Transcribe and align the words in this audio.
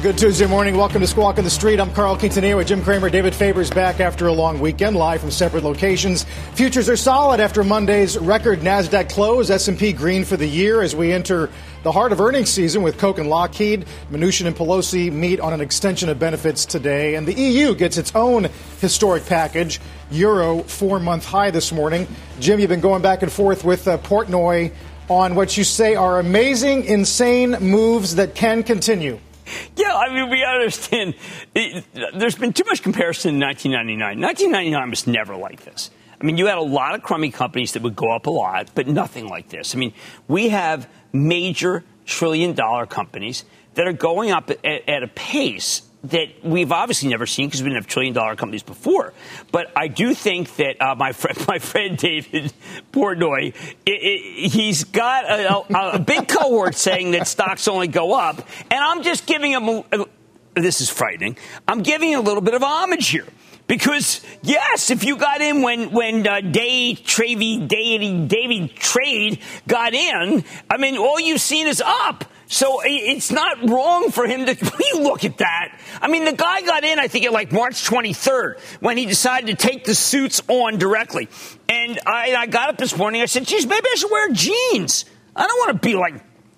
Good 0.00 0.16
Tuesday 0.16 0.46
morning. 0.46 0.76
Welcome 0.76 1.00
to 1.00 1.08
Squawk 1.08 1.38
on 1.38 1.44
the 1.44 1.50
Street. 1.50 1.80
I'm 1.80 1.92
Carl 1.92 2.16
Quintanilla 2.16 2.58
with 2.58 2.68
Jim 2.68 2.82
Cramer. 2.82 3.10
David 3.10 3.34
Faber's 3.34 3.68
back 3.68 3.98
after 3.98 4.28
a 4.28 4.32
long 4.32 4.60
weekend, 4.60 4.94
live 4.94 5.20
from 5.20 5.32
separate 5.32 5.64
locations. 5.64 6.22
Futures 6.54 6.88
are 6.88 6.96
solid 6.96 7.40
after 7.40 7.64
Monday's 7.64 8.16
record 8.16 8.60
Nasdaq 8.60 9.10
close. 9.10 9.50
S&P 9.50 9.92
green 9.92 10.24
for 10.24 10.36
the 10.36 10.46
year 10.46 10.82
as 10.82 10.94
we 10.94 11.12
enter 11.12 11.50
the 11.82 11.90
heart 11.90 12.12
of 12.12 12.20
earnings 12.20 12.48
season 12.48 12.82
with 12.82 12.96
Coke 12.96 13.18
and 13.18 13.28
Lockheed. 13.28 13.86
Mnuchin 14.12 14.46
and 14.46 14.54
Pelosi 14.54 15.10
meet 15.10 15.40
on 15.40 15.52
an 15.52 15.60
extension 15.60 16.08
of 16.08 16.16
benefits 16.20 16.64
today, 16.64 17.16
and 17.16 17.26
the 17.26 17.34
EU 17.34 17.74
gets 17.74 17.98
its 17.98 18.14
own 18.14 18.46
historic 18.80 19.26
package. 19.26 19.80
Euro 20.12 20.62
four 20.62 21.00
month 21.00 21.24
high 21.24 21.50
this 21.50 21.72
morning. 21.72 22.06
Jim, 22.38 22.60
you've 22.60 22.68
been 22.68 22.80
going 22.80 23.02
back 23.02 23.22
and 23.22 23.32
forth 23.32 23.64
with 23.64 23.88
uh, 23.88 23.98
Portnoy 23.98 24.72
on 25.08 25.34
what 25.34 25.56
you 25.56 25.64
say 25.64 25.96
are 25.96 26.20
amazing, 26.20 26.84
insane 26.84 27.50
moves 27.60 28.14
that 28.14 28.36
can 28.36 28.62
continue. 28.62 29.18
Yeah, 29.76 29.94
I 29.94 30.12
mean, 30.12 30.30
we 30.30 30.44
understand. 30.44 31.14
It, 31.54 31.84
there's 32.14 32.34
been 32.34 32.52
too 32.52 32.64
much 32.66 32.82
comparison 32.82 33.36
in 33.36 33.40
1999. 33.40 34.20
1999 34.20 34.90
was 34.90 35.06
never 35.06 35.36
like 35.36 35.64
this. 35.64 35.90
I 36.20 36.24
mean, 36.24 36.36
you 36.36 36.46
had 36.46 36.58
a 36.58 36.62
lot 36.62 36.94
of 36.94 37.02
crummy 37.02 37.30
companies 37.30 37.72
that 37.72 37.82
would 37.82 37.94
go 37.94 38.10
up 38.10 38.26
a 38.26 38.30
lot, 38.30 38.70
but 38.74 38.88
nothing 38.88 39.28
like 39.28 39.48
this. 39.48 39.74
I 39.74 39.78
mean, 39.78 39.94
we 40.26 40.48
have 40.48 40.88
major 41.12 41.84
trillion 42.06 42.54
dollar 42.54 42.86
companies 42.86 43.44
that 43.74 43.86
are 43.86 43.92
going 43.92 44.32
up 44.32 44.50
at, 44.50 44.64
at 44.64 45.02
a 45.02 45.08
pace 45.08 45.82
that 46.04 46.28
we've 46.44 46.70
obviously 46.70 47.08
never 47.08 47.26
seen 47.26 47.48
because 47.48 47.62
we 47.62 47.68
didn't 47.68 47.82
have 47.82 47.86
trillion 47.88 48.14
dollar 48.14 48.36
companies 48.36 48.62
before. 48.62 49.12
But 49.50 49.72
I 49.74 49.88
do 49.88 50.14
think 50.14 50.54
that 50.56 50.80
uh, 50.80 50.94
my 50.94 51.12
friend, 51.12 51.44
my 51.48 51.58
friend 51.58 51.96
David 51.96 52.52
Portnoy, 52.92 53.54
it, 53.84 53.90
it, 53.90 54.50
he's 54.50 54.84
got 54.84 55.24
a, 55.24 55.56
a, 55.56 55.90
a, 55.94 55.98
big 55.98 56.28
cohort 56.28 56.74
saying 56.74 57.12
that 57.12 57.26
stocks 57.26 57.66
only 57.68 57.88
go 57.88 58.14
up, 58.14 58.36
and 58.70 58.80
I'm 58.80 59.02
just 59.02 59.26
giving 59.26 59.52
him. 59.52 59.68
A, 59.68 60.06
this 60.54 60.80
is 60.80 60.90
frightening. 60.90 61.36
I'm 61.66 61.82
giving 61.82 62.14
a 62.14 62.20
little 62.20 62.40
bit 62.40 62.54
of 62.54 62.62
homage 62.62 63.08
here. 63.08 63.26
Because 63.68 64.22
yes, 64.42 64.90
if 64.90 65.04
you 65.04 65.16
got 65.16 65.42
in 65.42 65.62
when 65.62 65.92
when 65.92 66.26
uh, 66.26 66.40
Day 66.40 66.94
Travy 66.94 67.68
Davy 67.68 68.68
Trade 68.68 69.40
got 69.68 69.94
in, 69.94 70.42
I 70.70 70.78
mean, 70.78 70.96
all 70.96 71.20
you've 71.20 71.40
seen 71.40 71.68
is 71.68 71.80
up. 71.80 72.24
So 72.50 72.80
it's 72.82 73.30
not 73.30 73.68
wrong 73.68 74.10
for 74.10 74.26
him 74.26 74.46
to 74.46 74.54
you 74.94 75.02
look 75.02 75.24
at 75.26 75.38
that. 75.38 75.78
I 76.00 76.08
mean, 76.08 76.24
the 76.24 76.32
guy 76.32 76.62
got 76.62 76.82
in, 76.82 76.98
I 76.98 77.06
think, 77.06 77.26
at 77.26 77.32
like 77.32 77.52
March 77.52 77.86
23rd 77.86 78.58
when 78.80 78.96
he 78.96 79.04
decided 79.04 79.58
to 79.58 79.66
take 79.66 79.84
the 79.84 79.94
suits 79.94 80.40
on 80.48 80.78
directly. 80.78 81.28
And 81.68 82.00
I, 82.06 82.34
I 82.34 82.46
got 82.46 82.70
up 82.70 82.78
this 82.78 82.96
morning. 82.96 83.20
I 83.20 83.26
said, 83.26 83.46
geez, 83.46 83.66
maybe 83.66 83.86
I 83.92 83.94
should 83.96 84.10
wear 84.10 84.30
jeans. 84.32 85.04
I 85.36 85.46
don't 85.46 85.58
want 85.58 85.82
to 85.82 85.86
be 85.86 85.94
like 85.94 86.14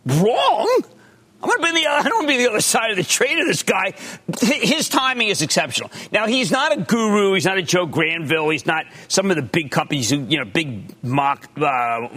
wrong. 0.06 0.84
I'm 1.42 1.48
going 1.48 1.60
to 1.60 1.74
be 1.74 1.82
the 1.82 1.88
I 1.88 2.02
don't 2.02 2.14
want 2.14 2.28
to 2.28 2.34
be 2.36 2.42
the 2.42 2.50
other 2.50 2.60
side 2.60 2.90
of 2.90 2.96
the 2.96 3.02
trade 3.02 3.38
of 3.38 3.46
this 3.46 3.62
guy. 3.62 3.94
His 4.42 4.88
timing 4.88 5.28
is 5.28 5.40
exceptional. 5.40 5.90
Now 6.12 6.26
he's 6.26 6.50
not 6.50 6.76
a 6.76 6.82
guru. 6.82 7.32
He's 7.32 7.46
not 7.46 7.56
a 7.56 7.62
Joe 7.62 7.86
Granville. 7.86 8.50
He's 8.50 8.66
not 8.66 8.84
some 9.08 9.30
of 9.30 9.36
the 9.36 9.42
big 9.42 9.70
companies 9.70 10.10
who 10.10 10.18
you 10.18 10.38
know 10.38 10.44
big 10.44 10.94
mock 11.02 11.48
uh, 11.56 12.08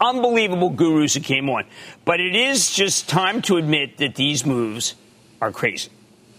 unbelievable 0.00 0.70
gurus 0.70 1.14
who 1.14 1.20
came 1.20 1.48
on. 1.48 1.64
But 2.04 2.20
it 2.20 2.36
is 2.36 2.74
just 2.74 3.08
time 3.08 3.40
to 3.42 3.56
admit 3.56 3.96
that 3.98 4.14
these 4.14 4.44
moves 4.44 4.94
are 5.40 5.52
crazy. 5.52 5.90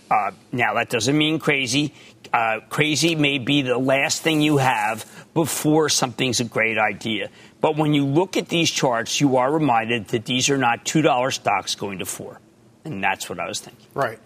Uh, 0.10 0.32
now 0.52 0.76
that 0.76 0.90
doesn't 0.90 1.18
mean 1.18 1.40
crazy. 1.40 1.94
Uh, 2.32 2.60
crazy 2.70 3.16
may 3.16 3.40
be 3.40 3.62
the 3.62 3.78
last 3.78 4.22
thing 4.22 4.42
you 4.42 4.58
have 4.58 5.06
before 5.34 5.90
something's 5.90 6.40
a 6.40 6.44
great 6.44 6.78
idea. 6.78 7.30
But 7.60 7.76
when 7.76 7.94
you 7.94 8.06
look 8.06 8.38
at 8.38 8.50
these 8.50 8.70
charts, 8.70 9.20
you 9.20 9.38
are 9.38 9.52
reminded 9.52 10.10
that 10.10 10.26
these 10.26 10.50
are 10.50 10.58
not 10.58 10.86
$2 10.86 11.34
stocks 11.34 11.76
going 11.76 12.00
to 12.00 12.06
4 12.06 12.40
And 12.86 13.04
that's 13.04 13.30
what 13.30 13.40
I 13.40 13.48
was 13.48 13.60
thinking. 13.60 13.88
Right. 13.94 14.20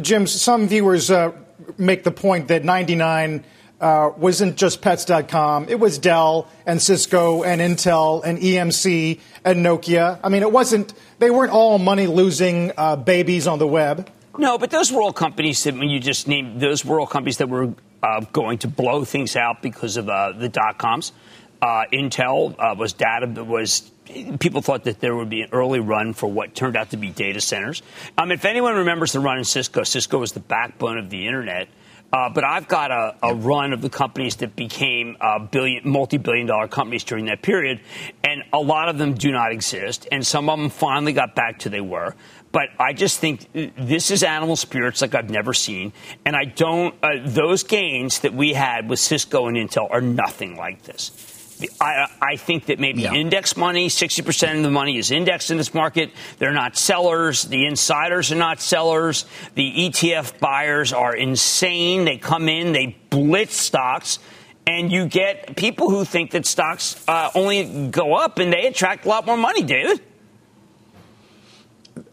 Jim, 0.00 0.26
some 0.26 0.68
viewers 0.68 1.10
uh, 1.10 1.32
make 1.78 2.04
the 2.04 2.10
point 2.10 2.48
that 2.48 2.64
99 2.64 3.44
uh, 3.80 4.10
wasn't 4.16 4.56
just 4.56 4.80
pets.com. 4.80 5.68
It 5.68 5.80
was 5.80 5.98
Dell 5.98 6.48
and 6.64 6.80
Cisco 6.80 7.42
and 7.42 7.60
Intel 7.60 8.22
and 8.24 8.38
EMC 8.38 9.20
and 9.44 9.64
Nokia. 9.64 10.20
I 10.22 10.28
mean, 10.28 10.42
it 10.42 10.52
wasn't, 10.52 10.94
they 11.18 11.30
weren't 11.30 11.52
all 11.52 11.78
money 11.78 12.06
losing 12.06 12.72
uh, 12.76 12.96
babies 12.96 13.46
on 13.46 13.58
the 13.58 13.66
web. 13.66 14.08
No, 14.38 14.58
but 14.58 14.70
those 14.70 14.90
were 14.90 15.02
all 15.02 15.12
companies 15.12 15.62
that, 15.64 15.74
when 15.74 15.90
you 15.90 16.00
just 16.00 16.26
named, 16.26 16.60
those 16.60 16.84
were 16.84 16.98
all 16.98 17.06
companies 17.06 17.38
that 17.38 17.48
were 17.48 17.74
uh, 18.02 18.20
going 18.32 18.58
to 18.58 18.68
blow 18.68 19.04
things 19.04 19.36
out 19.36 19.62
because 19.62 19.96
of 19.96 20.08
uh, 20.08 20.32
the 20.32 20.48
dot 20.48 20.78
coms. 20.78 21.12
Uh, 21.62 21.84
Intel 21.92 22.54
uh, 22.58 22.74
was 22.74 22.92
data 22.92 23.26
was 23.44 23.90
people 24.38 24.60
thought 24.60 24.84
that 24.84 25.00
there 25.00 25.16
would 25.16 25.30
be 25.30 25.42
an 25.42 25.48
early 25.52 25.80
run 25.80 26.12
for 26.12 26.26
what 26.26 26.54
turned 26.54 26.76
out 26.76 26.90
to 26.90 26.96
be 26.96 27.10
data 27.10 27.40
centers. 27.40 27.82
Um, 28.18 28.30
if 28.30 28.44
anyone 28.44 28.76
remembers 28.76 29.12
the 29.12 29.20
run 29.20 29.38
in 29.38 29.44
Cisco, 29.44 29.82
Cisco 29.82 30.18
was 30.18 30.32
the 30.32 30.40
backbone 30.40 30.98
of 30.98 31.10
the 31.10 31.26
internet. 31.26 31.68
Uh, 32.12 32.28
but 32.28 32.44
I've 32.44 32.68
got 32.68 32.92
a, 32.92 33.16
a, 33.24 33.34
run 33.34 33.72
of 33.72 33.82
the 33.82 33.90
companies 33.90 34.36
that 34.36 34.54
became 34.54 35.16
uh, 35.20 35.40
billion, 35.40 35.88
multi-billion 35.88 36.46
dollar 36.46 36.68
companies 36.68 37.02
during 37.02 37.24
that 37.24 37.42
period, 37.42 37.80
and 38.22 38.44
a 38.52 38.58
lot 38.58 38.88
of 38.88 38.98
them 38.98 39.14
do 39.14 39.32
not 39.32 39.50
exist, 39.50 40.06
and 40.12 40.24
some 40.24 40.48
of 40.48 40.56
them 40.60 40.70
finally 40.70 41.12
got 41.12 41.34
back 41.34 41.58
to 41.60 41.68
they 41.68 41.80
were. 41.80 42.14
But 42.52 42.68
I 42.78 42.92
just 42.92 43.18
think 43.18 43.48
this 43.52 44.12
is 44.12 44.22
animal 44.22 44.54
spirits 44.54 45.02
like 45.02 45.16
I've 45.16 45.28
never 45.28 45.52
seen, 45.52 45.92
and 46.24 46.36
I 46.36 46.44
don't. 46.44 46.94
Uh, 47.02 47.14
those 47.24 47.64
gains 47.64 48.20
that 48.20 48.32
we 48.32 48.52
had 48.52 48.88
with 48.88 49.00
Cisco 49.00 49.48
and 49.48 49.56
Intel 49.56 49.90
are 49.90 50.00
nothing 50.00 50.54
like 50.54 50.82
this. 50.82 51.33
I, 51.80 52.08
I, 52.20 52.36
think 52.36 52.66
that 52.66 52.78
maybe 52.78 53.02
yeah. 53.02 53.14
index 53.14 53.56
money, 53.56 53.88
60% 53.88 54.56
of 54.56 54.62
the 54.62 54.70
money 54.70 54.98
is 54.98 55.10
indexed 55.10 55.50
in 55.50 55.56
this 55.56 55.72
market. 55.72 56.10
They're 56.38 56.52
not 56.52 56.76
sellers. 56.76 57.44
The 57.44 57.66
insiders 57.66 58.32
are 58.32 58.36
not 58.36 58.60
sellers. 58.60 59.24
The 59.54 59.72
ETF 59.72 60.38
buyers 60.40 60.92
are 60.92 61.14
insane. 61.14 62.04
They 62.04 62.18
come 62.18 62.48
in, 62.48 62.72
they 62.72 62.96
blitz 63.10 63.56
stocks, 63.56 64.18
and 64.66 64.90
you 64.90 65.06
get 65.06 65.56
people 65.56 65.90
who 65.90 66.04
think 66.04 66.32
that 66.32 66.46
stocks 66.46 67.02
uh, 67.06 67.30
only 67.34 67.88
go 67.88 68.14
up 68.14 68.38
and 68.38 68.52
they 68.52 68.66
attract 68.66 69.04
a 69.04 69.08
lot 69.08 69.26
more 69.26 69.36
money, 69.36 69.62
David. 69.62 70.00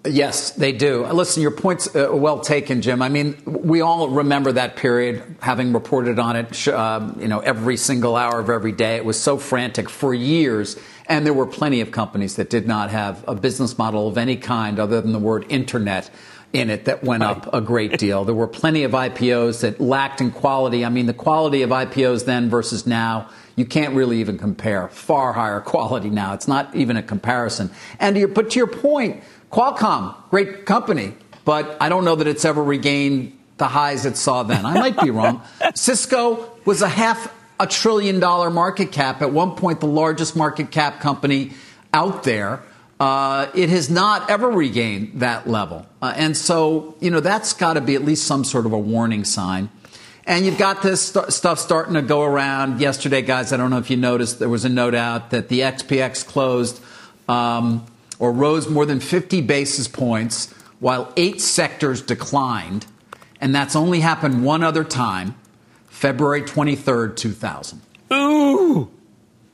Yes, 0.06 0.52
they 0.52 0.72
do. 0.72 1.06
Listen, 1.08 1.42
your 1.42 1.52
point's 1.52 1.96
uh, 1.96 2.10
well 2.12 2.40
taken, 2.40 2.82
Jim. 2.82 3.02
I 3.02 3.10
mean, 3.10 3.38
we 3.46 3.82
all 3.82 4.10
remember 4.10 4.52
that 4.52 4.76
period, 4.76 5.24
having 5.42 5.74
reported 5.74 6.20
on 6.20 6.36
it, 6.36 6.68
uh, 6.68 7.12
you 7.20 7.28
know, 7.28 7.40
every 7.40 7.78
single 7.78 8.16
hour 8.16 8.40
of 8.40 8.50
every 8.50 8.72
day. 8.72 8.96
It 8.96 9.06
was 9.06 9.20
so 9.20 9.38
frantic 9.38 9.90
for 9.90 10.14
years, 10.14 10.78
and 11.08 11.26
there 11.26 11.34
were 11.34 11.46
plenty 11.46 11.82
of 11.82 11.92
companies 11.92 12.36
that 12.36 12.50
did 12.50 12.68
not 12.68 12.90
have 12.90 13.24
a 13.28 13.36
business 13.36 13.78
model 13.78 14.08
of 14.08 14.18
any 14.18 14.38
kind 14.38 14.80
other 14.80 15.02
than 15.02 15.12
the 15.12 15.20
word 15.20 15.46
internet 15.50 16.10
in 16.54 16.70
it 16.70 16.86
that 16.86 17.04
went 17.04 17.24
up 17.24 17.54
a 17.54 17.62
great 17.62 17.98
deal. 17.98 18.26
There 18.26 18.36
were 18.36 18.48
plenty 18.48 18.84
of 18.84 18.92
IPOs 18.92 19.62
that 19.62 19.80
lacked 19.80 20.20
in 20.20 20.32
quality. 20.32 20.84
I 20.84 20.90
mean, 20.90 21.06
the 21.06 21.14
quality 21.14 21.62
of 21.62 21.70
IPOs 21.70 22.26
then 22.26 22.50
versus 22.50 22.86
now, 22.86 23.30
you 23.56 23.66
can't 23.66 23.94
really 23.94 24.20
even 24.20 24.38
compare. 24.38 24.88
Far 24.90 25.34
higher 25.34 25.62
quality 25.62 26.10
now. 26.10 26.34
It's 26.34 26.48
not 26.48 26.76
even 26.76 26.98
a 26.98 27.04
comparison. 27.04 27.72
And 28.00 28.16
to 28.16 28.22
your, 28.22 28.28
but 28.28 28.52
to 28.52 28.60
your 28.60 28.68
point, 28.68 29.24
Qualcomm, 29.52 30.16
great 30.30 30.66
company, 30.66 31.14
but 31.44 31.78
I 31.82 31.90
don't 31.90 32.06
know 32.06 32.16
that 32.16 32.28
it's 32.28 32.46
ever 32.46 32.64
regained 32.64 33.38
the 33.58 33.68
highs 33.68 34.06
it 34.06 34.18
saw 34.18 34.44
then. 34.44 34.66
I 34.66 34.74
might 34.74 35.00
be 35.00 35.12
wrong. 35.12 35.42
Cisco 35.76 36.52
was 36.66 36.82
a 36.82 36.90
half 36.90 37.34
a 37.60 37.68
trillion 37.68 38.20
dollar 38.20 38.50
market 38.50 38.92
cap, 38.92 39.22
at 39.22 39.32
one 39.32 39.56
point 39.56 39.80
the 39.80 39.88
largest 39.88 40.36
market 40.36 40.72
cap 40.72 41.00
company 41.00 41.52
out 41.94 42.24
there. 42.24 42.64
Uh, 43.00 43.50
it 43.56 43.70
has 43.70 43.90
not 43.90 44.30
ever 44.30 44.48
regained 44.48 45.22
that 45.22 45.48
level. 45.48 45.86
Uh, 46.02 46.14
and 46.16 46.38
so, 46.38 46.96
you 47.00 47.10
know, 47.10 47.20
that's 47.20 47.54
got 47.54 47.74
to 47.74 47.82
be 47.82 47.96
at 47.96 48.06
least 48.06 48.26
some 48.26 48.44
sort 48.44 48.66
of 48.66 48.74
a 48.74 48.78
warning 48.78 49.26
sign. 49.26 49.70
And 50.26 50.46
you've 50.46 50.60
got 50.60 50.84
this 50.84 51.08
st- 51.08 51.34
stuff 51.34 51.58
starting 51.58 51.96
to 51.96 52.04
go 52.04 52.22
around. 52.22 52.80
Yesterday, 52.80 53.24
guys, 53.24 53.52
I 53.52 53.58
don't 53.58 53.72
know 53.72 53.80
if 53.80 53.90
you 53.90 53.98
noticed, 53.98 54.40
there 54.40 54.50
was 54.50 54.66
a 54.66 54.70
note 54.70 54.94
out 54.94 55.32
that 55.32 55.50
the 55.50 55.62
SPX 55.62 56.26
closed 56.26 56.80
um, 57.28 57.86
or 58.22 58.32
rose 58.32 58.70
more 58.70 58.86
than 58.86 59.00
50 59.00 59.42
basis 59.42 59.88
points 59.88 60.54
while 60.80 61.12
eight 61.18 61.42
sectors 61.42 62.04
declined. 62.04 62.86
And 63.42 63.54
that's 63.54 63.76
only 63.76 64.00
happened 64.00 64.46
one 64.46 64.62
other 64.64 64.84
time, 64.84 65.34
February 65.88 66.44
23rd, 66.44 67.18
2000. 67.18 67.82
Ooh, 68.14 68.92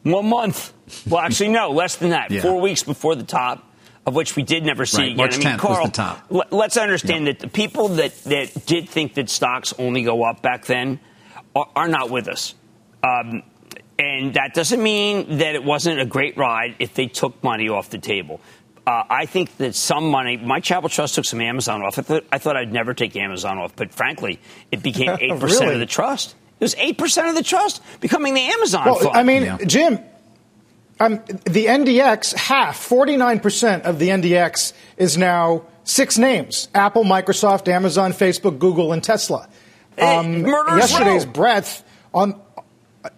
one 0.03 0.27
month. 0.27 0.73
Well, 1.09 1.21
actually, 1.21 1.47
no, 1.49 1.71
less 1.71 1.95
than 1.95 2.09
that. 2.09 2.29
Yeah. 2.29 2.41
Four 2.41 2.59
weeks 2.59 2.83
before 2.83 3.15
the 3.15 3.23
top, 3.23 3.63
of 4.05 4.15
which 4.15 4.35
we 4.35 4.43
did 4.43 4.65
never 4.65 4.85
see 4.85 4.97
Right, 4.97 5.05
again. 5.11 5.17
March 5.17 5.35
I 5.35 5.37
mean, 5.37 5.59
10th 5.59 5.69
was 5.69 5.85
the 5.87 5.91
top. 5.93 6.25
l- 6.29 6.43
let's 6.51 6.75
understand 6.75 7.27
that 7.27 7.39
the 7.39 7.47
people 7.47 7.87
that, 7.89 8.21
that 8.25 8.65
did 8.65 8.89
think 8.89 9.13
that 9.13 9.29
stocks 9.29 9.73
only 9.79 10.03
go 10.03 10.23
up 10.23 10.41
back 10.41 10.65
then 10.65 10.99
are, 11.55 11.69
are 11.73 11.87
not 11.87 12.09
with 12.09 12.27
us. 12.27 12.53
Um, 13.01 13.43
and 13.99 14.33
that 14.35 14.53
doesn't 14.53 14.81
mean 14.81 15.37
that 15.37 15.55
it 15.55 15.63
wasn't 15.63 15.99
a 15.99 16.05
great 16.05 16.37
ride 16.37 16.75
if 16.79 16.93
they 16.93 17.07
took 17.07 17.41
money 17.43 17.69
off 17.69 17.89
the 17.89 17.97
table. 17.97 18.39
Uh, 18.87 19.03
I 19.09 19.25
think 19.25 19.57
that 19.57 19.75
some 19.75 20.09
money, 20.09 20.37
my 20.37 20.61
Chapel 20.61 20.87
Trust 20.87 21.15
took 21.15 21.25
some 21.25 21.41
Amazon 21.41 21.81
off. 21.81 21.99
I 21.99 22.03
thought, 22.03 22.23
I 22.31 22.37
thought 22.37 22.55
I'd 22.55 22.71
never 22.71 22.93
take 22.93 23.17
Amazon 23.17 23.57
off, 23.57 23.75
but 23.75 23.91
frankly, 23.93 24.39
it 24.71 24.81
became 24.81 25.09
8% 25.17 25.41
Really? 25.43 25.73
of 25.73 25.79
the 25.79 25.85
trust. 25.85 26.35
It 26.59 26.63
was 26.63 26.73
8% 26.75 27.29
of 27.29 27.35
the 27.35 27.43
trust 27.43 27.83
becoming 27.99 28.33
the 28.33 28.41
Amazon 28.41 28.85
Well, 28.85 28.95
fund. 28.99 29.17
I 29.17 29.23
mean, 29.23 29.43
Yeah. 29.43 29.57
Jim, 29.65 29.99
um, 31.01 31.15
the 31.43 31.65
NDX, 31.65 32.33
half, 32.33 32.77
49% 32.87 33.81
of 33.81 33.99
the 33.99 34.07
NDX 34.07 34.71
is 34.95 35.17
now 35.17 35.63
six 35.83 36.17
names 36.17 36.69
Apple, 36.73 37.03
Microsoft, 37.03 37.67
Amazon, 37.67 38.13
Facebook, 38.13 38.57
Google, 38.57 38.93
and 38.93 39.03
Tesla. 39.03 39.49
Murderer's 39.97 40.89
yesterday's 40.91 41.25
Row. 41.25 41.31
breadth 41.33 41.83
on. 42.13 42.39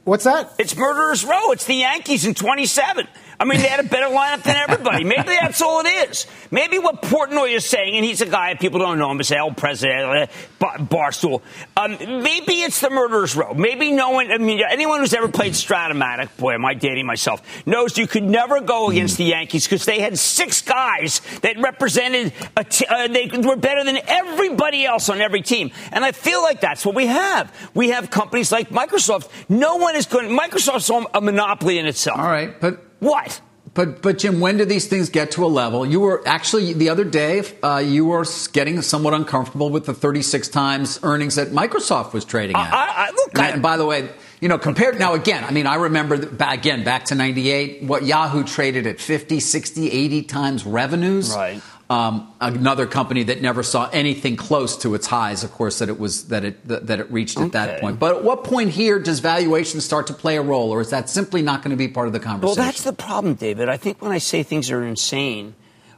What's 0.04 0.24
that? 0.24 0.52
It's 0.60 0.76
murderer's 0.76 1.24
row. 1.26 1.52
It's 1.52 1.66
the 1.66 1.76
Yankees 1.76 2.26
in 2.26 2.34
27. 2.36 3.08
I 3.40 3.46
mean, 3.46 3.62
they 3.62 3.68
had 3.68 3.80
a 3.80 3.88
better 3.88 4.08
lineup 4.08 4.44
than 4.44 4.58
everybody. 4.58 5.06
Maybe 5.06 5.24
that's 5.24 5.62
all 5.62 5.80
it 5.80 6.10
is. 6.10 6.28
Maybe 6.52 6.78
what 6.78 7.02
Portnoy 7.02 7.56
is 7.56 7.66
saying, 7.66 7.96
and 7.96 8.04
he's 8.04 8.20
a 8.20 8.26
guy 8.26 8.54
people 8.56 8.80
don't 8.80 9.00
know 9.00 9.10
him, 9.12 9.24
say, 9.24 9.38
"Oh, 9.40 9.52
president, 9.52 10.04
uh, 10.04 10.28
Bar- 10.60 10.78
barstool." 10.80 11.42
Um, 11.78 11.98
maybe 12.22 12.62
it's 12.64 12.82
the 12.82 12.90
murderer's 12.90 13.38
row. 13.38 13.54
Maybe 13.54 13.92
no 13.92 14.10
one. 14.10 14.30
I 14.30 14.40
mean, 14.40 14.62
anyone 14.70 15.00
who's 15.00 15.14
ever 15.14 15.30
played 15.30 15.54
Strat-O-Matic, 15.54 16.36
boy, 16.36 16.56
am 16.56 16.66
I 16.66 16.74
dating 16.74 17.06
myself, 17.06 17.42
knows 17.66 17.98
you 17.98 18.08
could 18.08 18.24
never 18.24 18.60
go 18.60 18.90
against 18.90 19.18
the 19.18 19.24
Yankees 19.26 19.66
because 19.66 19.86
they 19.86 20.02
had 20.02 20.20
six 20.20 20.62
guys 20.62 21.22
that 21.42 21.58
represented. 21.62 22.34
T- 22.70 22.86
uh, 22.88 23.08
they 23.08 23.28
were 23.28 23.56
better 23.56 23.86
than 23.86 24.00
everybody 24.06 24.86
else 24.86 25.08
on 25.08 25.22
every 25.22 25.42
team, 25.42 25.72
and 25.94 26.04
I 26.04 26.12
feel 26.12 26.42
like 26.44 26.60
that's 26.60 26.86
what 26.86 26.94
we 26.94 27.06
have. 27.06 27.54
We 27.74 27.90
have 27.90 28.10
companies 28.10 28.52
like 28.52 28.70
Microsoft. 28.70 29.30
No 29.48 29.78
one 29.78 29.96
is 29.96 30.08
going. 30.08 30.28
Microsoft's 30.30 30.90
a 31.14 31.22
monopoly 31.22 31.80
in 31.80 31.86
itself. 31.86 32.20
All 32.20 32.28
right, 32.28 32.60
but 32.60 32.89
What? 33.00 33.42
But 33.74 34.02
but 34.02 34.18
Jim, 34.18 34.40
when 34.40 34.58
do 34.58 34.66
these 34.66 34.88
things 34.88 35.10
get 35.10 35.32
to 35.32 35.46
a 35.46 35.48
level? 35.48 35.86
You 35.86 36.00
were 36.00 36.24
actually 36.26 36.74
the 36.74 36.90
other 36.90 37.04
day. 37.04 37.44
Uh, 37.62 37.78
you 37.78 38.06
were 38.06 38.26
getting 38.52 38.82
somewhat 38.82 39.14
uncomfortable 39.14 39.70
with 39.70 39.86
the 39.86 39.94
36 39.94 40.48
times 40.50 41.00
earnings 41.04 41.36
that 41.36 41.50
Microsoft 41.50 42.12
was 42.14 42.26
trading 42.26 42.56
at. 42.56 42.74
I- 42.74 43.08
I- 43.08 43.12
look, 43.12 43.30
and, 43.34 43.42
I- 43.42 43.50
and 43.50 43.62
by 43.62 43.78
the 43.78 43.86
way, 43.86 44.10
you 44.42 44.50
know, 44.50 44.58
compared 44.58 44.98
now 44.98 45.14
again. 45.14 45.44
I 45.44 45.52
mean, 45.52 45.68
I 45.68 45.76
remember 45.76 46.16
again 46.40 46.84
back 46.84 47.06
to 47.06 47.16
'98, 47.16 47.84
what 47.84 48.04
Yahoo 48.06 48.44
traded 48.44 48.88
at 48.88 49.00
50, 49.00 49.40
60, 49.40 49.92
80 49.92 50.24
times 50.24 50.66
revenues. 50.66 51.34
Right. 51.36 51.62
Um, 51.90 52.32
another 52.40 52.86
company 52.86 53.24
that 53.24 53.42
never 53.42 53.64
saw 53.64 53.90
anything 53.92 54.36
close 54.36 54.78
to 54.78 54.94
its 54.94 55.08
highs, 55.08 55.44
of 55.44 55.52
course, 55.52 55.80
that 55.80 55.90
it 55.90 56.00
was 56.00 56.28
that 56.28 56.46
it 56.46 56.68
that, 56.68 57.00
it 57.00 57.12
reached 57.12 57.40
at 57.40 57.54
that 57.54 57.82
point. 57.82 57.98
But 57.98 58.18
at 58.18 58.24
what 58.24 58.44
point 58.44 58.70
here 58.70 59.00
does 59.00 59.22
valuation 59.22 59.82
start 59.82 60.06
to 60.08 60.14
play 60.14 60.38
a 60.38 60.42
role, 60.44 60.70
or 60.70 60.82
is 60.82 60.92
that 60.92 61.10
simply 61.10 61.42
not 61.42 61.64
going 61.64 61.72
to 61.72 61.78
be 61.78 61.88
part 61.88 62.06
of 62.06 62.14
the 62.14 62.20
conversation? 62.20 62.60
Well, 62.62 62.68
that's 62.68 62.84
the 62.84 62.94
problem, 62.94 63.34
David. 63.34 63.70
I 63.70 63.78
think 63.78 64.04
when 64.04 64.12
I 64.12 64.20
say 64.20 64.44
things 64.44 64.70
are 64.70 64.84
insane, 64.84 65.56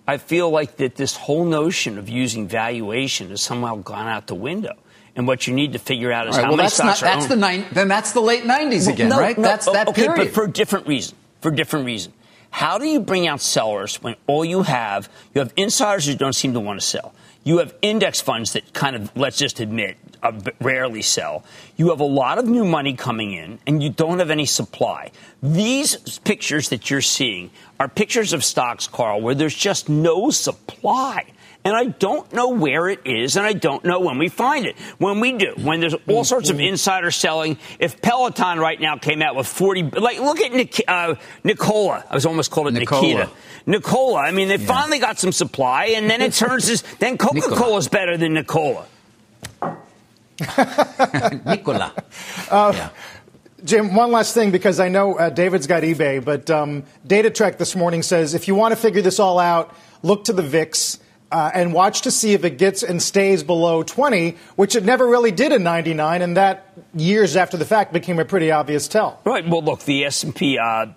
I 0.07 0.17
feel 0.17 0.49
like 0.49 0.77
that 0.77 0.95
this 0.95 1.17
whole 1.17 1.43
notion 1.43 1.97
of 1.97 2.07
using 2.07 2.47
valuation 2.47 3.29
has 3.29 3.41
somehow 3.41 3.75
gone 3.75 4.07
out 4.07 4.27
the 4.27 4.35
window. 4.35 4.75
And 5.13 5.27
what 5.27 5.45
you 5.45 5.53
need 5.53 5.73
to 5.73 5.79
figure 5.79 6.09
out 6.09 6.29
is 6.29 6.37
right, 6.37 6.45
how 6.45 6.51
well, 6.51 6.57
many 6.57 6.67
that's 6.67 6.79
not, 6.79 6.95
stocks 6.95 7.03
are 7.03 7.15
that's 7.15 7.23
owned. 7.23 7.31
the 7.31 7.35
nine, 7.35 7.65
then 7.73 7.89
that's 7.89 8.13
the 8.13 8.21
late 8.21 8.43
'90s 8.43 8.87
again, 8.87 9.09
No, 9.09 9.19
right? 9.19 9.37
no, 9.37 9.43
that's 9.43 9.65
that 9.65 9.89
okay, 9.89 10.05
period. 10.05 10.17
but 10.27 10.33
for 10.33 10.45
a 10.45 10.49
different 10.49 10.87
reason. 10.87 11.17
For 11.41 11.49
a 11.49 11.55
different 11.55 11.85
reason. 11.85 12.13
How 12.51 12.77
do 12.77 12.85
you 12.85 12.99
bring 12.99 13.27
out 13.27 13.41
sellers 13.41 13.95
when 14.03 14.15
all 14.27 14.45
you 14.45 14.63
have, 14.63 15.09
you 15.33 15.39
have 15.39 15.53
insiders 15.57 16.05
who 16.05 16.15
don't 16.15 16.33
seem 16.33 16.53
to 16.53 16.59
want 16.59 16.79
to 16.79 16.85
sell. 16.85 17.13
You 17.43 17.57
have 17.57 17.73
index 17.81 18.21
funds 18.21 18.53
that 18.53 18.71
kind 18.73 18.95
of, 18.95 19.11
let's 19.17 19.37
just 19.37 19.59
admit, 19.59 19.97
uh, 20.21 20.33
rarely 20.59 21.01
sell. 21.01 21.43
You 21.75 21.89
have 21.89 21.99
a 21.99 22.05
lot 22.05 22.37
of 22.37 22.45
new 22.45 22.63
money 22.63 22.93
coming 22.93 23.33
in, 23.33 23.57
and 23.65 23.81
you 23.81 23.89
don't 23.89 24.19
have 24.19 24.29
any 24.29 24.45
supply. 24.45 25.11
These 25.41 26.19
pictures 26.19 26.69
that 26.69 26.91
you're 26.91 27.01
seeing 27.01 27.49
are 27.79 27.87
pictures 27.87 28.31
of 28.33 28.43
stocks, 28.43 28.85
Carl, 28.85 29.21
where 29.21 29.33
there's 29.33 29.55
just 29.55 29.89
no 29.89 30.29
supply. 30.29 31.25
And 31.63 31.75
I 31.75 31.85
don't 31.85 32.31
know 32.33 32.49
where 32.49 32.89
it 32.89 33.01
is, 33.05 33.37
and 33.37 33.45
I 33.45 33.53
don't 33.53 33.85
know 33.85 33.99
when 33.99 34.17
we 34.17 34.29
find 34.29 34.65
it. 34.65 34.75
When 34.97 35.19
we 35.19 35.33
do, 35.33 35.53
when 35.61 35.79
there's 35.79 35.93
all 36.09 36.23
sorts 36.23 36.49
of 36.49 36.59
insider 36.59 37.11
selling, 37.11 37.59
if 37.79 38.01
Peloton 38.01 38.57
right 38.57 38.81
now 38.81 38.97
came 38.97 39.21
out 39.21 39.35
with 39.35 39.45
40, 39.45 39.83
like, 39.91 40.19
look 40.19 40.41
at 40.41 40.51
Nik- 40.51 40.83
uh, 40.87 41.15
Nikola. 41.43 42.03
I 42.09 42.15
was 42.15 42.25
almost 42.25 42.49
called 42.49 42.69
it 42.69 42.73
Nikola. 42.73 43.01
Nikita. 43.01 43.29
Nikola. 43.67 44.21
I 44.21 44.31
mean, 44.31 44.47
they 44.47 44.57
finally 44.57 44.97
got 44.97 45.19
some 45.19 45.31
supply, 45.31 45.85
and 45.85 46.09
then 46.09 46.21
it 46.21 46.33
turns 46.33 46.67
as, 46.67 46.81
then 46.97 47.17
Coca 47.19 47.41
Cola's 47.41 47.87
better 47.87 48.17
than 48.17 48.33
Nikola. 48.33 48.87
Nikola. 51.45 51.93
Jim, 53.63 53.93
one 53.93 54.11
last 54.11 54.33
thing 54.33 54.49
because 54.49 54.79
I 54.79 54.89
know 54.89 55.15
uh, 55.19 55.29
David's 55.29 55.67
got 55.67 55.83
eBay, 55.83 56.23
but 56.23 56.49
um, 56.49 56.83
DataTrek 57.07 57.59
this 57.59 57.75
morning 57.75 58.01
says 58.01 58.33
if 58.33 58.47
you 58.47 58.55
want 58.55 58.71
to 58.71 58.75
figure 58.75 59.03
this 59.03 59.19
all 59.19 59.37
out, 59.37 59.75
look 60.01 60.23
to 60.25 60.33
the 60.33 60.41
VIX. 60.41 60.97
Uh, 61.31 61.49
and 61.53 61.73
watch 61.73 62.01
to 62.01 62.11
see 62.11 62.33
if 62.33 62.43
it 62.43 62.57
gets 62.57 62.83
and 62.83 63.01
stays 63.01 63.41
below 63.41 63.83
20, 63.83 64.35
which 64.57 64.75
it 64.75 64.83
never 64.83 65.07
really 65.07 65.31
did 65.31 65.53
in 65.53 65.63
99, 65.63 66.21
and 66.21 66.35
that 66.35 66.73
years 66.93 67.37
after 67.37 67.55
the 67.55 67.63
fact 67.63 67.93
became 67.93 68.19
a 68.19 68.25
pretty 68.25 68.51
obvious 68.51 68.89
tell. 68.89 69.21
Right. 69.23 69.47
Well, 69.47 69.63
look, 69.63 69.79
the 69.83 70.03
S&P 70.03 70.57
uh, 70.57 70.87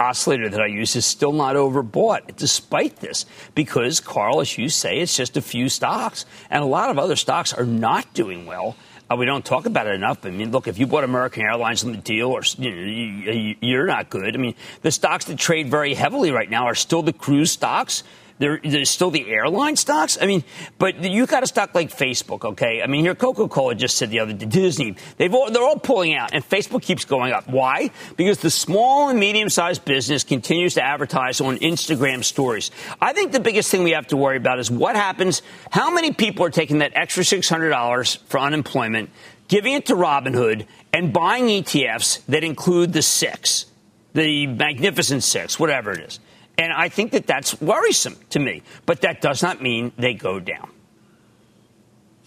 oscillator 0.00 0.48
that 0.48 0.60
I 0.60 0.66
use 0.66 0.96
is 0.96 1.04
still 1.04 1.32
not 1.32 1.56
overbought, 1.56 2.36
despite 2.36 2.96
this, 2.96 3.26
because 3.54 4.00
Carl, 4.00 4.40
as 4.40 4.56
you 4.56 4.68
say, 4.68 5.00
it's 5.00 5.16
just 5.16 5.36
a 5.36 5.42
few 5.42 5.68
stocks, 5.68 6.24
and 6.50 6.62
a 6.62 6.66
lot 6.66 6.90
of 6.90 6.98
other 6.98 7.16
stocks 7.16 7.52
are 7.52 7.66
not 7.66 8.12
doing 8.14 8.46
well. 8.46 8.76
Uh, 9.10 9.16
we 9.16 9.24
don't 9.24 9.44
talk 9.44 9.64
about 9.64 9.86
it 9.86 9.94
enough. 9.94 10.24
I 10.26 10.30
mean, 10.30 10.50
look, 10.50 10.68
if 10.68 10.78
you 10.78 10.86
bought 10.86 11.04
American 11.04 11.42
Airlines 11.42 11.82
on 11.82 11.92
the 11.92 11.98
deal, 11.98 12.28
or 12.28 12.42
you 12.58 13.56
you're 13.60 13.86
not 13.86 14.10
good. 14.10 14.34
I 14.34 14.38
mean, 14.38 14.54
the 14.82 14.90
stocks 14.90 15.24
that 15.26 15.38
trade 15.38 15.70
very 15.70 15.94
heavily 15.94 16.30
right 16.30 16.50
now 16.50 16.64
are 16.64 16.74
still 16.74 17.02
the 17.02 17.14
cruise 17.14 17.50
stocks. 17.50 18.02
There, 18.38 18.60
there's 18.62 18.90
still 18.90 19.10
the 19.10 19.28
airline 19.28 19.76
stocks. 19.76 20.16
I 20.20 20.26
mean, 20.26 20.44
but 20.78 21.02
you 21.02 21.26
got 21.26 21.42
a 21.42 21.46
stock 21.46 21.74
like 21.74 21.90
Facebook, 21.90 22.44
okay? 22.44 22.82
I 22.82 22.86
mean, 22.86 23.04
here 23.04 23.14
Coca-Cola 23.14 23.74
just 23.74 23.96
said 23.96 24.10
the 24.10 24.20
other 24.20 24.32
day, 24.32 24.46
Disney, 24.46 24.94
they've 25.16 25.34
all, 25.34 25.50
they're 25.50 25.62
all 25.62 25.78
pulling 25.78 26.14
out, 26.14 26.32
and 26.32 26.48
Facebook 26.48 26.82
keeps 26.82 27.04
going 27.04 27.32
up. 27.32 27.48
Why? 27.48 27.90
Because 28.16 28.38
the 28.38 28.50
small 28.50 29.08
and 29.08 29.18
medium-sized 29.18 29.84
business 29.84 30.22
continues 30.22 30.74
to 30.74 30.84
advertise 30.84 31.40
on 31.40 31.58
Instagram 31.58 32.22
stories. 32.22 32.70
I 33.00 33.12
think 33.12 33.32
the 33.32 33.40
biggest 33.40 33.70
thing 33.70 33.82
we 33.82 33.90
have 33.92 34.06
to 34.08 34.16
worry 34.16 34.36
about 34.36 34.60
is 34.60 34.70
what 34.70 34.94
happens. 34.94 35.42
How 35.70 35.90
many 35.90 36.12
people 36.12 36.44
are 36.44 36.50
taking 36.50 36.78
that 36.78 36.92
extra 36.94 37.24
six 37.24 37.48
hundred 37.48 37.70
dollars 37.70 38.16
for 38.26 38.38
unemployment, 38.38 39.10
giving 39.48 39.74
it 39.74 39.86
to 39.86 39.94
Robinhood, 39.94 40.66
and 40.92 41.12
buying 41.12 41.46
ETFs 41.46 42.24
that 42.26 42.44
include 42.44 42.92
the 42.92 43.02
six, 43.02 43.66
the 44.14 44.46
Magnificent 44.46 45.22
Six, 45.22 45.58
whatever 45.58 45.92
it 45.92 46.00
is. 46.00 46.20
And 46.58 46.72
I 46.72 46.88
think 46.88 47.12
that 47.12 47.26
that's 47.26 47.60
worrisome 47.60 48.16
to 48.30 48.40
me. 48.40 48.62
But 48.84 49.00
that 49.02 49.20
does 49.20 49.42
not 49.42 49.62
mean 49.62 49.92
they 49.96 50.12
go 50.12 50.40
down. 50.40 50.70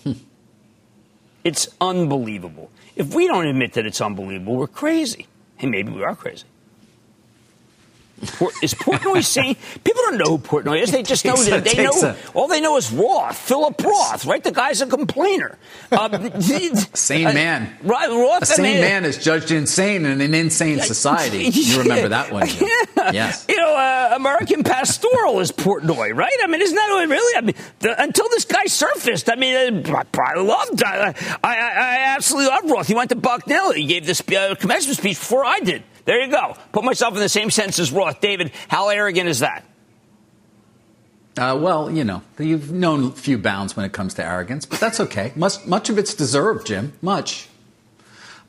Hmm. 0.04 0.14
It's 1.44 1.68
unbelievable. 1.82 2.72
If 2.96 3.14
we 3.14 3.28
don't 3.28 3.46
admit 3.46 3.74
that 3.74 3.86
it's 3.86 4.00
unbelievable, 4.00 4.56
we're 4.56 4.68
crazy. 4.68 5.28
And 5.60 5.70
maybe 5.70 5.92
we 5.92 6.04
are 6.04 6.16
crazy. 6.16 6.46
Por- 8.42 8.52
Is 8.64 8.74
Portnoy 8.74 9.24
saying 9.38 9.56
people 9.84 10.02
don't 10.10 10.18
know 10.18 10.26
who 10.26 10.38
Portnoy 10.40 10.82
is? 10.82 10.92
They 10.92 11.04
just 11.04 11.24
know 11.30 11.36
that 11.36 11.64
they 11.64 11.76
know 11.84 11.92
a- 12.02 12.16
all 12.34 12.48
they 12.48 12.60
know 12.60 12.76
is 12.78 12.92
Roth, 12.92 13.38
Philip 13.38 13.80
Roth, 13.84 14.26
right? 14.26 14.44
The 14.44 14.52
guy's 14.52 14.82
a 14.82 14.88
complainer. 14.88 15.60
Um, 15.92 16.42
Sane 16.42 17.28
uh, 17.28 17.34
man. 17.34 17.78
right? 17.84 18.10
Roth, 18.10 18.42
A 18.42 18.46
sane 18.48 18.64
mean- 18.64 18.82
man 18.82 19.06
is 19.06 19.20
judged 19.24 19.52
insane 19.52 20.06
in 20.06 20.22
an 20.22 20.34
insane 20.34 20.80
society. 20.80 21.44
You 21.54 21.82
remember 21.84 22.10
that 22.10 22.32
one? 22.32 22.48
Jim. 22.48 22.68
Yes. 23.14 23.46
You 23.48 23.58
know, 23.58 23.76
uh, 23.76 24.14
American 24.16 24.64
Pastoral 24.64 25.40
is 25.40 25.52
Portnoy, 25.52 26.16
right? 26.16 26.34
I 26.44 26.48
mean, 26.48 26.62
isn't 26.62 26.76
that 26.76 27.06
really? 27.08 27.38
I 27.38 27.42
mean, 27.42 27.56
the, 27.80 28.02
until 28.02 28.28
this 28.30 28.46
guy 28.46 28.66
surfaced, 28.66 29.30
I 29.30 29.36
mean, 29.36 29.86
uh, 29.86 30.04
I, 30.18 30.32
I 30.36 30.42
loved, 30.42 30.84
I, 30.84 31.14
I, 31.44 31.56
I 31.56 31.98
absolutely 32.16 32.50
love 32.50 32.70
Roth. 32.72 32.88
He 32.88 32.96
went 32.96 33.10
to 33.10 33.16
Bucknell. 33.16 33.72
He 33.74 33.86
gave 33.86 34.06
this 34.08 34.22
uh, 34.22 34.56
commencement 34.56 34.98
speech 34.98 35.20
before 35.20 35.46
I 35.46 35.60
did. 35.60 35.84
There 36.06 36.22
you 36.24 36.32
go. 36.32 36.56
Put 36.72 36.84
myself 36.84 37.14
in 37.14 37.20
the 37.20 37.30
same 37.30 37.50
sense 37.50 37.80
as 37.80 37.92
Roth. 37.92 38.22
David, 38.22 38.52
how 38.68 38.90
arrogant 38.90 39.30
is 39.30 39.40
that? 39.40 39.66
Uh, 41.38 41.58
well, 41.62 41.90
you 41.90 42.04
know, 42.04 42.22
you've 42.38 42.72
known 42.72 43.12
few 43.14 43.38
bounds 43.38 43.78
when 43.78 43.86
it 43.86 43.94
comes 43.94 44.16
to 44.16 44.26
arrogance, 44.26 44.66
but 44.66 44.80
that's 44.80 45.00
okay. 45.00 45.32
Much, 45.36 45.66
much 45.66 45.90
of 45.90 45.98
it's 45.98 46.14
deserved, 46.14 46.68
Jim. 46.68 46.94
Much. 47.02 47.48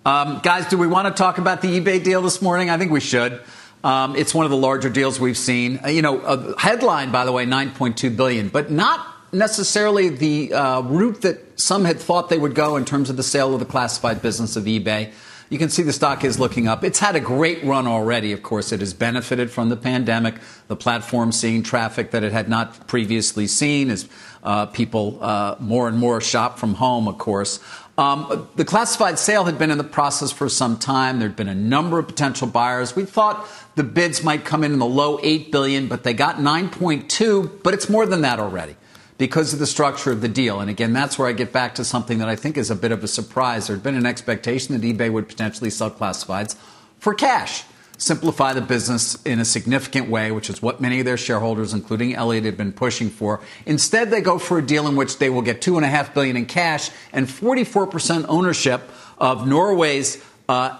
Um, 0.04 0.40
guys, 0.42 0.66
do 0.66 0.76
we 0.76 0.88
want 0.88 1.06
to 1.06 1.14
talk 1.14 1.38
about 1.38 1.62
the 1.62 1.80
eBay 1.80 2.02
deal 2.02 2.22
this 2.22 2.42
morning? 2.42 2.70
I 2.70 2.78
think 2.78 2.90
we 2.90 2.98
should. 2.98 3.40
Um, 3.84 4.16
it's 4.16 4.34
one 4.34 4.44
of 4.46 4.50
the 4.50 4.56
larger 4.56 4.88
deals 4.88 5.20
we've 5.20 5.38
seen. 5.38 5.80
Uh, 5.84 5.88
you 5.88 6.02
know, 6.02 6.20
a 6.20 6.58
headline, 6.60 7.12
by 7.12 7.24
the 7.24 7.30
way, 7.30 7.46
9.2 7.46 8.16
billion, 8.16 8.48
but 8.48 8.70
not 8.70 9.06
necessarily 9.32 10.08
the 10.08 10.52
uh, 10.52 10.80
route 10.82 11.22
that 11.22 11.60
some 11.60 11.84
had 11.84 12.00
thought 12.00 12.28
they 12.28 12.38
would 12.38 12.54
go 12.54 12.76
in 12.76 12.84
terms 12.84 13.10
of 13.10 13.16
the 13.16 13.22
sale 13.22 13.54
of 13.54 13.60
the 13.60 13.66
classified 13.66 14.22
business 14.22 14.56
of 14.56 14.64
eBay. 14.64 15.12
You 15.52 15.58
can 15.58 15.68
see 15.68 15.82
the 15.82 15.92
stock 15.92 16.24
is 16.24 16.38
looking 16.38 16.66
up. 16.66 16.82
It's 16.82 16.98
had 16.98 17.14
a 17.14 17.20
great 17.20 17.62
run 17.62 17.86
already. 17.86 18.32
Of 18.32 18.42
course, 18.42 18.72
it 18.72 18.80
has 18.80 18.94
benefited 18.94 19.50
from 19.50 19.68
the 19.68 19.76
pandemic. 19.76 20.36
The 20.68 20.76
platform 20.76 21.30
seeing 21.30 21.62
traffic 21.62 22.12
that 22.12 22.24
it 22.24 22.32
had 22.32 22.48
not 22.48 22.86
previously 22.86 23.46
seen 23.46 23.90
as 23.90 24.08
uh, 24.42 24.64
people 24.64 25.18
uh, 25.20 25.56
more 25.60 25.88
and 25.88 25.98
more 25.98 26.22
shop 26.22 26.58
from 26.58 26.72
home, 26.72 27.06
of 27.06 27.18
course. 27.18 27.60
Um, 27.98 28.48
the 28.56 28.64
classified 28.64 29.18
sale 29.18 29.44
had 29.44 29.58
been 29.58 29.70
in 29.70 29.76
the 29.76 29.84
process 29.84 30.32
for 30.32 30.48
some 30.48 30.78
time. 30.78 31.18
There'd 31.18 31.36
been 31.36 31.48
a 31.48 31.54
number 31.54 31.98
of 31.98 32.06
potential 32.06 32.46
buyers. 32.46 32.96
We 32.96 33.04
thought 33.04 33.46
the 33.74 33.84
bids 33.84 34.24
might 34.24 34.46
come 34.46 34.64
in 34.64 34.72
in 34.72 34.78
the 34.78 34.86
low 34.86 35.20
8 35.22 35.52
billion, 35.52 35.86
but 35.86 36.02
they 36.02 36.14
got 36.14 36.36
9.2, 36.36 37.62
but 37.62 37.74
it's 37.74 37.90
more 37.90 38.06
than 38.06 38.22
that 38.22 38.40
already 38.40 38.74
because 39.18 39.52
of 39.52 39.58
the 39.58 39.66
structure 39.66 40.10
of 40.10 40.20
the 40.20 40.28
deal. 40.28 40.60
And 40.60 40.70
again, 40.70 40.92
that's 40.92 41.18
where 41.18 41.28
I 41.28 41.32
get 41.32 41.52
back 41.52 41.74
to 41.76 41.84
something 41.84 42.18
that 42.18 42.28
I 42.28 42.36
think 42.36 42.56
is 42.56 42.70
a 42.70 42.76
bit 42.76 42.92
of 42.92 43.04
a 43.04 43.08
surprise. 43.08 43.66
There 43.66 43.76
had 43.76 43.82
been 43.82 43.96
an 43.96 44.06
expectation 44.06 44.78
that 44.78 44.86
eBay 44.86 45.12
would 45.12 45.28
potentially 45.28 45.70
sell 45.70 45.90
classifieds 45.90 46.56
for 46.98 47.14
cash 47.14 47.64
simplify 48.02 48.52
the 48.52 48.60
business 48.60 49.20
in 49.22 49.38
a 49.38 49.44
significant 49.44 50.08
way, 50.08 50.32
which 50.32 50.50
is 50.50 50.60
what 50.60 50.80
many 50.80 50.98
of 50.98 51.06
their 51.06 51.16
shareholders, 51.16 51.72
including 51.72 52.14
Elliott, 52.14 52.44
had 52.44 52.56
been 52.56 52.72
pushing 52.72 53.08
for. 53.08 53.40
Instead, 53.64 54.10
they 54.10 54.20
go 54.20 54.38
for 54.38 54.58
a 54.58 54.62
deal 54.62 54.88
in 54.88 54.96
which 54.96 55.18
they 55.18 55.30
will 55.30 55.42
get 55.42 55.62
two 55.62 55.76
and 55.76 55.84
a 55.84 55.88
half 55.88 56.12
billion 56.12 56.36
in 56.36 56.46
cash 56.46 56.90
and 57.12 57.26
44% 57.26 58.26
ownership 58.28 58.82
of 59.18 59.46
Norway's 59.46 60.22
uh. 60.48 60.76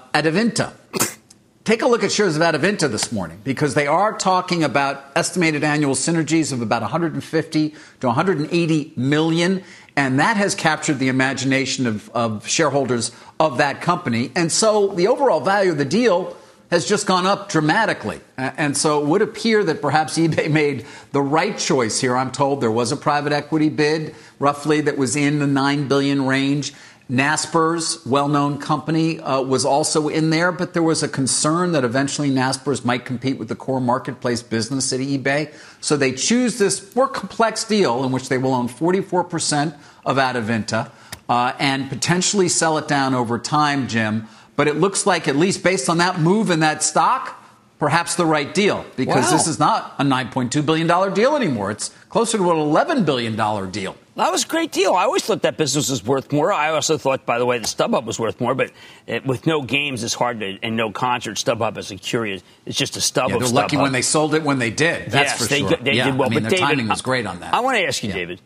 Take 1.65 1.83
a 1.83 1.87
look 1.87 2.03
at 2.03 2.11
shares 2.11 2.35
of 2.35 2.43
Adevinta 2.43 2.91
this 2.91 3.13
morning 3.13 3.41
because 3.45 3.75
they 3.75 3.87
are 3.87 4.13
talking 4.19 4.65
about 4.65 5.05
estimated 5.15 5.63
annual 5.63 5.95
synergies 5.95 6.53
of 6.53 6.61
about 6.61 6.83
150 6.83 7.75
to 8.01 8.07
180 8.09 8.93
million. 8.97 9.63
And 9.95 10.19
that 10.19 10.37
has 10.37 10.57
captured 10.57 10.99
the 10.99 11.07
imagination 11.07 11.87
of, 11.87 12.11
of 12.11 12.49
shareholders 12.49 13.13
of 13.39 13.59
that 13.59 13.81
company. 13.81 14.33
And 14.35 14.51
so 14.51 14.89
the 14.89 15.07
overall 15.07 15.39
value 15.39 15.71
of 15.71 15.79
the 15.79 15.85
deal 15.85 16.37
has 16.73 16.89
just 16.89 17.07
gone 17.07 17.27
up 17.27 17.49
dramatically. 17.49 18.19
And 18.37 18.77
so 18.77 19.01
it 19.01 19.07
would 19.07 19.23
appear 19.23 19.63
that 19.63 19.81
perhaps 19.81 20.19
eBay 20.19 20.51
made 20.51 20.85
the 21.13 21.23
right 21.23 21.57
choice 21.57 22.01
here. 22.01 22.17
I'm 22.17 22.33
told 22.33 22.61
there 22.61 22.73
was 22.73 22.91
a 22.91 22.97
private 22.97 23.33
equity 23.33 23.69
bid 23.69 24.17
roughly 24.41 24.81
that 24.81 24.97
was 24.99 25.15
in 25.15 25.39
the 25.39 25.47
9 25.47 25.87
billion 25.87 26.27
range. 26.27 26.73
Naspers, 27.13 28.07
well-known 28.07 28.57
company, 28.57 29.21
uh, 29.21 29.43
was 29.43 29.67
also 29.67 30.09
in 30.09 30.31
there, 30.31 30.51
but 30.51 30.73
there 30.73 30.83
was 30.83 31.03
a 31.03 31.09
concern 31.09 31.73
that 31.73 31.85
eventually 31.85 32.31
Naspers 32.31 32.87
might 32.87 33.05
compete 33.05 33.39
with 33.39 33.49
the 33.49 33.55
core 33.55 33.83
marketplace 33.83 34.43
business 34.43 34.95
at 34.95 35.01
eBay. 35.01 35.53
So 35.83 35.99
they 35.99 36.13
choose 36.13 36.57
this 36.57 36.97
more 36.97 37.09
complex 37.09 37.65
deal 37.65 38.03
in 38.03 38.13
which 38.13 38.31
they 38.31 38.39
will 38.39 38.55
own 38.55 38.67
44% 38.67 39.77
of 40.07 40.17
Adevinta 40.17 40.91
uh, 41.29 41.53
and 41.59 41.91
potentially 41.91 42.49
sell 42.49 42.79
it 42.79 42.89
down 42.89 43.15
over 43.15 43.39
time, 43.39 43.89
Jim. 43.89 44.27
But 44.57 44.67
it 44.69 44.77
looks 44.77 45.05
like, 45.05 45.29
at 45.29 45.37
least 45.37 45.63
based 45.63 45.91
on 45.91 45.99
that 45.99 46.19
move 46.19 46.51
in 46.51 46.61
that 46.61 46.83
stock, 46.83 47.42
perhaps 47.83 48.15
the 48.15 48.25
right 48.25 48.55
deal 48.55 48.87
because 48.95 49.25
wow. 49.25 49.31
this 49.33 49.49
is 49.49 49.59
not 49.59 49.97
a 49.99 50.05
$9.2 50.05 50.65
billion 50.65 51.15
deal 51.15 51.35
anymore. 51.35 51.73
It's 51.73 51.89
closer 52.11 52.39
to 52.39 52.51
an 52.53 52.57
$11 52.57 53.05
billion 53.05 53.35
deal. 53.73 53.97
That 54.15 54.31
was 54.31 54.45
a 54.45 54.47
great 54.47 54.71
deal. 54.71 54.95
I 54.95 55.03
always 55.03 55.25
thought 55.25 55.43
that 55.43 55.57
business 55.57 55.91
was 55.91 56.05
worth 56.05 56.31
more. 56.31 56.53
I 56.53 56.71
also 56.71 56.97
thought, 56.97 57.27
by 57.27 57.41
the 57.41 57.45
way, 57.45 57.59
the 57.59 57.67
StubHub 57.67 58.05
was 58.05 58.21
worth 58.21 58.41
more, 58.41 58.55
but 58.55 58.71
it, 59.09 59.27
with 59.27 59.49
no 59.49 59.63
games, 59.63 60.05
it's 60.05 60.15
hard 60.15 60.39
to, 60.39 60.61
and 60.63 60.77
no 60.77 60.93
concert, 60.93 61.39
StubHub 61.39 61.77
is 61.77 61.91
a 61.91 61.97
curious, 61.97 62.45
it's 62.67 62.79
just 62.79 62.97
a 62.97 63.01
stub 63.01 63.31
yeah, 63.31 63.39
they're 63.39 63.49
lucky 63.49 63.77
when 63.77 63.91
they 63.91 64.03
sold 64.03 64.37
it 64.37 64.45
when 64.45 64.61
they 64.61 64.71
did. 64.71 65.11
That's 65.11 65.33
yes, 65.33 65.43
for 65.43 65.49
they, 65.49 65.61
sure. 65.63 65.77
They 65.79 65.95
yeah, 65.95 66.05
did 66.05 66.19
well. 66.19 66.29
I 66.29 66.35
mean, 66.35 66.45
but 66.45 66.51
their 66.51 66.61
David, 66.61 66.69
timing 66.69 66.89
was 66.89 67.03
great 67.03 67.27
on 67.27 67.41
that. 67.41 67.53
I 67.53 67.61
want 67.61 67.79
to 67.79 67.85
ask 67.85 68.01
you, 68.05 68.11
yeah. 68.11 68.15
David, 68.15 68.41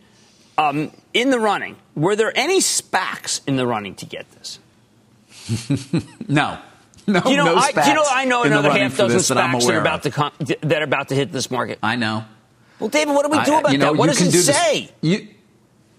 um, 0.57 0.93
in 1.12 1.28
the 1.28 1.38
running, 1.38 1.76
were 1.95 2.16
there 2.16 2.33
any 2.35 2.61
SPACs 2.61 3.43
in 3.47 3.57
the 3.57 3.66
running 3.66 3.97
to 3.97 4.07
get 4.07 4.25
this? 4.33 4.59
no. 6.26 6.59
No, 7.12 7.22
you 7.25 7.36
know, 7.36 7.44
no 7.44 7.54
I, 7.54 7.68
you 7.86 7.94
know, 7.94 8.04
I 8.04 8.25
know 8.25 8.42
another 8.42 8.68
half 8.68 8.96
dozen 8.96 9.20
SPACs 9.20 9.64
that, 9.64 9.75
are 9.75 9.80
about 9.80 10.02
to 10.02 10.10
come, 10.10 10.32
that 10.40 10.82
are 10.82 10.84
about 10.84 11.08
to 11.10 11.14
hit 11.14 11.30
this 11.30 11.52
market. 11.52 11.78
I 11.80 11.94
know. 11.94 12.25
Well, 12.80 12.88
David, 12.88 13.14
what 13.14 13.25
do 13.25 13.30
we 13.30 13.44
do 13.44 13.58
about 13.58 13.70
you 13.70 13.78
know, 13.78 13.92
that? 13.92 13.96
What 13.96 14.08
does 14.08 14.20
it 14.20 14.32
do 14.32 14.38
say? 14.38 14.90
you, 15.02 15.28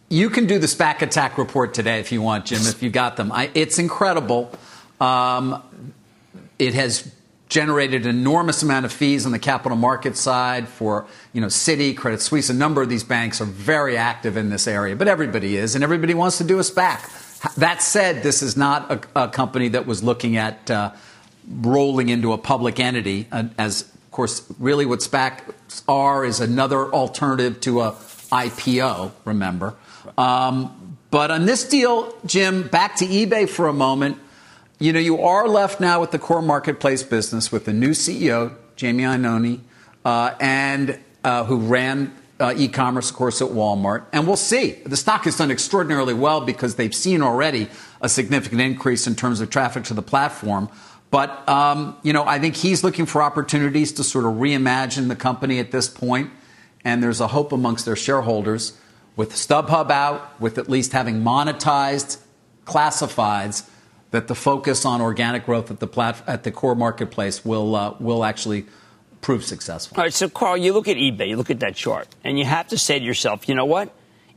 you 0.09 0.29
can 0.29 0.47
do 0.47 0.59
the 0.59 0.67
SPAC 0.67 1.01
attack 1.01 1.37
report 1.37 1.73
today 1.73 2.01
if 2.01 2.11
you 2.11 2.21
want, 2.21 2.45
Jim, 2.45 2.61
if 2.63 2.83
you 2.83 2.89
got 2.89 3.15
them. 3.15 3.31
I, 3.31 3.49
it's 3.53 3.79
incredible. 3.79 4.51
Um, 4.99 5.63
it 6.59 6.73
has 6.73 7.09
generated 7.49 8.05
an 8.05 8.09
enormous 8.09 8.61
amount 8.61 8.85
of 8.85 8.91
fees 8.91 9.25
on 9.25 9.31
the 9.31 9.39
capital 9.39 9.77
market 9.77 10.17
side 10.17 10.67
for 10.67 11.07
you 11.33 11.41
know 11.41 11.47
Citi, 11.47 11.95
Credit 11.95 12.21
Suisse. 12.21 12.49
A 12.49 12.53
number 12.53 12.81
of 12.81 12.89
these 12.89 13.03
banks 13.03 13.39
are 13.41 13.45
very 13.45 13.97
active 13.97 14.37
in 14.37 14.49
this 14.49 14.67
area, 14.67 14.95
but 14.95 15.07
everybody 15.07 15.55
is, 15.55 15.75
and 15.75 15.83
everybody 15.83 16.13
wants 16.13 16.37
to 16.39 16.43
do 16.43 16.59
a 16.59 16.63
SPAC. 16.63 17.23
That 17.57 17.81
said, 17.81 18.23
this 18.23 18.41
is 18.41 18.57
not 18.57 18.91
a, 18.91 19.23
a 19.23 19.27
company 19.27 19.69
that 19.69 19.85
was 19.85 20.03
looking 20.03 20.37
at 20.37 20.69
uh, 20.71 20.91
rolling 21.49 22.09
into 22.09 22.33
a 22.33 22.37
public 22.37 22.79
entity. 22.79 23.27
Uh, 23.31 23.45
as, 23.57 23.81
of 23.81 24.11
course, 24.11 24.43
really 24.59 24.85
what 24.85 24.99
SPACs 24.99 25.83
are 25.87 26.25
is 26.25 26.39
another 26.39 26.91
alternative 26.91 27.61
to 27.61 27.81
a 27.81 27.91
IPO, 27.91 29.11
remember. 29.25 29.75
Um, 30.17 30.97
but 31.09 31.31
on 31.31 31.45
this 31.45 31.67
deal, 31.67 32.13
Jim, 32.25 32.67
back 32.67 32.95
to 32.97 33.05
eBay 33.05 33.47
for 33.47 33.67
a 33.67 33.73
moment. 33.73 34.17
You 34.79 34.93
know, 34.93 34.99
you 34.99 35.21
are 35.21 35.47
left 35.47 35.79
now 35.79 36.01
with 36.01 36.11
the 36.11 36.19
core 36.19 36.41
marketplace 36.41 37.03
business 37.03 37.51
with 37.51 37.65
the 37.65 37.73
new 37.73 37.91
CEO, 37.91 38.55
Jamie 38.75 39.03
Iannone, 39.03 39.61
uh, 40.03 40.35
and 40.39 40.99
uh, 41.23 41.45
who 41.45 41.57
ran 41.57 42.13
uh, 42.39 42.53
e-commerce, 42.55 43.09
of 43.09 43.15
course, 43.15 43.41
at 43.41 43.49
Walmart, 43.49 44.05
and 44.13 44.27
we'll 44.27 44.35
see. 44.35 44.73
The 44.85 44.97
stock 44.97 45.23
has 45.23 45.37
done 45.37 45.51
extraordinarily 45.51 46.13
well 46.13 46.41
because 46.41 46.75
they've 46.75 46.93
seen 46.93 47.21
already 47.21 47.67
a 48.01 48.09
significant 48.09 48.61
increase 48.61 49.07
in 49.07 49.15
terms 49.15 49.41
of 49.41 49.49
traffic 49.49 49.85
to 49.85 49.93
the 49.93 50.01
platform. 50.03 50.69
But 51.09 51.47
um, 51.49 51.97
you 52.03 52.13
know, 52.13 52.25
I 52.25 52.37
think 52.39 52.55
he's 52.55 52.83
looking 52.83 53.05
for 53.05 53.23
opportunities 53.23 53.93
to 53.93 54.03
sort 54.03 54.25
of 54.25 54.33
reimagine 54.33 55.07
the 55.07 55.15
company 55.15 55.59
at 55.59 55.71
this 55.71 55.87
point, 55.87 56.31
and 56.83 57.01
there's 57.01 57.21
a 57.21 57.27
hope 57.27 57.51
amongst 57.51 57.85
their 57.85 57.95
shareholders 57.95 58.77
with 59.15 59.31
StubHub 59.31 59.89
out, 59.89 60.39
with 60.39 60.57
at 60.57 60.69
least 60.69 60.91
having 60.91 61.23
monetized 61.23 62.19
classifieds, 62.65 63.67
that 64.11 64.27
the 64.27 64.35
focus 64.35 64.85
on 64.85 65.01
organic 65.01 65.45
growth 65.45 65.71
at 65.71 65.79
the 65.79 65.87
plat- 65.87 66.21
at 66.27 66.43
the 66.43 66.51
core 66.51 66.75
marketplace 66.75 67.43
will 67.43 67.75
uh, 67.75 67.95
will 67.99 68.23
actually 68.23 68.65
prove 69.21 69.43
successful. 69.43 69.97
All 69.97 70.03
right, 70.03 70.13
so 70.13 70.29
Carl, 70.29 70.57
you 70.57 70.73
look 70.73 70.87
at 70.87 70.97
eBay, 70.97 71.29
you 71.29 71.37
look 71.37 71.49
at 71.49 71.59
that 71.61 71.75
chart, 71.75 72.07
and 72.23 72.37
you 72.37 72.45
have 72.45 72.67
to 72.69 72.77
say 72.77 72.99
to 72.99 73.05
yourself, 73.05 73.47
you 73.49 73.55
know 73.55 73.65
what? 73.65 73.93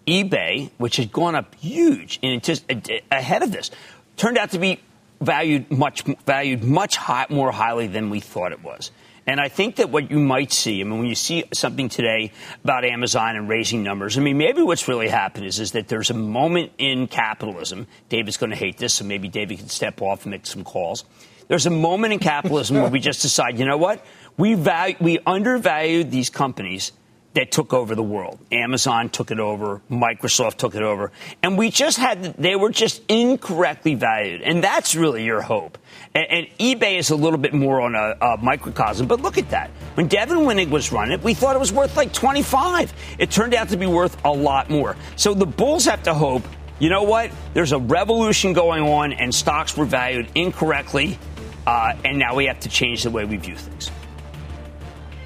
eBay, 0.07 0.71
which 0.79 0.97
had 0.97 1.13
gone 1.13 1.35
up 1.35 1.55
huge 1.57 2.19
in 2.23 2.41
just 2.41 2.65
ahead 3.11 3.43
of 3.43 3.53
this, 3.53 3.71
turned 4.17 4.39
out 4.39 4.51
to 4.51 4.59
be 4.59 4.81
valued 5.21 5.71
much 5.71 6.03
valued 6.27 6.65
much 6.65 6.97
high, 6.97 7.27
more 7.29 7.53
highly 7.53 7.87
than 7.87 8.11
we 8.11 8.21
thought 8.21 8.53
it 8.53 8.63
was. 8.63 8.91
And 9.27 9.39
I 9.39 9.49
think 9.49 9.77
that 9.77 9.91
what 9.91 10.11
you 10.11 10.19
might 10.19 10.51
see, 10.51 10.81
I 10.81 10.85
mean, 10.85 10.99
when 10.99 11.07
you 11.07 11.15
see 11.15 11.45
something 11.53 11.89
today 11.89 12.33
about 12.65 12.85
Amazon 12.85 13.37
and 13.37 13.49
raising 13.49 13.83
numbers, 13.83 14.17
I 14.17 14.23
mean, 14.23 14.39
maybe 14.39 14.63
what's 14.63 14.89
really 14.89 15.09
happened 15.09 15.45
is, 15.45 15.61
is 15.61 15.73
that 15.73 15.89
there's 15.89 16.11
a 16.11 16.15
moment 16.15 16.73
in 16.79 17.07
capitalism. 17.07 17.87
David's 18.09 18.39
going 18.39 18.51
to 18.51 18.57
hate 18.57 18.79
this, 18.79 18.95
so 18.95 19.05
maybe 19.05 19.29
David 19.29 19.59
can 19.59 19.69
step 19.69 20.01
off 20.03 20.25
and 20.25 20.33
make 20.33 20.47
some 20.47 20.65
calls. 20.65 21.05
There's 21.51 21.67
a 21.67 21.71
moment 21.71 22.13
in 22.13 22.21
capitalism 22.21 22.77
where 22.77 22.89
we 22.89 23.01
just 23.01 23.23
decide, 23.23 23.59
you 23.59 23.65
know 23.65 23.77
what? 23.77 24.07
We, 24.37 24.55
value, 24.55 24.95
we 25.01 25.19
undervalued 25.27 26.13
these 26.13 26.31
companies 26.31 26.93
that 27.35 27.51
took 27.51 27.75
over 27.75 27.97
the 27.97 28.05
world. 28.05 28.39
Amazon 28.53 29.09
took 29.09 29.33
it 29.33 29.41
over, 29.41 29.83
Microsoft 29.91 30.59
took 30.59 30.77
it 30.77 30.83
over, 30.83 31.11
and 31.43 31.59
we 31.59 31.69
just 31.71 31.99
had 31.99 32.23
they 32.35 32.55
were 32.55 32.71
just 32.71 33.03
incorrectly 33.09 33.97
valued, 33.97 34.43
and 34.43 34.63
that's 34.63 34.95
really 34.95 35.25
your 35.25 35.41
hope. 35.41 35.77
And, 36.15 36.27
and 36.31 36.47
eBay 36.61 36.99
is 36.99 37.11
a 37.11 37.17
little 37.17 37.39
bit 37.39 37.53
more 37.53 37.81
on 37.81 37.97
a, 37.97 38.17
a, 38.21 38.37
microcosm, 38.37 39.09
but 39.09 39.21
look 39.21 39.37
at 39.37 39.51
that. 39.51 39.71
When 39.95 40.07
Devin 40.07 40.39
Wenig 40.39 40.71
was 40.71 40.93
running 40.93 41.15
it, 41.15 41.25
we 41.25 41.35
thought 41.35 41.57
it 41.57 41.61
was 41.61 41.73
worth 41.73 41.97
like 41.97 42.13
25. 42.13 42.93
It 43.19 43.33
turned 43.33 43.55
out 43.55 43.71
to 43.71 43.77
be 43.77 43.87
worth 43.87 44.25
a 44.25 44.31
lot 44.31 44.71
more. 44.71 44.97
So 45.17 45.35
the 45.35 45.47
bulls 45.47 45.85
have 45.87 46.05
to 46.05 46.15
hope. 46.15 46.45
You 46.79 46.91
know 46.91 47.03
what? 47.03 47.33
There's 47.55 47.73
a 47.73 47.79
revolution 47.79 48.53
going 48.53 48.85
on, 48.85 49.13
and 49.13 49.35
stocks 49.35 49.77
were 49.77 49.85
valued 49.85 50.29
incorrectly, 50.35 51.19
uh, 51.67 51.95
and 52.05 52.19
now 52.19 52.35
we 52.35 52.47
have 52.47 52.61
to 52.61 52.69
change 52.69 53.03
the 53.03 53.11
way 53.11 53.25
we 53.25 53.37
view 53.37 53.57
things. 53.57 53.91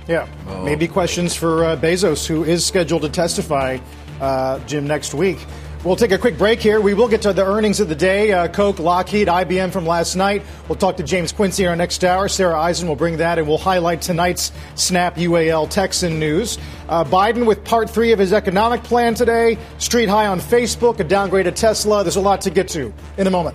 Yeah, 0.09 0.29
oh. 0.49 0.64
maybe 0.64 0.87
questions 0.87 1.35
for 1.35 1.64
uh, 1.64 1.76
Bezos, 1.76 2.26
who 2.26 2.45
is 2.45 2.64
scheduled 2.64 3.03
to 3.03 3.09
testify, 3.09 3.79
uh, 4.21 4.59
Jim, 4.61 4.87
next 4.87 5.14
week. 5.14 5.38
We'll 5.85 5.97
take 5.97 6.12
a 6.12 6.19
quick 6.19 6.38
break 6.38 6.61
here. 6.61 6.81
We 6.81 6.95
will 6.95 7.09
get 7.09 7.21
to 7.23 7.35
the 7.35 7.45
earnings 7.45 7.79
of 7.79 7.91
the 7.91 7.95
day 7.95 8.33
uh, 8.33 8.49
Coke, 8.49 8.79
Lockheed, 8.79 9.29
IBM 9.29 9.71
from 9.71 9.85
last 9.85 10.17
night. 10.17 10.43
We'll 10.67 10.79
talk 10.79 10.97
to 10.97 11.03
James 11.03 11.31
Quincy 11.31 11.64
in 11.64 11.69
our 11.69 11.76
next 11.76 12.03
hour. 12.05 12.26
Sarah 12.26 12.59
Eisen 12.59 12.88
will 12.88 12.97
bring 12.97 13.19
that, 13.19 13.38
and 13.38 13.47
we'll 13.47 13.59
highlight 13.59 14.00
tonight's 14.00 14.50
Snap 14.76 15.17
UAL 15.17 15.69
Texan 15.69 16.19
news. 16.19 16.57
Uh, 16.88 17.05
Biden 17.05 17.45
with 17.45 17.64
part 17.64 17.91
three 17.91 18.12
of 18.12 18.19
his 18.19 18.33
economic 18.33 18.83
plan 18.83 19.12
today, 19.12 19.59
street 19.76 20.09
high 20.09 20.26
on 20.26 20.41
Facebook, 20.41 21.00
a 21.00 21.05
downgraded 21.05 21.55
Tesla. 21.55 22.03
There's 22.03 22.17
a 22.17 22.21
lot 22.21 22.41
to 22.43 22.50
get 22.50 22.67
to 22.69 22.91
in 23.19 23.26
a 23.26 23.31
moment. 23.31 23.55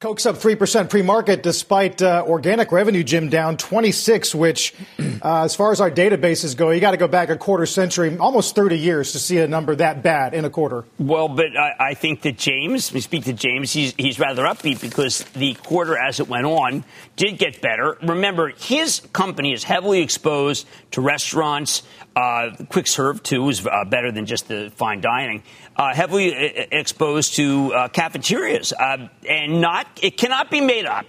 Coke's 0.00 0.24
up 0.24 0.36
3% 0.36 0.88
pre-market 0.88 1.42
despite 1.42 2.00
uh, 2.00 2.24
organic 2.26 2.72
revenue, 2.72 3.04
Jim, 3.04 3.28
down 3.28 3.58
26, 3.58 4.34
which, 4.34 4.72
uh, 5.22 5.44
as 5.44 5.54
far 5.54 5.72
as 5.72 5.80
our 5.82 5.90
databases 5.90 6.56
go, 6.56 6.70
you 6.70 6.80
got 6.80 6.92
to 6.92 6.96
go 6.96 7.06
back 7.06 7.28
a 7.28 7.36
quarter 7.36 7.66
century, 7.66 8.16
almost 8.16 8.54
30 8.54 8.78
years 8.78 9.12
to 9.12 9.18
see 9.18 9.36
a 9.36 9.46
number 9.46 9.76
that 9.76 10.02
bad 10.02 10.32
in 10.32 10.46
a 10.46 10.48
quarter. 10.48 10.86
Well, 10.98 11.28
but 11.28 11.54
I, 11.54 11.74
I 11.78 11.92
think 11.92 12.22
that 12.22 12.38
James, 12.38 12.90
we 12.94 13.02
speak 13.02 13.24
to 13.24 13.34
James, 13.34 13.74
he's, 13.74 13.92
he's 13.98 14.18
rather 14.18 14.44
upbeat 14.44 14.80
because 14.80 15.22
the 15.34 15.52
quarter 15.52 15.98
as 15.98 16.18
it 16.18 16.28
went 16.28 16.46
on 16.46 16.82
did 17.16 17.36
get 17.36 17.60
better. 17.60 17.98
Remember, 18.02 18.48
his 18.56 19.00
company 19.12 19.52
is 19.52 19.64
heavily 19.64 20.00
exposed 20.00 20.66
to 20.92 21.02
restaurants, 21.02 21.82
uh, 22.16 22.52
quick 22.70 22.86
serve, 22.86 23.22
too, 23.22 23.46
is 23.50 23.66
uh, 23.66 23.84
better 23.84 24.10
than 24.10 24.24
just 24.24 24.48
the 24.48 24.72
fine 24.76 25.02
dining. 25.02 25.42
Uh, 25.80 25.94
heavily 25.94 26.34
uh, 26.34 26.66
exposed 26.72 27.36
to 27.36 27.72
uh, 27.72 27.88
cafeterias, 27.88 28.74
uh, 28.78 29.08
and 29.26 29.62
not 29.62 29.86
it 30.02 30.18
cannot 30.18 30.50
be 30.50 30.60
made 30.60 30.84
up 30.84 31.06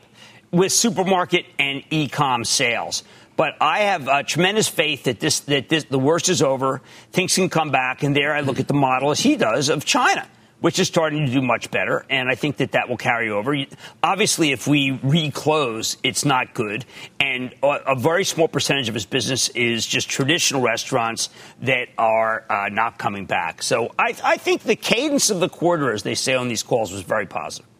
with 0.50 0.72
supermarket 0.72 1.46
and 1.60 1.84
e-com 1.90 2.46
sales. 2.46 3.04
But 3.36 3.56
I 3.60 3.80
have 3.80 4.08
uh, 4.08 4.24
tremendous 4.24 4.70
faith 4.70 5.04
that 5.04 5.20
this 5.20 5.42
that 5.42 5.68
this, 5.68 5.84
the 5.84 6.00
worst 6.00 6.30
is 6.30 6.42
over. 6.42 6.82
Things 7.12 7.36
can 7.36 7.50
come 7.50 7.72
back, 7.72 8.02
and 8.02 8.16
there 8.16 8.34
I 8.34 8.40
look 8.40 8.62
at 8.62 8.70
the 8.70 8.74
model 8.74 9.12
as 9.12 9.20
he 9.20 9.36
does 9.36 9.68
of 9.68 9.84
China 9.84 10.26
which 10.62 10.80
is 10.80 10.88
starting 10.88 11.26
to 11.26 11.32
do 11.32 11.42
much 11.42 11.70
better. 11.70 12.06
And 12.10 12.30
I 12.30 12.36
think 12.36 12.58
that 12.58 12.72
that 12.72 12.88
will 12.88 12.98
carry 12.98 13.30
over. 13.30 13.56
Obviously, 14.02 14.52
if 14.52 14.68
we 14.68 15.00
reclose, 15.04 15.98
it's 16.04 16.24
not 16.24 16.54
good. 16.54 16.86
And 17.20 17.54
a 17.62 17.96
very 17.96 18.24
small 18.24 18.48
percentage 18.48 18.88
of 18.88 18.94
his 18.94 19.06
business 19.06 19.50
is 19.50 19.86
just 19.86 20.10
traditional 20.10 20.62
restaurants 20.62 21.30
that 21.62 21.90
are 21.98 22.46
uh, 22.50 22.70
not 22.70 22.98
coming 22.98 23.26
back. 23.26 23.62
So 23.62 23.94
I, 24.00 24.16
I 24.24 24.38
think 24.38 24.64
the 24.64 24.76
cadence 24.76 25.30
of 25.30 25.40
the 25.40 25.50
quarter, 25.50 25.92
as 25.92 26.04
they 26.04 26.16
say 26.16 26.36
on 26.36 26.48
these 26.48 26.64
calls, 26.64 26.92
was 26.92 27.02
very 27.02 27.26
positive. 27.26 27.71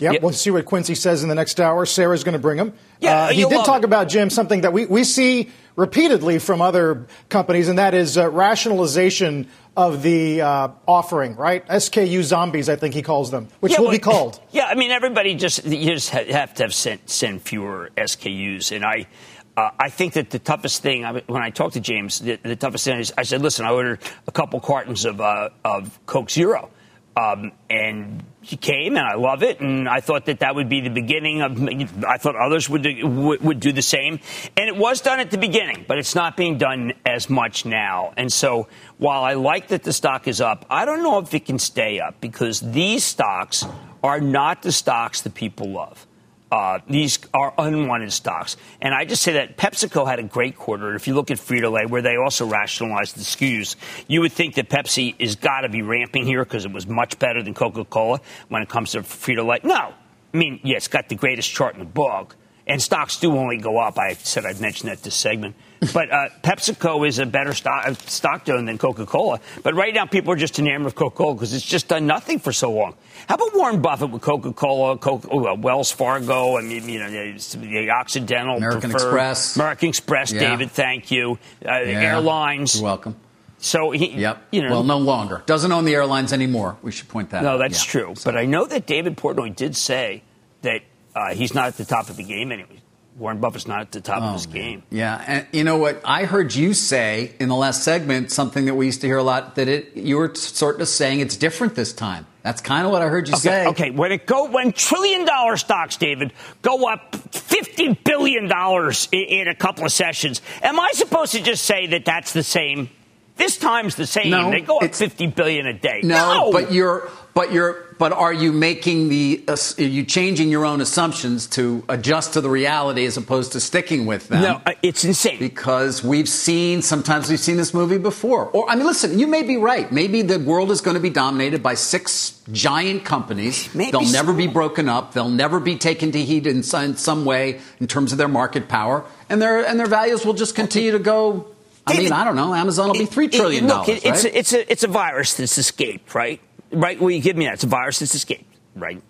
Yep, 0.00 0.12
yep, 0.14 0.22
we'll 0.22 0.32
see 0.32 0.50
what 0.50 0.64
Quincy 0.64 0.94
says 0.94 1.22
in 1.22 1.28
the 1.28 1.34
next 1.34 1.60
hour. 1.60 1.86
Sarah's 1.86 2.24
going 2.24 2.34
to 2.34 2.38
bring 2.38 2.58
him. 2.58 2.72
Yeah, 3.00 3.24
uh, 3.24 3.28
he 3.28 3.44
did 3.44 3.64
talk 3.64 3.82
it. 3.82 3.84
about, 3.84 4.08
Jim, 4.08 4.30
something 4.30 4.62
that 4.62 4.72
we, 4.72 4.86
we 4.86 5.04
see 5.04 5.50
repeatedly 5.76 6.38
from 6.38 6.60
other 6.60 7.06
companies, 7.28 7.68
and 7.68 7.78
that 7.78 7.94
is 7.94 8.18
uh, 8.18 8.30
rationalization 8.30 9.48
of 9.76 10.02
the 10.02 10.42
uh, 10.42 10.68
offering, 10.86 11.34
right? 11.36 11.66
SKU 11.66 12.22
zombies, 12.22 12.68
I 12.68 12.76
think 12.76 12.94
he 12.94 13.02
calls 13.02 13.30
them, 13.30 13.48
which 13.60 13.72
yeah, 13.72 13.78
will 13.78 13.86
well, 13.86 13.92
be 13.92 13.98
called. 13.98 14.40
Yeah, 14.52 14.66
I 14.66 14.74
mean, 14.74 14.90
everybody 14.90 15.34
just 15.34 15.64
you 15.64 15.94
just 15.94 16.10
have 16.10 16.54
to 16.54 16.62
have 16.64 16.74
sent, 16.74 17.08
send 17.08 17.42
fewer 17.42 17.90
SKUs, 17.96 18.74
and 18.74 18.84
I. 18.84 19.06
Uh, 19.54 19.68
I 19.78 19.90
think 19.90 20.14
that 20.14 20.30
the 20.30 20.38
toughest 20.38 20.80
thing 20.80 21.04
when 21.26 21.42
I 21.42 21.50
talked 21.50 21.74
to 21.74 21.80
James, 21.80 22.20
the, 22.20 22.36
the, 22.36 22.56
toughest 22.56 22.86
thing 22.86 22.98
is 22.98 23.12
I 23.18 23.22
said, 23.22 23.42
"Listen, 23.42 23.66
I 23.66 23.72
ordered 23.72 23.98
a 24.26 24.32
couple 24.32 24.60
cartons 24.60 25.04
of 25.04 25.20
uh, 25.20 25.50
of 25.62 25.98
Coke 26.06 26.30
Zero, 26.30 26.70
um, 27.16 27.52
and 27.68 28.24
he 28.40 28.56
came, 28.56 28.96
and 28.96 29.06
I 29.06 29.14
love 29.14 29.42
it. 29.42 29.60
And 29.60 29.88
I 29.88 30.00
thought 30.00 30.26
that 30.26 30.40
that 30.40 30.54
would 30.54 30.68
be 30.68 30.80
the 30.80 30.90
beginning 30.90 31.42
of. 31.42 32.04
I 32.04 32.16
thought 32.16 32.36
others 32.36 32.68
would 32.68 32.82
do, 32.82 33.06
would 33.06 33.60
do 33.60 33.72
the 33.72 33.82
same, 33.82 34.20
and 34.56 34.68
it 34.68 34.76
was 34.76 35.00
done 35.00 35.20
at 35.20 35.30
the 35.30 35.38
beginning, 35.38 35.84
but 35.86 35.98
it's 35.98 36.14
not 36.14 36.36
being 36.36 36.58
done 36.58 36.94
as 37.04 37.28
much 37.28 37.64
now. 37.64 38.12
And 38.16 38.32
so, 38.32 38.68
while 38.98 39.24
I 39.24 39.34
like 39.34 39.68
that 39.68 39.82
the 39.82 39.92
stock 39.92 40.26
is 40.26 40.40
up, 40.40 40.64
I 40.70 40.84
don't 40.84 41.02
know 41.02 41.18
if 41.18 41.32
it 41.34 41.46
can 41.46 41.58
stay 41.58 42.00
up 42.00 42.20
because 42.20 42.60
these 42.60 43.04
stocks 43.04 43.64
are 44.02 44.20
not 44.20 44.62
the 44.62 44.72
stocks 44.72 45.20
that 45.22 45.34
people 45.34 45.70
love. 45.70 46.06
Uh, 46.52 46.80
these 46.86 47.18
are 47.32 47.54
unwanted 47.56 48.12
stocks. 48.12 48.58
And 48.82 48.92
I 48.94 49.06
just 49.06 49.22
say 49.22 49.32
that 49.32 49.56
PepsiCo 49.56 50.06
had 50.06 50.18
a 50.18 50.22
great 50.22 50.54
quarter. 50.54 50.94
If 50.94 51.08
you 51.08 51.14
look 51.14 51.30
at 51.30 51.38
Frito 51.38 51.72
Lay, 51.72 51.86
where 51.86 52.02
they 52.02 52.16
also 52.16 52.44
rationalized 52.44 53.16
the 53.16 53.22
SKUs, 53.22 53.76
you 54.06 54.20
would 54.20 54.32
think 54.32 54.56
that 54.56 54.68
Pepsi 54.68 55.18
has 55.18 55.34
got 55.34 55.62
to 55.62 55.70
be 55.70 55.80
ramping 55.80 56.26
here 56.26 56.44
because 56.44 56.66
it 56.66 56.70
was 56.70 56.86
much 56.86 57.18
better 57.18 57.42
than 57.42 57.54
Coca 57.54 57.86
Cola 57.86 58.20
when 58.50 58.60
it 58.60 58.68
comes 58.68 58.92
to 58.92 59.00
Frito 59.00 59.46
Lay. 59.46 59.60
No. 59.64 59.94
I 60.34 60.36
mean, 60.36 60.60
yeah, 60.62 60.76
it's 60.76 60.88
got 60.88 61.08
the 61.08 61.14
greatest 61.14 61.50
chart 61.50 61.72
in 61.72 61.78
the 61.80 61.86
book. 61.86 62.36
And 62.66 62.82
stocks 62.82 63.18
do 63.18 63.34
only 63.34 63.56
go 63.56 63.78
up. 63.78 63.98
I 63.98 64.12
said 64.12 64.44
I'd 64.44 64.60
mention 64.60 64.90
that 64.90 65.02
this 65.02 65.14
segment. 65.14 65.56
But 65.92 66.12
uh, 66.12 66.28
PepsiCo 66.42 67.06
is 67.08 67.18
a 67.18 67.26
better 67.26 67.52
stock, 67.52 67.86
uh, 67.86 67.94
stock 67.94 68.44
than 68.44 68.78
Coca 68.78 69.04
Cola. 69.04 69.40
But 69.64 69.74
right 69.74 69.92
now, 69.92 70.06
people 70.06 70.32
are 70.32 70.36
just 70.36 70.58
enamored 70.60 70.86
of 70.86 70.94
Coca 70.94 71.16
Cola 71.16 71.34
because 71.34 71.52
it's 71.54 71.64
just 71.64 71.88
done 71.88 72.06
nothing 72.06 72.38
for 72.38 72.52
so 72.52 72.70
long. 72.70 72.94
How 73.28 73.34
about 73.34 73.54
Warren 73.54 73.82
Buffett 73.82 74.10
with 74.10 74.22
Coca 74.22 74.52
Cola, 74.52 74.98
oh, 75.02 75.54
Wells 75.56 75.90
Fargo, 75.90 76.56
and 76.56 76.70
you 76.70 76.98
know 77.00 77.10
the 77.10 77.90
Occidental, 77.90 78.58
American 78.58 78.90
preferred, 78.90 79.08
Express, 79.08 79.56
American 79.56 79.88
Express. 79.88 80.32
Yeah. 80.32 80.40
David, 80.40 80.70
thank 80.70 81.10
you. 81.10 81.38
Uh, 81.64 81.80
yeah. 81.80 82.00
Airlines. 82.00 82.76
You're 82.76 82.84
welcome. 82.84 83.16
So 83.58 83.90
he, 83.90 84.10
yep. 84.10 84.42
You 84.50 84.62
know, 84.62 84.70
well, 84.70 84.84
no 84.84 84.98
longer 84.98 85.42
doesn't 85.46 85.70
own 85.70 85.84
the 85.84 85.94
airlines 85.94 86.32
anymore. 86.32 86.76
We 86.82 86.92
should 86.92 87.08
point 87.08 87.30
that. 87.30 87.38
Out. 87.38 87.42
No, 87.42 87.50
out. 87.50 87.58
that's 87.58 87.84
yeah. 87.86 87.90
true. 87.90 88.14
So. 88.16 88.30
But 88.30 88.38
I 88.38 88.44
know 88.44 88.66
that 88.66 88.86
David 88.86 89.16
Portnoy 89.16 89.54
did 89.54 89.76
say 89.76 90.22
that 90.62 90.82
uh, 91.14 91.34
he's 91.34 91.54
not 91.54 91.68
at 91.68 91.76
the 91.76 91.84
top 91.84 92.08
of 92.08 92.16
the 92.16 92.24
game 92.24 92.52
anyway. 92.52 92.81
Warren 93.18 93.38
Buffett's 93.38 93.66
not 93.66 93.80
at 93.80 93.92
the 93.92 94.00
top 94.00 94.22
oh, 94.22 94.26
of 94.26 94.32
his 94.34 94.46
game. 94.46 94.82
Yeah, 94.90 95.22
and 95.26 95.46
you 95.52 95.64
know 95.64 95.76
what? 95.76 96.00
I 96.04 96.24
heard 96.24 96.54
you 96.54 96.72
say 96.72 97.32
in 97.38 97.48
the 97.48 97.54
last 97.54 97.82
segment 97.84 98.30
something 98.30 98.64
that 98.64 98.74
we 98.74 98.86
used 98.86 99.02
to 99.02 99.06
hear 99.06 99.18
a 99.18 99.22
lot 99.22 99.56
that 99.56 99.68
it 99.68 99.96
you 99.96 100.16
were 100.16 100.34
sort 100.34 100.80
of 100.80 100.88
saying 100.88 101.20
it's 101.20 101.36
different 101.36 101.74
this 101.74 101.92
time. 101.92 102.26
That's 102.42 102.60
kind 102.60 102.86
of 102.86 102.92
what 102.92 103.02
I 103.02 103.08
heard 103.08 103.28
you 103.28 103.34
okay, 103.34 103.40
say. 103.40 103.66
Okay, 103.68 103.90
when 103.90 104.12
it 104.12 104.26
go 104.26 104.50
when 104.50 104.72
trillion 104.72 105.26
dollar 105.26 105.56
stocks, 105.58 105.96
David, 105.96 106.32
go 106.62 106.90
up 106.90 107.14
fifty 107.32 107.92
billion 107.92 108.48
dollars 108.48 109.08
in, 109.12 109.20
in 109.20 109.48
a 109.48 109.54
couple 109.54 109.84
of 109.84 109.92
sessions, 109.92 110.40
am 110.62 110.80
I 110.80 110.90
supposed 110.94 111.32
to 111.32 111.42
just 111.42 111.64
say 111.64 111.88
that 111.88 112.04
that's 112.04 112.32
the 112.32 112.42
same? 112.42 112.88
This 113.36 113.56
time's 113.56 113.94
the 113.94 114.06
same. 114.06 114.30
No, 114.30 114.50
they 114.50 114.60
go 114.60 114.78
up 114.78 114.94
fifty 114.94 115.26
billion 115.26 115.66
a 115.66 115.72
day. 115.72 116.00
No, 116.02 116.46
no, 116.46 116.52
but 116.52 116.72
you're 116.72 117.10
but 117.34 117.52
you're 117.52 117.91
but 118.02 118.10
are 118.10 118.32
you 118.32 118.50
making 118.50 119.10
the 119.10 119.44
uh, 119.46 119.56
are 119.78 119.82
you 119.84 120.04
changing 120.04 120.48
your 120.48 120.64
own 120.64 120.80
assumptions 120.80 121.46
to 121.46 121.84
adjust 121.88 122.32
to 122.32 122.40
the 122.40 122.50
reality 122.50 123.06
as 123.06 123.16
opposed 123.16 123.52
to 123.52 123.60
sticking 123.60 124.06
with 124.06 124.26
them? 124.26 124.42
No, 124.42 124.60
uh, 124.66 124.72
it's 124.82 125.04
insane 125.04 125.38
because 125.38 126.02
we've 126.02 126.28
seen 126.28 126.82
sometimes 126.82 127.30
we've 127.30 127.38
seen 127.38 127.58
this 127.58 127.72
movie 127.72 127.98
before. 127.98 128.46
Or 128.46 128.68
I 128.68 128.74
mean, 128.74 128.86
listen, 128.86 129.20
you 129.20 129.28
may 129.28 129.44
be 129.44 129.56
right. 129.56 129.92
Maybe 129.92 130.22
the 130.22 130.40
world 130.40 130.72
is 130.72 130.80
going 130.80 130.96
to 130.96 131.00
be 131.00 131.10
dominated 131.10 131.62
by 131.62 131.74
six 131.74 132.42
giant 132.50 133.04
companies. 133.04 133.72
Maybe 133.72 133.92
They'll 133.92 134.02
so. 134.02 134.12
never 134.12 134.32
be 134.32 134.48
broken 134.48 134.88
up. 134.88 135.12
They'll 135.12 135.28
never 135.28 135.60
be 135.60 135.76
taken 135.76 136.10
to 136.10 136.20
heat 136.20 136.48
in 136.48 136.64
some, 136.64 136.82
in 136.82 136.96
some 136.96 137.24
way 137.24 137.60
in 137.78 137.86
terms 137.86 138.10
of 138.10 138.18
their 138.18 138.26
market 138.26 138.68
power, 138.68 139.04
and 139.28 139.40
their 139.40 139.64
and 139.64 139.78
their 139.78 139.86
values 139.86 140.26
will 140.26 140.34
just 140.34 140.56
continue 140.56 140.90
to 140.90 140.98
go 140.98 141.46
I 141.86 141.96
mean, 141.96 142.12
I 142.12 142.24
don't 142.24 142.36
know. 142.36 142.54
Amazon 142.54 142.88
will 142.88 142.98
be 142.98 143.06
three 143.06 143.28
trillion 143.28 143.66
dollars. 143.66 143.88
Look, 143.88 144.04
it's, 144.04 144.24
right? 144.24 144.24
a, 144.24 144.38
it's 144.38 144.52
a 144.52 144.72
it's 144.72 144.84
a 144.84 144.88
virus 144.88 145.34
that's 145.34 145.58
escaped, 145.58 146.14
right? 146.14 146.40
Right? 146.72 147.00
Well, 147.00 147.10
you 147.10 147.20
give 147.20 147.36
me 147.36 147.44
that. 147.46 147.54
It's 147.54 147.64
a 147.64 147.68
virus 147.68 147.98
that's 147.98 148.14
escaped, 148.14 148.56
right? 148.74 149.02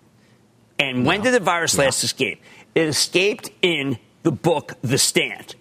And 0.79 1.05
when 1.05 1.19
no. 1.19 1.25
did 1.25 1.33
the 1.33 1.39
virus 1.39 1.77
last 1.77 2.03
escape? 2.03 2.41
It 2.75 2.87
escaped 2.87 3.49
in 3.61 3.97
the 4.23 4.31
book 4.31 4.73
The 4.81 4.97
Stand. 4.97 5.55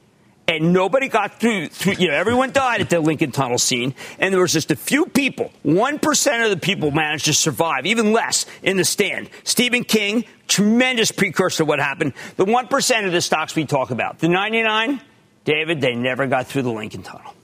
And 0.49 0.73
nobody 0.73 1.09
got 1.09 1.39
through, 1.39 1.69
through, 1.69 1.95
you 1.95 2.09
know, 2.09 2.15
everyone 2.15 2.51
died 2.51 2.81
at 2.81 2.91
the 2.91 3.01
Lincoln 3.01 3.31
Tunnel 3.31 3.59
scene. 3.59 3.95
And 4.19 4.35
there 4.35 4.41
was 4.41 4.53
just 4.53 4.71
a 4.71 4.77
few 4.77 5.07
people, 5.07 5.53
1% 5.65 6.45
of 6.45 6.51
the 6.51 6.57
people 6.57 6.91
managed 6.91 7.27
to 7.27 7.33
survive, 7.33 7.87
even 7.87 8.13
less, 8.13 8.45
in 8.63 8.77
the 8.77 8.85
stand. 8.85 9.31
Stephen 9.45 9.85
King, 9.85 10.25
tremendous 10.49 11.13
precursor 11.13 11.59
to 11.59 11.65
what 11.65 11.79
happened. 11.79 12.13
The 12.37 12.45
1% 12.45 13.07
of 13.07 13.13
the 13.13 13.21
stocks 13.21 13.55
we 13.55 13.65
talk 13.67 13.93
about. 13.93 14.19
The 14.19 14.29
99, 14.29 15.01
David, 15.45 15.81
they 15.81 15.95
never 15.95 16.27
got 16.27 16.49
through 16.49 16.63
the 16.63 16.73
Lincoln 16.73 17.03
Tunnel. 17.03 17.35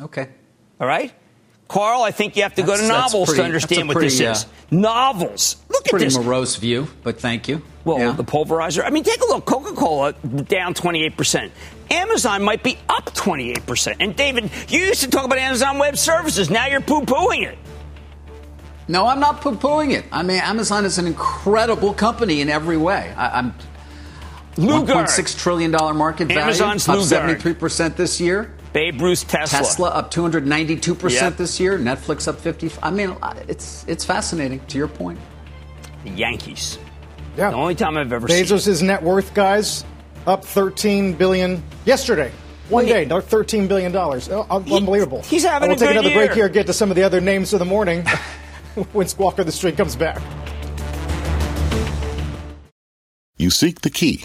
Okay. 0.00 0.28
All 0.80 0.86
right? 0.86 1.12
Carl, 1.70 2.02
I 2.02 2.10
think 2.10 2.34
you 2.34 2.42
have 2.42 2.56
to 2.56 2.62
that's, 2.62 2.80
go 2.80 2.84
to 2.84 2.88
novels 2.88 3.28
pretty, 3.28 3.42
to 3.42 3.44
understand 3.44 3.86
what 3.86 3.94
pretty, 3.94 4.08
this 4.08 4.20
is. 4.20 4.44
Uh, 4.44 4.48
novels. 4.72 5.56
Look 5.68 5.86
at 5.86 6.00
this. 6.00 6.14
Pretty 6.16 6.28
morose 6.28 6.56
view, 6.56 6.88
but 7.04 7.20
thank 7.20 7.46
you. 7.46 7.62
Well, 7.84 7.98
yeah. 7.98 8.10
the 8.10 8.24
pulverizer. 8.24 8.84
I 8.84 8.90
mean, 8.90 9.04
take 9.04 9.22
a 9.22 9.26
look. 9.26 9.44
Coca 9.44 9.72
Cola 9.76 10.12
down 10.14 10.74
28%. 10.74 11.52
Amazon 11.92 12.42
might 12.42 12.64
be 12.64 12.76
up 12.88 13.14
28%. 13.14 13.96
And 14.00 14.16
David, 14.16 14.50
you 14.68 14.80
used 14.80 15.02
to 15.02 15.10
talk 15.10 15.24
about 15.24 15.38
Amazon 15.38 15.78
Web 15.78 15.96
Services. 15.96 16.50
Now 16.50 16.66
you're 16.66 16.80
poo 16.80 17.02
pooing 17.02 17.46
it. 17.46 17.56
No, 18.88 19.06
I'm 19.06 19.20
not 19.20 19.40
poo 19.40 19.54
pooing 19.54 19.92
it. 19.92 20.04
I 20.10 20.24
mean, 20.24 20.38
Amazon 20.38 20.84
is 20.84 20.98
an 20.98 21.06
incredible 21.06 21.94
company 21.94 22.40
in 22.40 22.48
every 22.48 22.78
way. 22.78 23.14
I, 23.16 23.38
am 23.38 23.54
$1.6 24.56 25.38
trillion 25.38 25.70
market 25.70 26.26
value. 26.26 26.40
Amazon's 26.40 26.88
up 26.88 26.98
73% 26.98 27.94
this 27.94 28.20
year. 28.20 28.56
Babe 28.72 29.00
Ruth 29.00 29.26
Tesla. 29.26 29.58
Tesla 29.58 29.88
up 29.88 30.12
292% 30.12 31.10
yep. 31.10 31.36
this 31.36 31.58
year. 31.58 31.78
Netflix 31.78 32.28
up 32.28 32.38
50. 32.38 32.70
I 32.82 32.90
mean, 32.90 33.16
uh, 33.20 33.34
it's 33.48 33.84
it's 33.88 34.04
fascinating 34.04 34.60
to 34.66 34.78
your 34.78 34.88
point. 34.88 35.18
The 36.04 36.10
Yankees. 36.10 36.78
Yeah. 37.36 37.50
The 37.50 37.56
only 37.56 37.74
time 37.74 37.96
I've 37.96 38.12
ever 38.12 38.26
Bezos' 38.28 38.78
seen. 38.78 38.86
net 38.86 39.02
worth, 39.02 39.34
guys, 39.34 39.84
up 40.26 40.44
13 40.44 41.14
billion 41.14 41.62
yesterday. 41.84 42.30
One 42.68 42.84
Wait. 42.84 42.92
day, 42.92 43.04
another 43.04 43.22
13 43.22 43.66
billion 43.66 43.90
dollars. 43.90 44.28
Oh, 44.28 44.46
unbelievable. 44.48 45.22
He, 45.22 45.36
he's 45.36 45.44
having 45.44 45.68
we'll 45.68 45.76
take 45.76 45.88
good 45.88 45.96
another 45.96 46.08
year. 46.10 46.26
break 46.26 46.32
here. 46.32 46.48
Get 46.48 46.66
to 46.68 46.72
some 46.72 46.90
of 46.90 46.96
the 46.96 47.02
other 47.02 47.20
names 47.20 47.52
of 47.52 47.58
the 47.58 47.64
morning 47.64 48.06
when 48.92 49.08
Squawk 49.08 49.38
on 49.40 49.46
the 49.46 49.52
Street 49.52 49.76
comes 49.76 49.96
back. 49.96 50.22
You 53.36 53.50
seek 53.50 53.80
the 53.80 53.90
key 53.90 54.24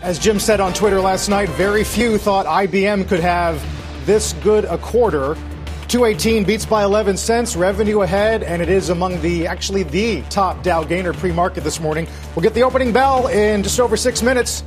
As 0.00 0.16
Jim 0.16 0.38
said 0.38 0.60
on 0.60 0.72
Twitter 0.72 1.00
last 1.00 1.28
night, 1.28 1.48
very 1.50 1.82
few 1.82 2.18
thought 2.18 2.46
IBM 2.46 3.08
could 3.08 3.18
have 3.18 3.60
this 4.06 4.32
good 4.44 4.64
a 4.64 4.78
quarter. 4.78 5.34
218 5.88 6.44
beats 6.44 6.64
by 6.64 6.84
11 6.84 7.16
cents, 7.16 7.56
revenue 7.56 8.02
ahead, 8.02 8.44
and 8.44 8.62
it 8.62 8.68
is 8.68 8.90
among 8.90 9.20
the 9.22 9.44
actually 9.48 9.82
the 9.82 10.22
top 10.30 10.62
Dow 10.62 10.84
gainer 10.84 11.12
pre-market 11.12 11.64
this 11.64 11.80
morning. 11.80 12.06
We'll 12.36 12.44
get 12.44 12.54
the 12.54 12.62
opening 12.62 12.92
bell 12.92 13.26
in 13.26 13.64
just 13.64 13.80
over 13.80 13.96
six 13.96 14.22
minutes. 14.22 14.62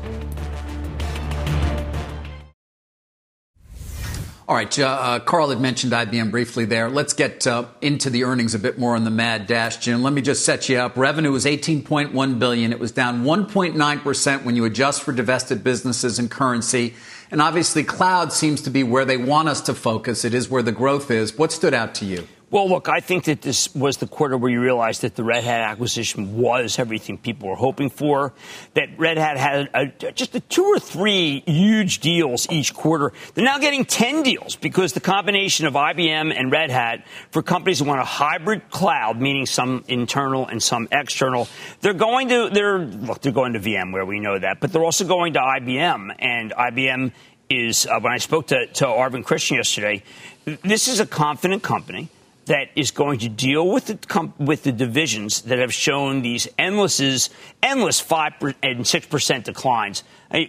All 4.52 4.58
right, 4.58 4.80
uh, 4.80 5.20
Carl 5.20 5.52
had 5.52 5.62
mentioned 5.62 5.94
IBM 5.94 6.30
briefly 6.30 6.66
there. 6.66 6.90
Let's 6.90 7.14
get 7.14 7.48
uh, 7.48 7.68
into 7.80 8.10
the 8.10 8.26
earnings 8.26 8.54
a 8.54 8.60
bit 8.60 8.78
more 8.78 8.98
on 8.98 9.06
the 9.06 9.10
mad 9.10 9.48
dash, 9.48 9.78
Jim. 9.78 10.04
Let 10.04 10.12
me 10.12 10.22
just 10.22 10.44
set 10.44 10.68
you 10.68 10.78
up. 10.78 10.98
Revenue 10.98 11.32
was 11.32 11.46
18.1 11.46 12.38
billion. 12.38 12.74
It 12.74 12.80
was 12.82 12.92
down 12.92 13.24
1.9 13.24 14.04
percent 14.04 14.44
when 14.44 14.58
you 14.58 14.66
adjust 14.66 15.04
for 15.04 15.14
divested 15.14 15.64
businesses 15.64 16.20
and 16.20 16.30
currency. 16.30 16.96
And 17.32 17.42
obviously, 17.42 17.86
cloud 17.86 18.34
seems 18.34 18.62
to 18.64 18.70
be 18.70 18.84
where 18.84 19.06
they 19.06 19.16
want 19.16 19.48
us 19.48 19.62
to 19.62 19.74
focus. 19.74 20.26
It 20.26 20.34
is 20.34 20.50
where 20.50 20.64
the 20.64 20.74
growth 20.74 21.10
is. 21.12 21.38
What 21.38 21.54
stood 21.54 21.74
out 21.74 21.96
to 21.96 22.06
you? 22.06 22.28
Well, 22.52 22.68
look, 22.68 22.90
I 22.90 23.00
think 23.00 23.24
that 23.26 23.42
this 23.42 23.74
was 23.74 23.96
the 23.96 24.08
quarter 24.08 24.36
where 24.36 24.52
you 24.52 24.60
realized 24.60 25.04
that 25.04 25.16
the 25.16 25.24
Red 25.24 25.46
Hat 25.46 25.62
acquisition 25.62 26.38
was 26.38 26.80
everything 26.80 27.18
people 27.18 27.48
were 27.48 27.56
hoping 27.56 27.90
for. 27.90 28.34
That 28.74 28.90
Red 29.00 29.18
Hat 29.18 29.38
had 29.38 29.70
a, 29.74 30.12
just 30.12 30.36
a 30.36 30.42
two 30.42 30.66
or 30.66 30.78
three 30.78 31.44
huge 31.46 32.00
deals 32.00 32.50
each 32.52 32.74
quarter. 32.74 33.14
They're 33.34 33.46
now 33.46 33.58
getting 33.58 33.86
10 33.86 34.24
deals 34.24 34.58
because 34.58 34.92
the 34.92 35.00
combination 35.00 35.66
of 35.66 35.76
IBM 35.76 36.38
and 36.38 36.52
Red 36.52 36.72
Hat 36.72 37.08
for 37.32 37.42
companies 37.42 37.80
who 37.80 37.86
want 37.86 38.02
a 38.02 38.06
hybrid 38.06 38.70
cloud, 38.70 39.22
meaning 39.22 39.46
some 39.46 39.86
internal 39.88 40.46
and 40.46 40.62
some 40.62 40.90
external, 40.92 41.48
they're 41.80 41.94
going 41.94 42.28
to, 42.28 42.50
they're, 42.52 42.80
look, 42.80 43.22
they're 43.22 43.32
going 43.32 43.54
to 43.54 43.62
VMware, 43.62 44.06
we 44.06 44.20
know 44.20 44.38
that, 44.38 44.60
but 44.60 44.74
they're 44.74 44.84
also 44.84 45.08
going 45.08 45.34
to 45.34 45.40
IBM. 45.40 46.14
And 46.20 46.52
IBM 46.52 47.14
is, 47.50 47.86
uh, 47.86 48.02
when 48.02 48.12
I 48.12 48.18
spoke 48.18 48.48
to, 48.48 48.68
to 48.68 48.86
Arvind 48.88 49.24
Krishna 49.24 49.56
yesterday, 49.56 50.04
this 50.44 50.90
is 50.90 51.00
a 51.00 51.06
confident 51.06 51.64
company 51.64 52.10
that 52.52 52.68
is 52.76 52.92
going 52.92 53.18
to 53.20 53.30
deal 53.30 53.66
with 53.72 53.86
the 53.86 54.32
with 54.38 54.64
the 54.64 54.74
divisions 54.74 55.44
that 55.44 55.58
have 55.60 55.74
shown 55.74 56.22
these 56.22 56.50
endless 56.58 57.30
endless 57.64 58.02
five 58.02 58.34
and 58.62 58.86
six 58.86 59.08
percent 59.08 59.46
declines. 59.46 60.04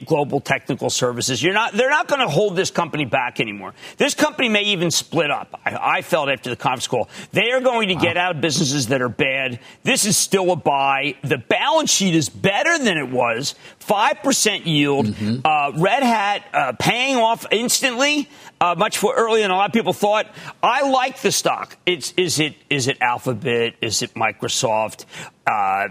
Global 0.05 0.39
technical 0.41 0.91
services. 0.91 1.43
You're 1.43 1.55
not. 1.55 1.73
They're 1.73 1.91
not 1.91 2.07
going 2.07 2.21
to 2.21 2.29
hold 2.29 2.55
this 2.55 2.71
company 2.71 3.05
back 3.05 3.41
anymore. 3.41 3.75
This 3.97 4.15
company 4.15 4.49
may 4.49 4.63
even 4.63 4.93
split 4.93 5.29
up. 5.29 5.61
I, 5.67 5.99
I 5.99 6.03
felt 6.03 6.29
after 6.29 6.51
the 6.51 6.57
conference 6.57 6.87
call 6.87 7.09
they 7.33 7.51
are 7.51 7.61
going 7.61 7.89
to 7.89 7.95
wow. 7.95 8.01
get 8.01 8.17
out 8.17 8.37
of 8.37 8.41
businesses 8.41 8.89
that 8.89 9.03
are 9.03 9.09
bad. 9.09 9.59
This 9.83 10.05
is 10.05 10.17
still 10.17 10.53
a 10.53 10.57
buy. 10.57 11.17
The 11.23 11.39
balance 11.39 11.91
sheet 11.93 12.15
is 12.15 12.29
better 12.29 12.79
than 12.79 12.97
it 12.97 13.11
was. 13.11 13.57
Five 13.81 14.23
percent 14.23 14.69
yield. 14.69 15.07
Mm-hmm. 15.07 15.41
Uh, 15.45 15.73
Red 15.81 16.05
Hat 16.05 16.45
uh, 16.53 16.73
paying 16.79 17.17
off 17.17 17.45
instantly 17.51 18.29
uh, 18.63 18.77
much 18.77 19.03
more 19.03 19.13
early 19.15 19.43
than 19.43 19.51
a 19.51 19.57
lot 19.57 19.69
of 19.69 19.73
people 19.73 19.93
thought. 19.93 20.27
I 20.63 20.89
like 20.89 21.21
the 21.21 21.33
stock. 21.33 21.77
It's 21.85 22.15
is 22.17 22.39
it 22.39 22.55
is 22.71 22.87
it 22.87 22.99
Alphabet? 23.01 23.75
Is 23.81 24.03
it 24.03 24.15
Microsoft? 24.15 25.05
Uh, 25.45 25.89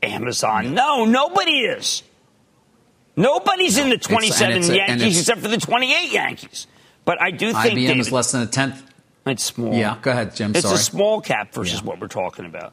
Amazon? 0.02 0.74
No, 0.74 1.04
nobody 1.04 1.58
is. 1.58 2.04
Nobody's 3.16 3.78
in 3.78 3.90
the 3.90 3.98
27 3.98 4.56
it's, 4.56 4.68
Yankees 4.68 5.18
except 5.18 5.40
for 5.40 5.48
the 5.48 5.58
28 5.58 6.12
Yankees. 6.12 6.66
But 7.04 7.20
I 7.20 7.32
do 7.32 7.52
think 7.52 7.74
IBM 7.74 7.86
David, 7.86 7.98
is 7.98 8.12
less 8.12 8.30
than 8.30 8.42
a 8.42 8.46
tenth. 8.46 8.80
It's 9.26 9.42
small. 9.42 9.74
Yeah, 9.74 9.98
go 10.00 10.12
ahead, 10.12 10.36
Jim. 10.36 10.52
It's 10.52 10.62
sorry. 10.62 10.76
a 10.76 10.78
small 10.78 11.20
cap 11.20 11.52
versus 11.52 11.80
yeah. 11.80 11.86
what 11.86 12.00
we're 12.00 12.06
talking 12.06 12.46
about 12.46 12.72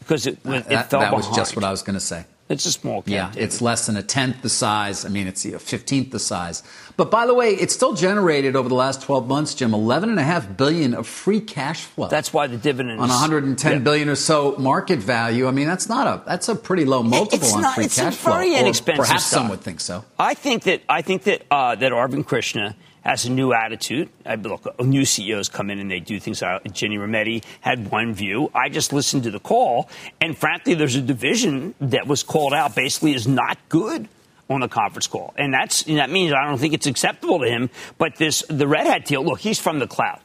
because 0.00 0.26
it, 0.26 0.38
it 0.44 0.68
that, 0.68 0.90
fell 0.90 1.00
that 1.00 1.10
behind. 1.10 1.28
was 1.28 1.34
just 1.34 1.56
what 1.56 1.64
I 1.64 1.70
was 1.70 1.82
going 1.82 1.94
to 1.94 2.00
say. 2.00 2.24
It's 2.50 2.66
a 2.66 2.72
small 2.72 3.02
cap. 3.02 3.36
Yeah, 3.36 3.42
it's 3.42 3.62
less 3.62 3.86
than 3.86 3.96
a 3.96 4.02
tenth 4.02 4.42
the 4.42 4.48
size. 4.48 5.04
I 5.04 5.08
mean, 5.08 5.28
it's 5.28 5.44
a 5.44 5.58
fifteenth 5.58 6.10
the 6.10 6.18
size. 6.18 6.64
But 6.96 7.10
by 7.10 7.24
the 7.24 7.32
way, 7.32 7.52
it 7.52 7.70
still 7.70 7.94
generated 7.94 8.56
over 8.56 8.68
the 8.68 8.74
last 8.74 9.00
12 9.00 9.26
months, 9.26 9.54
Jim, 9.54 9.70
11.5 9.70 10.58
billion 10.58 10.92
of 10.92 11.06
free 11.06 11.40
cash 11.40 11.84
flow. 11.84 12.08
That's 12.08 12.34
why 12.34 12.46
the 12.46 12.58
dividend 12.58 13.00
on 13.00 13.08
110 13.08 13.72
yeah. 13.72 13.78
billion 13.78 14.10
or 14.10 14.16
so 14.16 14.54
market 14.58 14.98
value. 14.98 15.46
I 15.46 15.50
mean, 15.50 15.66
that's 15.66 15.88
not 15.88 16.06
a 16.06 16.22
that's 16.26 16.48
a 16.48 16.54
pretty 16.54 16.84
low 16.84 17.02
multiple 17.02 17.46
it's 17.46 17.54
on 17.54 17.62
not, 17.62 17.74
free 17.74 17.84
it's 17.84 17.96
cash 17.96 18.20
a 18.20 18.30
very 18.30 18.50
flow. 18.50 18.60
Inexpensive 18.60 19.04
perhaps 19.04 19.24
stock. 19.24 19.38
some 19.40 19.48
would 19.48 19.60
think 19.60 19.80
so. 19.80 20.04
I 20.18 20.34
think 20.34 20.64
that 20.64 20.82
I 20.88 21.02
think 21.02 21.22
that 21.22 21.46
uh, 21.50 21.76
that 21.76 21.92
Arvind 21.92 22.26
Krishna 22.26 22.76
has 23.02 23.24
a 23.24 23.30
new 23.30 23.52
attitude. 23.52 24.08
I, 24.26 24.34
look, 24.34 24.78
new 24.80 25.04
CEOs 25.04 25.48
come 25.48 25.70
in 25.70 25.78
and 25.78 25.90
they 25.90 26.00
do 26.00 26.20
things. 26.20 26.40
Ginni 26.40 26.98
Rometty 26.98 27.44
had 27.60 27.90
one 27.90 28.14
view. 28.14 28.50
I 28.54 28.68
just 28.68 28.92
listened 28.92 29.24
to 29.24 29.30
the 29.30 29.40
call, 29.40 29.88
and 30.20 30.36
frankly, 30.36 30.74
there's 30.74 30.96
a 30.96 31.02
division 31.02 31.74
that 31.80 32.06
was 32.06 32.22
called 32.22 32.52
out 32.52 32.74
basically 32.74 33.14
is 33.14 33.26
not 33.26 33.58
good 33.68 34.08
on 34.48 34.60
the 34.60 34.68
conference 34.68 35.06
call, 35.06 35.32
and 35.36 35.54
that's 35.54 35.82
and 35.82 35.98
that 35.98 36.10
means 36.10 36.32
I 36.32 36.44
don't 36.44 36.58
think 36.58 36.74
it's 36.74 36.86
acceptable 36.86 37.38
to 37.40 37.46
him. 37.46 37.70
But 37.98 38.16
this 38.16 38.42
the 38.48 38.66
Red 38.66 38.86
Hat 38.86 39.04
deal. 39.04 39.24
Look, 39.24 39.40
he's 39.40 39.60
from 39.60 39.78
the 39.78 39.86
cloud. 39.86 40.20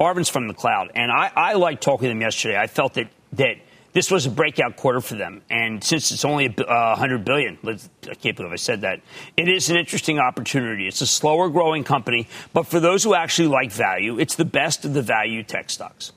Arvind's 0.00 0.28
from 0.28 0.48
the 0.48 0.54
cloud, 0.54 0.90
and 0.94 1.10
I, 1.10 1.30
I 1.34 1.52
liked 1.54 1.82
talking 1.82 2.06
to 2.06 2.12
him 2.12 2.20
yesterday. 2.20 2.56
I 2.56 2.66
felt 2.66 2.94
that 2.94 3.08
that 3.34 3.56
this 3.94 4.10
was 4.10 4.26
a 4.26 4.30
breakout 4.30 4.76
quarter 4.76 5.00
for 5.00 5.14
them. 5.14 5.40
And 5.48 5.82
since 5.82 6.10
it's 6.10 6.24
only 6.24 6.46
a 6.46 6.62
uh, 6.62 6.96
100 6.96 7.24
billion, 7.24 7.58
I 7.64 8.14
can't 8.14 8.36
believe 8.36 8.52
I 8.52 8.56
said 8.56 8.82
that. 8.82 9.00
It 9.36 9.48
is 9.48 9.70
an 9.70 9.76
interesting 9.76 10.18
opportunity. 10.18 10.86
It's 10.86 11.00
a 11.00 11.06
slower 11.06 11.48
growing 11.48 11.84
company, 11.84 12.28
but 12.52 12.66
for 12.66 12.80
those 12.80 13.04
who 13.04 13.14
actually 13.14 13.48
like 13.48 13.70
value, 13.70 14.18
it's 14.18 14.34
the 14.34 14.44
best 14.44 14.84
of 14.84 14.94
the 14.94 15.02
value 15.02 15.44
tech 15.44 15.70
stocks. 15.70 16.12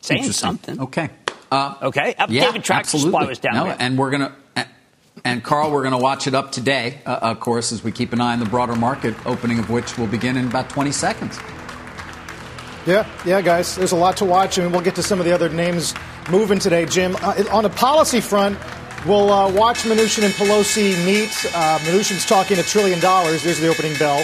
Saying 0.00 0.30
something. 0.32 0.80
Okay. 0.80 1.10
Uh, 1.50 1.74
okay. 1.82 2.14
Up 2.16 2.30
yeah, 2.30 2.42
David 2.46 2.62
Tractor 2.62 2.98
Supply 2.98 3.24
was 3.24 3.38
down 3.38 3.54
no, 3.54 3.64
there. 3.64 3.76
And 3.78 3.98
we're 3.98 4.10
going 4.10 4.22
to. 4.22 4.32
And 5.24 5.42
Carl, 5.42 5.70
we're 5.70 5.82
going 5.82 5.92
to 5.94 6.02
watch 6.02 6.26
it 6.26 6.34
up 6.34 6.52
today, 6.52 6.98
uh, 7.06 7.18
of 7.22 7.40
course, 7.40 7.72
as 7.72 7.82
we 7.82 7.92
keep 7.92 8.12
an 8.12 8.20
eye 8.20 8.34
on 8.34 8.40
the 8.40 8.44
broader 8.44 8.74
market, 8.76 9.14
opening 9.24 9.58
of 9.58 9.70
which 9.70 9.96
will 9.96 10.08
begin 10.08 10.36
in 10.36 10.48
about 10.48 10.68
20 10.68 10.92
seconds. 10.92 11.38
Yeah, 12.86 13.08
yeah, 13.24 13.40
guys. 13.40 13.76
There's 13.76 13.92
a 13.92 13.96
lot 13.96 14.18
to 14.18 14.26
watch, 14.26 14.58
I 14.58 14.62
and 14.62 14.70
mean, 14.70 14.76
we'll 14.76 14.84
get 14.84 14.94
to 14.96 15.02
some 15.02 15.18
of 15.18 15.24
the 15.24 15.32
other 15.32 15.48
names 15.48 15.94
moving 16.30 16.58
today, 16.58 16.84
Jim. 16.84 17.16
Uh, 17.22 17.42
on 17.50 17.64
a 17.64 17.70
policy 17.70 18.20
front, 18.20 18.58
we'll 19.06 19.32
uh, 19.32 19.50
watch 19.50 19.84
Mnuchin 19.84 20.24
and 20.24 20.34
Pelosi 20.34 21.02
meet. 21.06 21.30
Uh, 21.54 21.78
Mnuchin's 21.78 22.26
talking 22.26 22.58
a 22.58 22.62
trillion 22.62 23.00
dollars. 23.00 23.42
There's 23.42 23.58
the 23.58 23.68
opening 23.68 23.96
bell, 23.98 24.22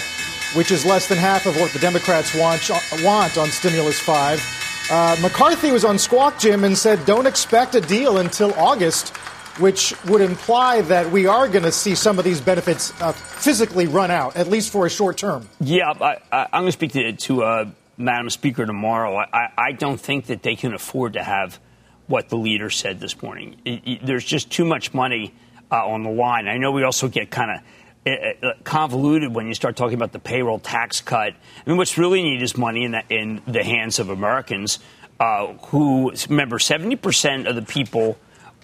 which 0.53 0.69
is 0.69 0.85
less 0.85 1.07
than 1.07 1.17
half 1.17 1.47
of 1.47 1.59
what 1.59 1.71
the 1.71 1.79
Democrats 1.79 2.35
want, 2.35 2.69
uh, 2.69 2.79
want 3.03 3.37
on 3.37 3.49
Stimulus 3.49 3.99
5. 3.99 4.87
Uh, 4.91 5.17
McCarthy 5.21 5.71
was 5.71 5.83
on 5.83 5.97
Squawk 5.97 6.37
Jim 6.37 6.63
and 6.63 6.77
said, 6.77 7.03
don't 7.05 7.25
expect 7.25 7.73
a 7.73 7.81
deal 7.81 8.17
until 8.17 8.53
August, 8.55 9.09
which 9.57 9.95
would 10.05 10.21
imply 10.21 10.81
that 10.81 11.09
we 11.11 11.25
are 11.25 11.47
going 11.47 11.63
to 11.63 11.71
see 11.71 11.95
some 11.95 12.19
of 12.19 12.25
these 12.25 12.41
benefits 12.41 12.93
uh, 13.01 13.11
physically 13.11 13.87
run 13.87 14.11
out, 14.11 14.35
at 14.35 14.47
least 14.49 14.71
for 14.71 14.85
a 14.85 14.89
short 14.89 15.17
term. 15.17 15.47
Yeah, 15.59 15.93
I, 15.99 16.47
am 16.51 16.63
going 16.63 16.65
to 16.67 16.71
speak 16.73 16.91
to, 16.91 17.13
to 17.13 17.43
uh, 17.43 17.65
Madam 18.01 18.29
Speaker 18.29 18.65
tomorrow. 18.65 19.17
I, 19.17 19.49
I, 19.57 19.71
don't 19.71 19.99
think 19.99 20.27
that 20.27 20.43
they 20.43 20.55
can 20.55 20.73
afford 20.73 21.13
to 21.13 21.23
have 21.23 21.59
what 22.07 22.29
the 22.29 22.37
leader 22.37 22.69
said 22.69 22.99
this 22.99 23.21
morning. 23.21 23.57
It, 23.65 23.81
it, 23.85 24.05
there's 24.05 24.25
just 24.25 24.51
too 24.51 24.65
much 24.65 24.93
money 24.93 25.33
uh, 25.71 25.87
on 25.87 26.03
the 26.03 26.09
line. 26.09 26.47
I 26.47 26.57
know 26.57 26.71
we 26.71 26.83
also 26.83 27.07
get 27.07 27.29
kind 27.31 27.51
of 27.51 27.63
uh, 28.05 28.47
uh, 28.47 28.53
convoluted 28.63 29.33
when 29.33 29.47
you 29.47 29.53
start 29.53 29.75
talking 29.75 29.95
about 29.95 30.11
the 30.11 30.19
payroll 30.19 30.59
tax 30.59 31.01
cut. 31.01 31.33
I 31.33 31.69
mean, 31.69 31.77
what's 31.77 31.97
really 31.97 32.23
needed 32.23 32.41
is 32.41 32.57
money 32.57 32.83
in 32.83 32.91
the, 32.91 33.03
in 33.09 33.41
the 33.47 33.63
hands 33.63 33.99
of 33.99 34.09
Americans 34.09 34.79
uh, 35.19 35.53
who, 35.67 36.11
remember, 36.29 36.57
70% 36.57 37.47
of 37.47 37.55
the 37.55 37.61
people 37.61 38.17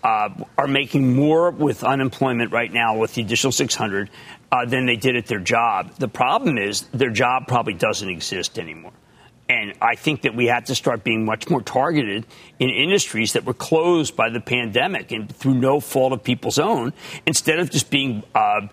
uh, 0.04 0.30
are 0.58 0.68
making 0.68 1.16
more 1.16 1.52
with 1.52 1.84
unemployment 1.84 2.52
right 2.52 2.72
now 2.72 2.98
with 2.98 3.14
the 3.14 3.22
additional 3.22 3.52
600 3.52 4.10
uh, 4.52 4.66
than 4.66 4.86
they 4.86 4.96
did 4.96 5.16
at 5.16 5.28
their 5.28 5.40
job. 5.40 5.94
The 5.98 6.08
problem 6.08 6.58
is 6.58 6.82
their 6.94 7.10
job 7.10 7.48
probably 7.48 7.74
doesn't 7.74 8.10
exist 8.10 8.58
anymore. 8.58 8.94
And 9.50 9.74
I 9.82 9.96
think 9.96 10.24
that 10.24 10.36
we 10.36 10.48
have 10.48 10.66
to 10.66 10.76
start 10.76 11.04
being 11.04 11.24
much 11.24 11.50
more 11.50 11.62
targeted 11.62 12.26
in 12.60 12.70
industries 12.70 13.34
that 13.34 13.46
were 13.46 13.54
closed 13.54 14.16
by 14.16 14.30
the 14.30 14.42
pandemic 14.42 15.12
and 15.12 15.34
through 15.34 15.56
no 15.56 15.80
fault 15.80 16.12
of 16.12 16.24
people's 16.24 16.60
own, 16.60 16.94
instead 17.26 17.60
of 17.60 17.72
just 17.72 17.90
being 17.90 18.24
uh, 18.36 18.68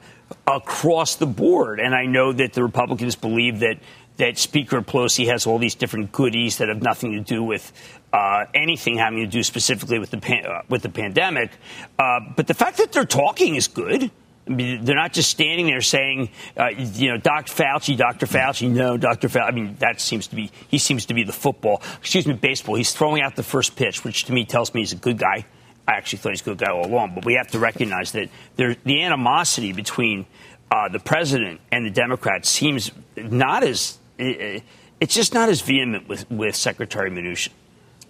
across 0.46 1.16
the 1.16 1.26
board. 1.26 1.78
And 1.78 1.94
I 1.94 2.06
know 2.06 2.32
that 2.32 2.54
the 2.54 2.62
Republicans 2.62 3.14
believe 3.14 3.60
that 3.60 3.78
that 4.16 4.38
Speaker 4.38 4.80
Pelosi 4.80 5.26
has 5.26 5.46
all 5.46 5.58
these 5.58 5.74
different 5.74 6.12
goodies 6.12 6.58
that 6.58 6.68
have 6.68 6.82
nothing 6.82 7.12
to 7.12 7.20
do 7.20 7.42
with 7.42 7.72
uh, 8.12 8.44
anything 8.54 8.96
having 8.96 9.18
to 9.20 9.26
do 9.26 9.42
specifically 9.42 9.98
with 9.98 10.10
the 10.10 10.18
pan- 10.18 10.46
uh, 10.46 10.62
with 10.68 10.82
the 10.82 10.88
pandemic. 10.88 11.50
Uh, 11.98 12.20
but 12.36 12.46
the 12.46 12.54
fact 12.54 12.76
that 12.78 12.92
they're 12.92 13.04
talking 13.04 13.56
is 13.56 13.66
good. 13.66 14.10
They're 14.46 14.96
not 14.96 15.14
just 15.14 15.30
standing 15.30 15.66
there 15.66 15.80
saying, 15.80 16.28
uh, 16.56 16.68
you 16.68 17.08
know, 17.08 17.16
Dr. 17.16 17.50
Fauci, 17.50 17.96
Dr. 17.96 18.26
Fauci, 18.26 18.70
no, 18.70 18.98
Dr. 18.98 19.28
Fauci. 19.28 19.48
I 19.48 19.50
mean, 19.52 19.76
that 19.78 20.02
seems 20.02 20.26
to 20.26 20.36
be, 20.36 20.50
he 20.68 20.76
seems 20.76 21.06
to 21.06 21.14
be 21.14 21.24
the 21.24 21.32
football, 21.32 21.80
excuse 21.98 22.26
me, 22.26 22.34
baseball. 22.34 22.74
He's 22.74 22.92
throwing 22.92 23.22
out 23.22 23.36
the 23.36 23.42
first 23.42 23.74
pitch, 23.74 24.04
which 24.04 24.24
to 24.24 24.32
me 24.32 24.44
tells 24.44 24.74
me 24.74 24.82
he's 24.82 24.92
a 24.92 24.96
good 24.96 25.16
guy. 25.16 25.46
I 25.88 25.92
actually 25.92 26.18
thought 26.18 26.30
he's 26.30 26.42
a 26.42 26.44
good 26.44 26.58
guy 26.58 26.70
all 26.70 26.86
along, 26.86 27.14
but 27.14 27.24
we 27.24 27.34
have 27.34 27.48
to 27.48 27.58
recognize 27.58 28.12
that 28.12 28.28
there, 28.56 28.76
the 28.84 29.02
animosity 29.02 29.72
between 29.72 30.26
uh, 30.70 30.88
the 30.88 31.00
president 31.00 31.60
and 31.72 31.86
the 31.86 31.90
Democrats 31.90 32.50
seems 32.50 32.90
not 33.16 33.62
as, 33.62 33.98
it's 34.18 35.14
just 35.14 35.32
not 35.32 35.48
as 35.48 35.62
vehement 35.62 36.06
with, 36.06 36.30
with 36.30 36.54
Secretary 36.54 37.10
Mnuchin. 37.10 37.50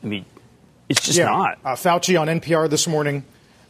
I 0.03 0.07
mean, 0.07 0.25
it's 0.89 1.01
just 1.01 1.19
yeah. 1.19 1.27
not. 1.27 1.59
Uh, 1.65 1.75
Fauci 1.75 2.21
on 2.21 2.27
NPR 2.27 2.69
this 2.69 2.89
morning 2.89 3.25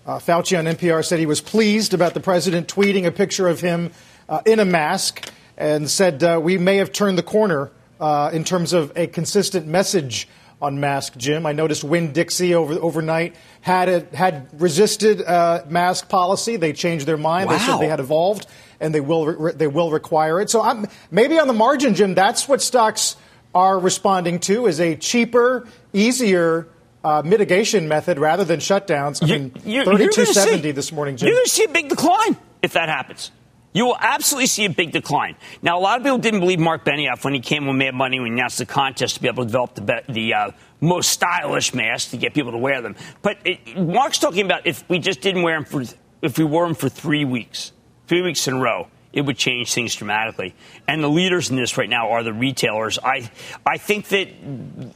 uh, 0.07 0.19
Fauci 0.19 0.59
on 0.59 0.67
NPR 0.67 1.05
said 1.05 1.19
he 1.19 1.27
was 1.27 1.41
pleased 1.41 1.95
about 1.95 2.15
the 2.15 2.21
president 2.21 2.69
tweeting 2.69 3.07
a 3.07 3.11
picture 3.11 3.49
of 3.49 3.61
him 3.61 3.91
uh, 4.29 4.41
in 4.45 4.61
a 4.61 4.65
mask 4.65 5.31
and 5.57 5.89
said 5.89 6.23
uh, 6.23 6.39
we 6.43 6.59
may 6.59 6.77
have 6.77 6.93
turned 6.93 7.17
the 7.17 7.23
corner 7.23 7.71
uh, 8.01 8.31
in 8.33 8.45
terms 8.45 8.73
of 8.73 8.93
a 8.97 9.07
consistent 9.07 9.67
message 9.67 10.29
on 10.61 10.81
mask. 10.81 11.17
Jim, 11.17 11.47
I 11.47 11.53
noticed 11.53 11.85
Winn-Dixie 11.85 12.55
over 12.55 12.75
overnight 12.75 13.35
had 13.61 13.89
a, 13.89 14.17
had 14.17 14.49
resisted 14.61 15.23
uh, 15.23 15.65
mask 15.69 16.09
policy. 16.09 16.57
They 16.57 16.73
changed 16.73 17.07
their 17.07 17.17
mind. 17.17 17.49
Wow. 17.49 17.59
They 17.59 17.65
said 17.65 17.79
they 17.79 17.89
had 17.89 18.01
evolved 18.01 18.47
and 18.81 18.95
they 18.95 19.01
will 19.01 19.27
re- 19.27 19.53
they 19.53 19.67
will 19.67 19.91
require 19.91 20.41
it. 20.41 20.51
So 20.51 20.63
I'm, 20.63 20.87
maybe 21.11 21.39
on 21.39 21.47
the 21.47 21.55
margin, 21.55 21.95
Jim, 21.95 22.15
that's 22.15 22.49
what 22.49 22.63
stocks 22.63 23.17
are 23.55 23.79
responding 23.79 24.41
to 24.41 24.67
is 24.67 24.81
a 24.81 24.97
cheaper, 24.97 25.67
easier 25.93 26.67
uh, 27.05 27.23
mitigation 27.25 27.87
method 27.87 28.19
rather 28.19 28.45
than 28.45 28.59
shutdowns. 28.59 29.23
I 29.23 29.27
mean, 29.27 29.51
thirty-two 29.85 30.25
seventy 30.25 30.73
this 30.73 30.91
morning, 30.91 31.17
Jim. 31.17 31.29
You're 31.29 31.37
going 31.37 31.45
to 31.45 31.51
see 31.51 31.65
a 31.65 31.69
big 31.69 31.89
decline 31.89 32.37
if 32.63 32.73
that 32.73 32.89
happens. 32.89 33.31
You 33.75 33.87
will 33.87 33.97
absolutely 33.99 34.47
see 34.47 34.65
a 34.67 34.71
big 34.71 34.93
decline. 34.93 35.35
Now, 35.61 35.77
a 35.77 35.81
lot 35.81 35.99
of 35.99 36.05
people 36.05 36.19
didn't 36.19 36.39
believe 36.39 36.61
Mark 36.61 36.85
Benioff 36.85 37.25
when 37.25 37.35
he 37.35 37.41
came 37.41 37.67
with 37.67 37.75
Mad 37.75 37.93
Money 37.93 38.21
when 38.21 38.29
he 38.29 38.33
announced 38.33 38.59
the 38.59 38.67
contest 38.67 39.17
to 39.17 39.21
be 39.21 39.27
able 39.27 39.43
to 39.43 39.49
develop 39.49 39.75
the, 39.75 40.03
the 40.09 40.35
uh, 40.35 40.51
most 40.81 41.11
stylish 41.11 41.75
masks 41.75 42.13
to 42.13 42.17
get 42.17 42.35
people 42.35 42.53
to 42.53 42.59
wear 42.59 42.81
them. 42.81 42.95
But 43.21 43.39
it, 43.45 43.77
Mark's 43.77 44.19
talking 44.19 44.47
about 44.47 44.65
if 44.65 44.89
we 44.89 45.01
just 45.01 45.23
didn't 45.23 45.43
wear 45.43 45.57
them 45.57 45.65
for, 45.65 45.83
if 46.23 46.39
we 46.39 46.45
wore 46.45 46.67
them 46.67 46.77
for 46.77 46.89
three 46.89 47.25
weeks, 47.25 47.73
three 48.07 48.23
weeks 48.23 48.47
in 48.47 48.55
a 48.55 48.61
row 48.61 48.87
it 49.15 49.23
would 49.23 49.39
change 49.39 49.73
things 49.73 49.95
dramatically. 49.95 50.55
And 50.89 51.03
the 51.03 51.09
leaders 51.09 51.49
in 51.49 51.57
this 51.57 51.79
right 51.79 51.89
now 51.89 52.11
are 52.11 52.25
the 52.25 52.33
retailers. 52.33 52.99
I, 52.99 53.31
I 53.65 53.79
think 53.79 54.09
that 54.09 54.29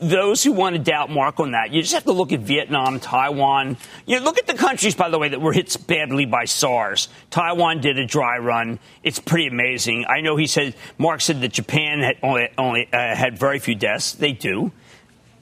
those 0.01 0.43
who 0.43 0.53
want 0.53 0.75
to 0.75 0.83
doubt 0.83 1.09
Mark 1.09 1.39
on 1.39 1.53
that, 1.53 1.73
you 1.73 1.81
just 1.81 1.95
have 1.95 2.05
to 2.05 2.13
look 2.13 2.33
at 2.33 2.41
Vietnam, 2.41 2.99
Taiwan. 2.99 3.77
You 4.07 4.19
know, 4.19 4.25
look 4.25 4.37
at 4.37 4.49
the 4.49 4.55
countries, 4.55 4.97
by 4.97 5.09
the 5.09 5.19
way, 5.21 5.29
that 5.29 5.41
were 5.41 5.53
hit 5.53 5.75
badly 5.87 6.27
by 6.27 6.47
SARS. 6.47 7.09
Taiwan 7.31 7.81
did 7.81 7.97
a 7.97 8.05
dry 8.05 8.39
run. 8.39 8.81
It's 9.05 9.21
pretty 9.21 9.47
amazing. 9.47 10.05
I 10.09 10.21
know 10.21 10.37
he 10.37 10.49
said, 10.49 10.75
Mark 10.99 11.21
said 11.21 11.41
that 11.43 11.53
Japan 11.53 12.01
had 12.01 12.17
only, 12.23 12.49
only 12.59 12.89
uh, 12.93 13.15
had 13.15 13.39
very 13.39 13.61
few 13.61 13.77
deaths. 13.77 14.13
They 14.15 14.33
do. 14.33 14.73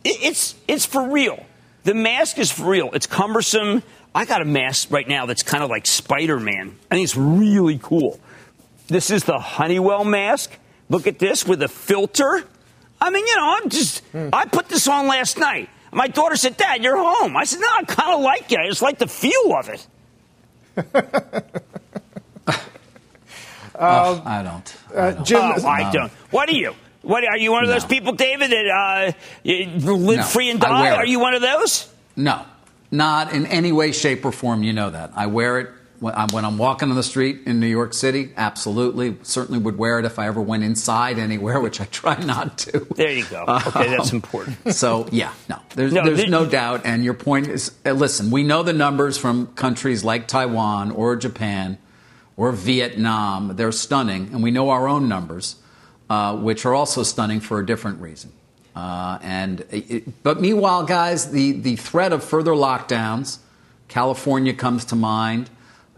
It, 0.04 0.18
it's, 0.22 0.54
it's 0.68 0.84
for 0.84 1.10
real. 1.10 1.46
The 1.84 1.94
mask 1.94 2.38
is 2.38 2.52
for 2.52 2.68
real. 2.68 2.90
It's 2.92 3.06
cumbersome. 3.06 3.82
I 4.14 4.26
got 4.26 4.42
a 4.42 4.46
mask 4.46 4.90
right 4.90 5.06
now 5.08 5.24
that's 5.26 5.42
kind 5.42 5.64
of 5.64 5.70
like 5.70 5.86
Spider 5.86 6.38
Man. 6.38 6.76
I 6.90 6.96
think 6.96 7.04
it's 7.04 7.16
really 7.16 7.78
cool. 7.82 8.20
This 8.88 9.10
is 9.10 9.24
the 9.24 9.38
Honeywell 9.38 10.04
mask. 10.04 10.52
Look 10.88 11.06
at 11.06 11.18
this 11.18 11.46
with 11.46 11.62
a 11.62 11.68
filter. 11.68 12.44
I 13.00 13.10
mean, 13.10 13.26
you 13.26 13.36
know, 13.36 13.58
I'm 13.60 13.68
just, 13.68 14.04
hmm. 14.06 14.28
I 14.32 14.46
put 14.46 14.68
this 14.68 14.86
on 14.88 15.06
last 15.06 15.38
night. 15.38 15.68
My 15.92 16.08
daughter 16.08 16.36
said, 16.36 16.56
Dad, 16.56 16.82
you're 16.82 16.96
home. 16.96 17.36
I 17.36 17.44
said, 17.44 17.60
No, 17.60 17.68
I 17.68 17.82
kind 17.84 18.14
of 18.14 18.20
like 18.20 18.50
it. 18.52 18.58
I 18.58 18.68
just 18.68 18.82
like 18.82 18.98
the 18.98 19.06
feel 19.06 19.54
of 19.58 19.68
it. 19.68 19.86
oh, 23.74 24.22
I 24.24 24.42
don't. 24.42 24.76
I 24.94 24.98
uh, 24.98 25.10
don't. 25.12 25.26
Jim, 25.26 25.40
oh, 25.40 25.66
I 25.66 25.90
don't. 25.90 26.12
What 26.30 26.48
are 26.48 26.54
you? 26.54 26.74
What 27.02 27.24
are 27.24 27.38
you 27.38 27.52
one 27.52 27.62
of 27.62 27.68
no. 27.68 27.74
those 27.74 27.84
people, 27.84 28.12
David, 28.12 28.50
that 28.50 28.66
uh, 28.66 29.12
live 29.44 30.18
no. 30.18 30.22
free 30.22 30.50
and 30.50 30.60
die? 30.60 30.94
Are 30.94 31.06
you 31.06 31.20
one 31.20 31.34
of 31.34 31.40
those? 31.40 31.88
No, 32.16 32.44
not 32.90 33.32
in 33.32 33.46
any 33.46 33.72
way, 33.72 33.92
shape, 33.92 34.24
or 34.24 34.32
form. 34.32 34.62
You 34.64 34.72
know 34.72 34.90
that. 34.90 35.12
I 35.14 35.28
wear 35.28 35.60
it 35.60 35.70
when 36.00 36.44
I'm 36.44 36.58
walking 36.58 36.90
on 36.90 36.96
the 36.96 37.02
street 37.02 37.40
in 37.46 37.60
New 37.60 37.66
York 37.66 37.94
City, 37.94 38.32
absolutely, 38.36 39.16
certainly 39.22 39.58
would 39.58 39.78
wear 39.78 39.98
it 39.98 40.04
if 40.04 40.18
I 40.18 40.26
ever 40.26 40.40
went 40.40 40.62
inside 40.62 41.18
anywhere, 41.18 41.60
which 41.60 41.80
I 41.80 41.84
try 41.86 42.18
not 42.22 42.58
to. 42.58 42.86
There 42.94 43.10
you 43.10 43.24
go. 43.24 43.44
Okay, 43.66 43.88
that's 43.88 44.10
um, 44.10 44.16
important. 44.16 44.74
so 44.74 45.08
yeah, 45.10 45.32
no, 45.48 45.60
there's 45.74 45.92
no, 45.92 46.04
there's 46.04 46.28
no 46.28 46.46
doubt. 46.46 46.82
And 46.84 47.04
your 47.04 47.14
point 47.14 47.48
is, 47.48 47.72
uh, 47.84 47.92
listen, 47.92 48.30
we 48.30 48.42
know 48.42 48.62
the 48.62 48.72
numbers 48.72 49.18
from 49.18 49.48
countries 49.48 50.04
like 50.04 50.28
Taiwan 50.28 50.90
or 50.90 51.16
Japan 51.16 51.78
or 52.36 52.52
Vietnam. 52.52 53.56
They're 53.56 53.72
stunning, 53.72 54.30
and 54.32 54.42
we 54.42 54.50
know 54.50 54.70
our 54.70 54.88
own 54.88 55.08
numbers, 55.08 55.56
uh, 56.10 56.36
which 56.36 56.66
are 56.66 56.74
also 56.74 57.02
stunning 57.02 57.40
for 57.40 57.58
a 57.58 57.66
different 57.66 58.00
reason. 58.00 58.32
Uh, 58.74 59.18
and 59.22 59.64
it, 59.70 60.22
but 60.22 60.40
meanwhile, 60.40 60.84
guys, 60.84 61.30
the 61.30 61.52
the 61.52 61.76
threat 61.76 62.12
of 62.12 62.22
further 62.22 62.52
lockdowns, 62.52 63.38
California 63.88 64.52
comes 64.52 64.84
to 64.86 64.96
mind 64.96 65.48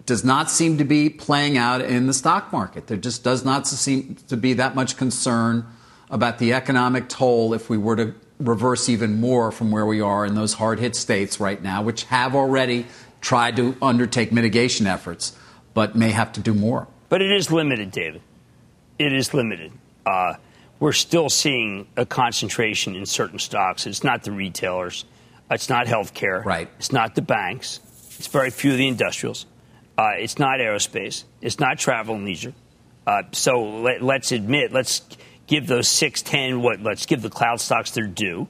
does 0.09 0.25
not 0.25 0.51
seem 0.51 0.79
to 0.79 0.85
be 0.85 1.11
playing 1.11 1.59
out 1.59 1.83
in 1.83 2.07
the 2.07 2.15
stock 2.15 2.51
market. 2.51 2.87
There 2.87 2.97
just 2.97 3.23
does 3.23 3.45
not 3.45 3.67
seem 3.67 4.17
to 4.29 4.39
be 4.39 4.55
that 4.55 4.75
much 4.75 4.97
concern 4.97 5.67
about 6.09 6.39
the 6.39 6.55
economic 6.55 7.11
toll 7.11 7.53
if 7.53 7.69
we 7.69 7.77
were 7.77 7.95
to 7.97 8.15
reverse 8.41 8.89
even 8.89 9.21
more 9.21 9.53
from 9.53 9.71
where 9.71 9.85
we 9.85 10.01
are 10.01 10.25
in 10.25 10.35
those 10.35 10.55
hard 10.55 10.79
hit 10.79 10.97
states 10.97 11.39
right 11.39 11.63
now, 11.63 11.83
which 11.83 12.05
have 12.05 12.35
already 12.35 12.87
tried 13.21 13.57
to 13.57 13.77
undertake 13.83 14.33
mitigation 14.33 14.87
efforts, 14.87 15.37
but 15.75 15.95
may 15.95 16.11
have 16.11 16.33
to 16.33 16.41
do 16.41 16.55
more. 16.55 16.89
But 17.11 17.21
it 17.21 17.31
is 17.31 17.53
limited, 17.53 17.91
David. 17.91 18.23
It 18.99 19.13
is 19.13 19.35
limited. 19.35 19.73
Uh, 20.07 20.37
we're 20.81 20.93
still 20.93 21.29
seeing 21.29 21.87
a 21.99 22.07
concentration 22.07 22.97
in 22.97 23.05
certain 23.05 23.39
stocks. 23.39 23.87
It's 23.87 24.03
not 24.03 24.23
the 24.23 24.33
retailers. 24.33 25.05
It's 25.51 25.69
not 25.69 25.87
healthcare. 25.87 26.43
Right. 26.43 26.71
It's 26.79 26.93
not 26.93 27.15
the 27.15 27.23
banks. 27.23 27.81
It's 28.17 28.29
very 28.29 28.49
few 28.49 28.73
of 28.73 28.79
the 28.79 28.89
industrials. 28.89 29.45
Uh, 29.99 30.13
it's 30.17 30.39
not 30.39 30.61
aerospace. 30.61 31.25
It's 31.43 31.59
not 31.59 31.79
travel 31.79 32.15
and 32.15 32.25
leisure. 32.25 32.55
Uh, 33.05 33.25
so 33.33 33.81
let, 33.81 34.01
us 34.01 34.31
admit, 34.31 34.73
let's 34.73 35.03
give 35.49 35.67
those 35.67 35.89
six, 35.89 36.23
ten. 36.23 36.63
What? 36.63 36.81
Let's 36.81 37.05
give 37.05 37.21
the 37.21 37.31
cloud 37.31 37.61
stocks 37.61 37.91
their 37.91 38.07
due. 38.07 38.47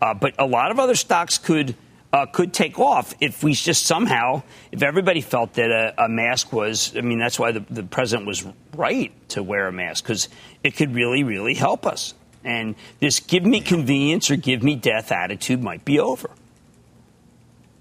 Uh, 0.00 0.14
but 0.14 0.34
a 0.38 0.46
lot 0.46 0.70
of 0.70 0.78
other 0.78 0.94
stocks 0.94 1.36
could 1.36 1.74
uh, 2.12 2.24
could 2.24 2.54
take 2.54 2.78
off 2.78 3.14
if 3.20 3.42
we 3.42 3.52
just 3.52 3.84
somehow, 3.84 4.42
if 4.72 4.82
everybody 4.82 5.20
felt 5.20 5.54
that 5.54 5.70
a, 5.70 6.04
a 6.04 6.08
mask 6.08 6.50
was. 6.52 6.96
I 6.96 7.02
mean, 7.02 7.18
that's 7.18 7.38
why 7.38 7.52
the, 7.52 7.60
the 7.68 7.82
president 7.82 8.26
was 8.26 8.46
right 8.74 9.12
to 9.30 9.42
wear 9.42 9.66
a 9.66 9.72
mask 9.72 10.04
because 10.04 10.28
it 10.64 10.76
could 10.76 10.94
really, 10.94 11.24
really 11.24 11.54
help 11.54 11.84
us. 11.84 12.14
And 12.42 12.74
this 13.00 13.20
give 13.20 13.44
me 13.44 13.60
convenience 13.60 14.30
or 14.30 14.36
give 14.36 14.62
me 14.62 14.76
death 14.76 15.12
attitude 15.12 15.62
might 15.62 15.84
be 15.84 15.98
over. 15.98 16.30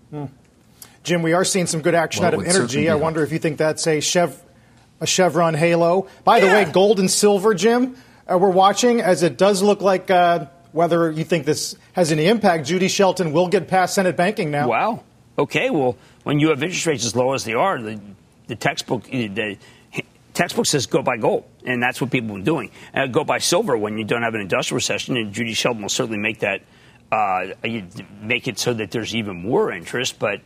Hmm. 0.09 0.25
Jim, 1.05 1.21
we 1.21 1.33
are 1.33 1.45
seeing 1.45 1.67
some 1.67 1.81
good 1.81 1.95
action 1.95 2.23
well, 2.23 2.33
out 2.33 2.39
of 2.39 2.45
energy. 2.45 2.89
I 2.89 2.95
wonder 2.95 3.23
if 3.23 3.31
you 3.31 3.39
think 3.39 3.57
that's 3.57 3.85
a, 3.87 4.01
Chev- 4.01 4.41
a 4.99 5.07
Chevron 5.07 5.53
halo. 5.53 6.07
By 6.23 6.39
yeah. 6.39 6.45
the 6.45 6.51
way, 6.51 6.71
gold 6.71 6.99
and 6.99 7.09
silver, 7.09 7.53
Jim, 7.53 7.95
uh, 8.27 8.37
we're 8.37 8.49
watching 8.49 9.01
as 9.01 9.21
it 9.21 9.37
does 9.37 9.61
look 9.61 9.81
like 9.81 10.09
uh, 10.09 10.47
whether 10.71 11.11
you 11.11 11.23
think 11.23 11.45
this 11.45 11.77
has 11.93 12.11
any 12.11 12.25
impact. 12.25 12.65
Judy 12.65 12.87
Shelton 12.87 13.31
will 13.31 13.47
get 13.47 13.67
past 13.67 13.93
Senate 13.93 14.17
banking 14.17 14.49
now. 14.49 14.67
Wow. 14.67 15.03
Okay. 15.37 15.69
Well, 15.69 15.95
when 16.23 16.39
you 16.39 16.49
have 16.49 16.63
interest 16.63 16.87
rates 16.87 17.05
as 17.05 17.15
low 17.15 17.33
as 17.33 17.43
they 17.43 17.53
are, 17.53 17.79
the, 17.79 17.99
the 18.47 18.55
textbook 18.55 19.03
the 19.05 19.57
textbook 20.33 20.65
says 20.65 20.85
go 20.87 21.01
buy 21.01 21.17
gold, 21.17 21.45
and 21.65 21.81
that's 21.81 22.01
what 22.01 22.11
people 22.11 22.37
are 22.37 22.41
doing. 22.41 22.71
Uh, 22.93 23.07
go 23.07 23.23
buy 23.23 23.37
silver 23.37 23.77
when 23.77 23.97
you 23.97 24.03
don't 24.03 24.23
have 24.23 24.33
an 24.35 24.41
industrial 24.41 24.77
recession, 24.77 25.17
and 25.17 25.33
Judy 25.33 25.53
Shelton 25.53 25.81
will 25.81 25.89
certainly 25.89 26.19
make 26.19 26.39
that 26.39 26.61
uh, 27.11 27.47
make 28.21 28.47
it 28.47 28.59
so 28.59 28.73
that 28.73 28.91
there's 28.91 29.15
even 29.15 29.37
more 29.37 29.71
interest. 29.71 30.19
But 30.19 30.41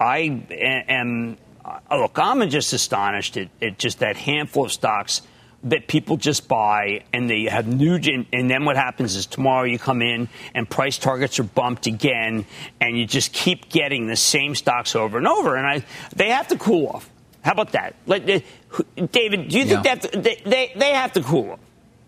I 0.00 0.42
am 0.48 1.36
uh, 1.64 1.78
look, 1.92 2.18
I'm 2.18 2.48
just 2.50 2.72
astonished 2.72 3.36
at, 3.36 3.48
at 3.62 3.78
just 3.78 4.00
that 4.00 4.16
handful 4.16 4.66
of 4.66 4.72
stocks 4.72 5.22
that 5.64 5.86
people 5.86 6.18
just 6.18 6.46
buy 6.46 7.04
and 7.12 7.28
they 7.28 7.44
have 7.44 7.66
new 7.66 7.94
and 7.94 8.50
then 8.50 8.66
what 8.66 8.76
happens 8.76 9.16
is 9.16 9.24
tomorrow 9.24 9.64
you 9.64 9.78
come 9.78 10.02
in 10.02 10.28
and 10.54 10.68
price 10.68 10.98
targets 10.98 11.38
are 11.38 11.44
bumped 11.44 11.86
again 11.86 12.44
and 12.82 12.98
you 12.98 13.06
just 13.06 13.32
keep 13.32 13.70
getting 13.70 14.06
the 14.06 14.16
same 14.16 14.54
stocks 14.54 14.94
over 14.94 15.16
and 15.16 15.26
over 15.26 15.56
and 15.56 15.66
I 15.66 15.82
they 16.14 16.28
have 16.28 16.48
to 16.48 16.58
cool 16.58 16.88
off. 16.88 17.10
How 17.42 17.52
about 17.52 17.72
that? 17.72 17.94
Like, 18.06 18.24
David, 18.26 19.48
do 19.48 19.58
you 19.58 19.64
think 19.64 19.84
yeah. 19.84 19.94
that 19.94 20.12
they, 20.22 20.42
they, 20.44 20.72
they 20.76 20.92
have 20.92 21.12
to 21.14 21.22
cool 21.22 21.52
off? 21.52 21.60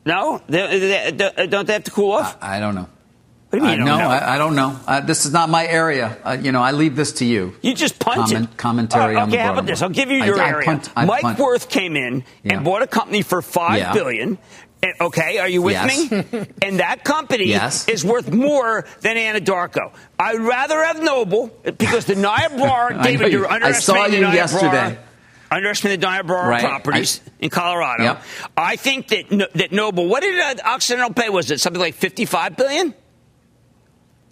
No, 0.05 0.41
they, 0.49 1.11
they, 1.11 1.47
don't 1.47 1.67
they 1.67 1.73
have 1.73 1.85
to 1.85 1.91
cool 1.91 2.13
off? 2.13 2.37
I, 2.41 2.57
I 2.57 2.61
don't 2.61 2.75
know. 2.75 2.89
What 3.51 3.61
do 3.61 3.65
you 3.65 3.79
mean? 3.79 3.83
Uh, 3.83 3.99
no, 3.99 4.09
I, 4.09 4.35
I, 4.35 4.39
don't 4.39 4.57
know. 4.57 4.79
Uh, 4.89 5.01
this 5.01 5.25
is 5.25 5.33
not 5.33 5.49
my 5.49 5.67
area. 5.67 6.19
Uh, 6.25 6.37
you 6.41 6.51
know, 6.51 6.61
I 6.61 6.73
leave 6.73 6.97
this 6.97 7.13
to 7.15 7.25
you. 7.25 7.55
You 7.63 7.75
just 7.75 7.99
punted. 8.01 8.33
Comment, 8.33 8.57
commentary 8.57 9.15
uh, 9.15 9.23
on 9.23 9.31
the 9.31 9.37
Okay, 9.37 9.45
how 9.45 9.53
about 9.53 9.67
this? 9.67 9.83
I'll 9.83 9.89
give 9.89 10.11
you 10.11 10.23
your 10.25 10.41
I, 10.41 10.49
area. 10.49 10.65
Punt, 10.65 10.91
Mike 10.97 11.23
punt. 11.23 11.39
Wirth 11.39 11.69
came 11.69 11.97
in 11.97 12.25
yeah. 12.43 12.55
and 12.55 12.65
bought 12.65 12.83
a 12.83 12.89
company 12.89 13.23
for 13.23 13.43
five 13.43 13.79
yeah. 13.79 13.93
billion. 13.93 14.39
Okay, 15.01 15.39
are 15.39 15.49
you 15.49 15.63
with 15.63 15.75
yes. 15.75 16.11
me? 16.11 16.47
and 16.63 16.81
that 16.81 17.05
company 17.05 17.47
yes. 17.47 17.89
is 17.89 18.05
worth 18.05 18.33
more 18.33 18.85
than 19.01 19.17
Anadarko. 19.17 19.93
I'd 20.19 20.39
rather 20.39 20.83
have 20.85 21.03
Noble 21.03 21.49
because 21.63 22.05
the 22.05 22.15
Niobrara, 22.15 23.03
David, 23.03 23.33
you, 23.33 23.39
you're 23.39 23.51
underestimating 23.51 24.25
I 24.25 24.27
saw 24.27 24.31
you 24.31 24.37
yesterday. 24.37 24.99
Underestimated 25.51 26.01
the 26.01 26.07
Niobrara 26.07 26.49
right. 26.49 26.61
properties 26.61 27.21
I, 27.25 27.31
in 27.41 27.51
Colorado. 27.51 28.03
Yep. 28.03 28.23
I 28.57 28.77
think 28.77 29.09
that 29.09 29.51
that 29.55 29.73
Noble. 29.73 30.09
What 30.09 30.23
did 30.23 30.39
uh, 30.39 30.63
Occidental 30.65 31.15
pay? 31.15 31.31
Was 31.31 31.51
it 31.51 31.61
something 31.61 31.81
like 31.81 31.95
fifty-five 31.95 32.57
billion? 32.57 32.95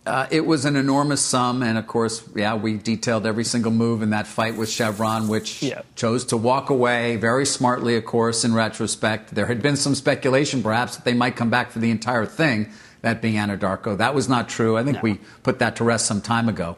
Uh, 0.07 0.27
it 0.31 0.45
was 0.45 0.67
an 0.67 0.77
enormous 0.77 1.23
sum, 1.23 1.63
and 1.63 1.79
of 1.79 1.87
course, 1.87 2.23
yeah, 2.35 2.55
we 2.55 2.77
detailed 2.77 3.25
every 3.25 3.45
single 3.45 3.73
move 3.73 4.03
in 4.03 4.11
that 4.11 4.27
fight 4.27 4.55
with 4.55 4.69
Chevron, 4.69 5.29
which 5.29 5.63
yeah. 5.63 5.81
chose 5.97 6.27
to 6.27 6.37
walk 6.37 6.69
away 6.69 7.17
very 7.17 7.47
smartly, 7.47 7.97
of 7.97 8.05
course, 8.05 8.45
in 8.45 8.53
retrospect. 8.53 9.35
There 9.35 9.47
had 9.47 9.63
been 9.63 9.77
some 9.77 9.95
speculation, 9.95 10.63
perhaps, 10.63 10.97
that 10.97 11.07
they 11.07 11.15
might 11.15 11.37
come 11.37 11.49
back 11.49 11.71
for 11.71 11.79
the 11.79 11.91
entire 11.91 12.27
thing, 12.27 12.69
that 13.01 13.23
being 13.23 13.37
Anadarko. 13.37 13.97
That 13.97 14.15
was 14.15 14.29
not 14.29 14.51
true. 14.51 14.77
I 14.77 14.85
think 14.85 14.97
no. 14.97 15.03
we 15.03 15.21
put 15.43 15.59
that 15.61 15.77
to 15.77 15.85
rest 15.85 16.05
some 16.05 16.21
time 16.21 16.51
ago. 16.51 16.77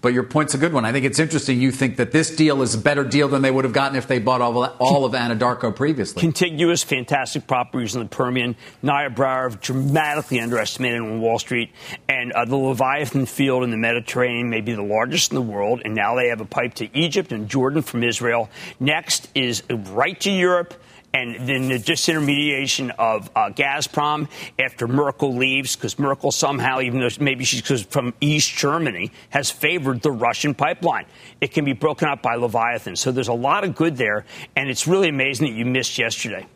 But 0.00 0.12
your 0.12 0.22
point's 0.22 0.54
a 0.54 0.58
good 0.58 0.72
one. 0.72 0.84
I 0.84 0.92
think 0.92 1.04
it's 1.04 1.18
interesting. 1.18 1.60
You 1.60 1.72
think 1.72 1.96
that 1.96 2.12
this 2.12 2.34
deal 2.34 2.62
is 2.62 2.74
a 2.74 2.78
better 2.78 3.02
deal 3.02 3.26
than 3.26 3.42
they 3.42 3.50
would 3.50 3.64
have 3.64 3.72
gotten 3.72 3.96
if 3.96 4.06
they 4.06 4.20
bought 4.20 4.40
all 4.40 4.62
of, 4.62 4.76
all 4.78 5.04
of 5.04 5.12
Anadarko 5.12 5.74
previously. 5.74 6.20
Contiguous, 6.20 6.84
fantastic 6.84 7.48
properties 7.48 7.96
in 7.96 8.02
the 8.02 8.08
Permian. 8.08 8.54
Niobrara 8.80 9.50
dramatically 9.60 10.38
underestimated 10.38 11.00
on 11.00 11.20
Wall 11.20 11.40
Street, 11.40 11.72
and 12.08 12.32
uh, 12.32 12.44
the 12.44 12.56
Leviathan 12.56 13.26
field 13.26 13.64
in 13.64 13.70
the 13.70 13.76
Mediterranean 13.76 14.48
may 14.50 14.60
be 14.60 14.72
the 14.72 14.82
largest 14.82 15.32
in 15.32 15.34
the 15.34 15.42
world. 15.42 15.82
And 15.84 15.96
now 15.96 16.14
they 16.14 16.28
have 16.28 16.40
a 16.40 16.46
pipe 16.46 16.74
to 16.74 16.96
Egypt 16.96 17.32
and 17.32 17.48
Jordan 17.48 17.82
from 17.82 18.04
Israel. 18.04 18.50
Next 18.78 19.28
is 19.34 19.64
right 19.68 20.18
to 20.20 20.30
Europe 20.30 20.74
and 21.18 21.48
then 21.48 21.68
the 21.68 21.78
disintermediation 21.78 22.94
of 22.98 23.28
uh, 23.34 23.50
Gazprom 23.50 24.28
after 24.58 24.86
Merkel 24.86 25.34
leaves, 25.34 25.74
because 25.74 25.98
Merkel 25.98 26.30
somehow, 26.30 26.80
even 26.80 27.00
though 27.00 27.08
maybe 27.20 27.44
she's 27.44 27.82
from 27.86 28.14
East 28.20 28.54
Germany, 28.54 29.10
has 29.30 29.50
favored 29.50 30.02
the 30.02 30.12
Russian 30.12 30.54
pipeline. 30.54 31.06
It 31.40 31.52
can 31.52 31.64
be 31.64 31.72
broken 31.72 32.08
up 32.08 32.22
by 32.22 32.36
Leviathan. 32.36 32.96
So 32.96 33.10
there's 33.10 33.28
a 33.28 33.32
lot 33.32 33.64
of 33.64 33.74
good 33.74 33.96
there, 33.96 34.24
and 34.54 34.70
it's 34.70 34.86
really 34.86 35.08
amazing 35.08 35.48
that 35.48 35.54
you 35.58 35.64
missed 35.64 35.98
yesterday. 35.98 36.46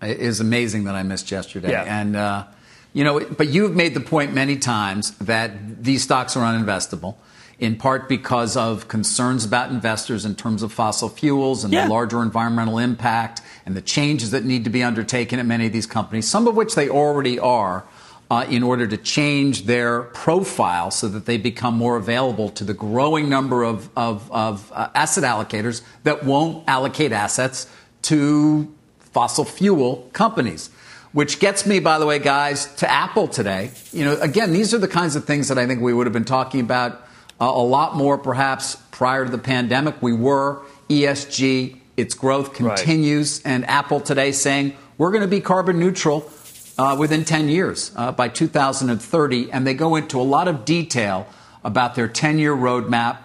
It 0.00 0.20
is 0.20 0.40
amazing 0.40 0.84
that 0.84 0.94
I 0.94 1.02
missed 1.02 1.30
yesterday. 1.30 1.70
Yeah. 1.70 1.82
And, 1.82 2.14
uh, 2.14 2.44
you 2.92 3.02
know, 3.02 3.20
but 3.20 3.48
you've 3.48 3.74
made 3.74 3.94
the 3.94 4.00
point 4.00 4.34
many 4.34 4.56
times 4.56 5.12
that 5.18 5.82
these 5.82 6.02
stocks 6.02 6.36
are 6.36 6.40
uninvestable 6.40 7.16
in 7.58 7.76
part 7.76 8.08
because 8.08 8.56
of 8.56 8.88
concerns 8.88 9.44
about 9.44 9.70
investors 9.70 10.24
in 10.24 10.34
terms 10.34 10.62
of 10.62 10.72
fossil 10.72 11.08
fuels 11.08 11.64
and 11.64 11.72
yeah. 11.72 11.84
the 11.84 11.90
larger 11.90 12.22
environmental 12.22 12.78
impact 12.78 13.40
and 13.64 13.76
the 13.76 13.82
changes 13.82 14.30
that 14.32 14.44
need 14.44 14.64
to 14.64 14.70
be 14.70 14.82
undertaken 14.82 15.38
at 15.38 15.46
many 15.46 15.66
of 15.66 15.72
these 15.72 15.86
companies, 15.86 16.28
some 16.28 16.46
of 16.46 16.56
which 16.56 16.74
they 16.74 16.88
already 16.88 17.38
are. 17.38 17.84
Uh, 18.30 18.44
in 18.48 18.62
order 18.62 18.86
to 18.86 18.96
change 18.96 19.66
their 19.66 20.00
profile 20.02 20.90
so 20.90 21.06
that 21.06 21.26
they 21.26 21.36
become 21.36 21.74
more 21.74 21.98
available 21.98 22.48
to 22.48 22.64
the 22.64 22.72
growing 22.72 23.28
number 23.28 23.62
of, 23.62 23.90
of, 23.94 24.32
of 24.32 24.72
uh, 24.72 24.88
asset 24.94 25.22
allocators 25.22 25.82
that 26.04 26.24
won't 26.24 26.66
allocate 26.66 27.12
assets 27.12 27.70
to 28.00 28.74
fossil 28.98 29.44
fuel 29.44 30.08
companies. 30.14 30.70
Which 31.12 31.38
gets 31.38 31.66
me, 31.66 31.78
by 31.80 31.98
the 31.98 32.06
way, 32.06 32.18
guys, 32.18 32.74
to 32.76 32.90
Apple 32.90 33.28
today. 33.28 33.70
You 33.92 34.06
know, 34.06 34.18
again, 34.20 34.52
these 34.52 34.72
are 34.72 34.78
the 34.78 34.88
kinds 34.88 35.16
of 35.16 35.26
things 35.26 35.48
that 35.48 35.58
I 35.58 35.66
think 35.66 35.82
we 35.82 35.92
would 35.92 36.06
have 36.06 36.14
been 36.14 36.24
talking 36.24 36.60
about 36.60 37.03
uh, 37.40 37.44
a 37.46 37.64
lot 37.64 37.96
more 37.96 38.18
perhaps 38.18 38.76
prior 38.90 39.24
to 39.24 39.30
the 39.30 39.38
pandemic. 39.38 40.00
We 40.00 40.12
were 40.12 40.62
ESG, 40.88 41.78
its 41.96 42.14
growth 42.14 42.54
continues, 42.54 43.42
right. 43.44 43.52
and 43.52 43.66
Apple 43.66 44.00
today 44.00 44.32
saying 44.32 44.76
we're 44.98 45.10
going 45.10 45.22
to 45.22 45.28
be 45.28 45.40
carbon 45.40 45.78
neutral 45.78 46.30
uh, 46.78 46.96
within 46.98 47.24
10 47.24 47.48
years 47.48 47.92
uh, 47.96 48.12
by 48.12 48.28
2030. 48.28 49.52
And 49.52 49.66
they 49.66 49.74
go 49.74 49.96
into 49.96 50.20
a 50.20 50.22
lot 50.22 50.48
of 50.48 50.64
detail 50.64 51.26
about 51.62 51.94
their 51.94 52.08
10 52.08 52.38
year 52.38 52.54
roadmap 52.54 53.18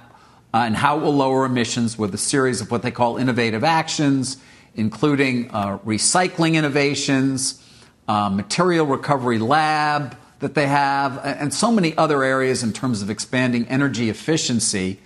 uh, 0.54 0.58
and 0.58 0.76
how 0.76 0.98
it 0.98 1.04
will 1.04 1.16
lower 1.16 1.46
emissions 1.46 1.98
with 1.98 2.14
a 2.14 2.18
series 2.18 2.62
of 2.62 2.72
what 2.72 2.82
they 2.82 2.92
call 2.92 3.18
innovative 3.18 3.64
actions, 3.64 4.38
including 4.76 5.52
uh, 5.52 5.78
recycling 5.80 6.56
innovations, 6.56 7.64
uh, 8.08 8.30
material 8.30 8.86
recovery 8.86 9.38
lab 9.38 10.18
that 10.40 10.56
they 10.56 10.68
have, 10.68 11.20
and 11.24 11.54
so 11.54 11.72
many 11.72 11.96
other 11.98 12.24
areas 12.24 12.64
in 12.64 12.74
terms 12.74 13.02
of 13.02 13.10
expanding 13.10 13.68
energy 13.68 14.10
efficiency. 14.10 15.00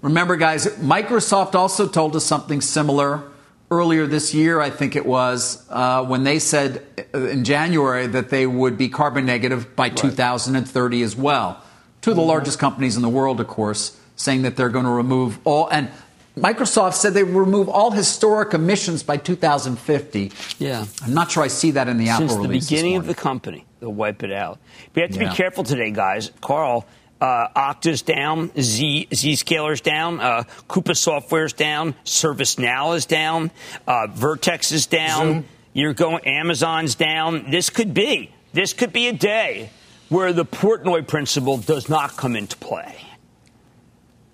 Remember, 0.00 0.36
guys, 0.36 0.66
Microsoft 0.78 1.54
also 1.54 1.86
told 1.86 2.16
us 2.16 2.24
something 2.24 2.60
similar 2.60 3.24
earlier 3.70 4.06
this 4.06 4.34
year, 4.34 4.60
I 4.60 4.70
think 4.70 4.96
it 4.96 5.04
was, 5.04 5.64
uh, 5.70 6.04
when 6.04 6.24
they 6.24 6.38
said 6.38 6.84
uh, 7.14 7.18
in 7.26 7.44
January 7.44 8.06
that 8.06 8.30
they 8.30 8.46
would 8.46 8.78
be 8.78 8.88
carbon 8.88 9.26
negative 9.26 9.76
by 9.76 9.88
right. 9.88 9.96
2030 9.96 11.02
as 11.02 11.16
well. 11.16 11.62
Two 12.00 12.10
of 12.10 12.16
the 12.16 12.22
mm-hmm. 12.22 12.28
largest 12.28 12.58
companies 12.58 12.96
in 12.96 13.02
the 13.02 13.08
world, 13.08 13.40
of 13.40 13.48
course, 13.48 13.98
saying 14.16 14.42
that 14.42 14.56
they're 14.56 14.70
going 14.70 14.84
to 14.84 14.90
remove 14.90 15.38
all, 15.44 15.68
and 15.68 15.90
Microsoft 16.36 16.94
said 16.94 17.14
they 17.14 17.24
will 17.24 17.40
remove 17.40 17.68
all 17.68 17.90
historic 17.90 18.54
emissions 18.54 19.02
by 19.02 19.16
2050. 19.16 20.32
Yeah. 20.58 20.86
I'm 21.02 21.14
not 21.14 21.30
sure 21.30 21.42
I 21.42 21.48
see 21.48 21.72
that 21.72 21.88
in 21.88 21.98
the 21.98 22.06
Since 22.06 22.32
Apple 22.32 22.42
release. 22.44 22.68
Since 22.68 22.70
the 22.70 22.76
beginning 22.76 22.96
of 22.96 23.06
the 23.06 23.14
company, 23.14 23.64
they'll 23.80 23.92
wipe 23.92 24.22
it 24.22 24.32
out. 24.32 24.58
We 24.94 25.02
have 25.02 25.12
to 25.12 25.20
yeah. 25.20 25.30
be 25.30 25.34
careful 25.34 25.64
today, 25.64 25.90
guys. 25.90 26.30
Carl, 26.40 26.86
uh, 27.20 27.48
Okta's 27.56 28.02
down, 28.02 28.50
Z 28.58 29.08
Zscaler's 29.10 29.80
down, 29.80 30.20
uh, 30.20 30.44
Coupa 30.68 30.96
Software's 30.96 31.52
down, 31.52 31.94
ServiceNow 32.04 32.96
is 32.96 33.06
down, 33.06 33.50
uh, 33.86 34.06
Vertex 34.08 34.72
is 34.72 34.86
down. 34.86 35.26
Zoom. 35.26 35.44
You're 35.72 35.94
going 35.94 36.26
Amazon's 36.26 36.94
down. 36.94 37.50
This 37.50 37.70
could 37.70 37.94
be 37.94 38.32
this 38.52 38.72
could 38.72 38.92
be 38.92 39.08
a 39.08 39.12
day 39.12 39.70
where 40.08 40.32
the 40.32 40.44
Portnoy 40.44 41.06
principle 41.06 41.58
does 41.58 41.88
not 41.88 42.16
come 42.16 42.34
into 42.34 42.56
play. 42.56 42.96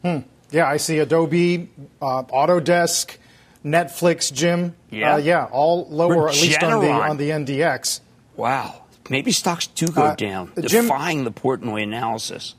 Hmm. 0.02 0.18
Yeah, 0.50 0.66
I 0.68 0.76
see 0.76 0.98
Adobe, 1.00 1.68
uh, 2.00 2.22
Autodesk, 2.24 3.16
Netflix, 3.64 4.32
Jim. 4.32 4.76
Yeah, 4.90 5.14
uh, 5.14 5.16
yeah, 5.16 5.46
all 5.46 5.86
lower 5.90 6.28
at 6.28 6.34
least 6.36 6.62
on 6.62 6.80
the 6.80 6.90
on 6.90 7.16
the 7.16 7.30
NDX. 7.30 8.00
Wow, 8.36 8.83
maybe 9.08 9.32
stocks 9.32 9.66
do 9.66 9.86
go 9.88 10.02
uh, 10.02 10.14
down, 10.14 10.52
Jim, 10.66 10.84
defying 10.84 11.24
the 11.24 11.32
Portnoy 11.32 11.82
analysis. 11.82 12.54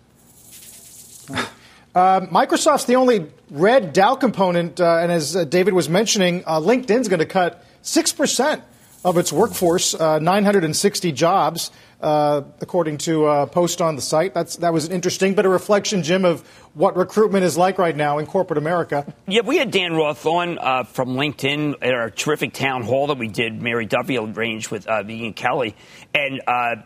Uh, 1.95 2.21
Microsoft's 2.27 2.85
the 2.85 2.95
only 2.97 3.31
red 3.49 3.93
Dow 3.93 4.15
component, 4.15 4.81
uh, 4.81 4.97
and 4.97 5.11
as 5.11 5.35
uh, 5.35 5.45
David 5.45 5.73
was 5.73 5.87
mentioning, 5.87 6.43
uh, 6.45 6.59
LinkedIn's 6.59 7.07
going 7.07 7.19
to 7.19 7.25
cut 7.25 7.63
six 7.81 8.11
percent 8.11 8.61
of 9.05 9.19
its 9.19 9.31
workforce, 9.31 9.93
uh, 9.93 10.17
960 10.17 11.11
jobs, 11.11 11.69
uh, 12.01 12.41
according 12.59 12.97
to 12.97 13.27
a 13.27 13.45
post 13.45 13.79
on 13.79 13.95
the 13.95 14.01
site. 14.01 14.33
That's, 14.33 14.57
that 14.57 14.73
was 14.73 14.89
interesting, 14.89 15.35
but 15.35 15.45
a 15.45 15.49
reflection, 15.49 16.01
Jim, 16.01 16.25
of 16.25 16.41
what 16.73 16.97
recruitment 16.97 17.45
is 17.45 17.55
like 17.55 17.77
right 17.77 17.95
now 17.95 18.17
in 18.17 18.25
corporate 18.25 18.57
America. 18.57 19.05
Yeah, 19.27 19.41
we 19.41 19.57
had 19.57 19.69
Dan 19.69 19.93
Roth 19.93 20.25
on 20.25 20.57
uh, 20.57 20.85
from 20.85 21.09
LinkedIn 21.09 21.75
at 21.83 21.93
our 21.93 22.09
terrific 22.09 22.53
town 22.53 22.81
hall 22.81 23.07
that 23.07 23.19
we 23.19 23.27
did, 23.27 23.61
Mary 23.61 23.85
Duffield 23.85 24.35
arranged 24.35 24.71
with 24.71 24.89
uh, 24.89 25.03
Ian 25.07 25.33
Kelly. 25.33 25.75
And 26.15 26.41
uh, 26.47 26.77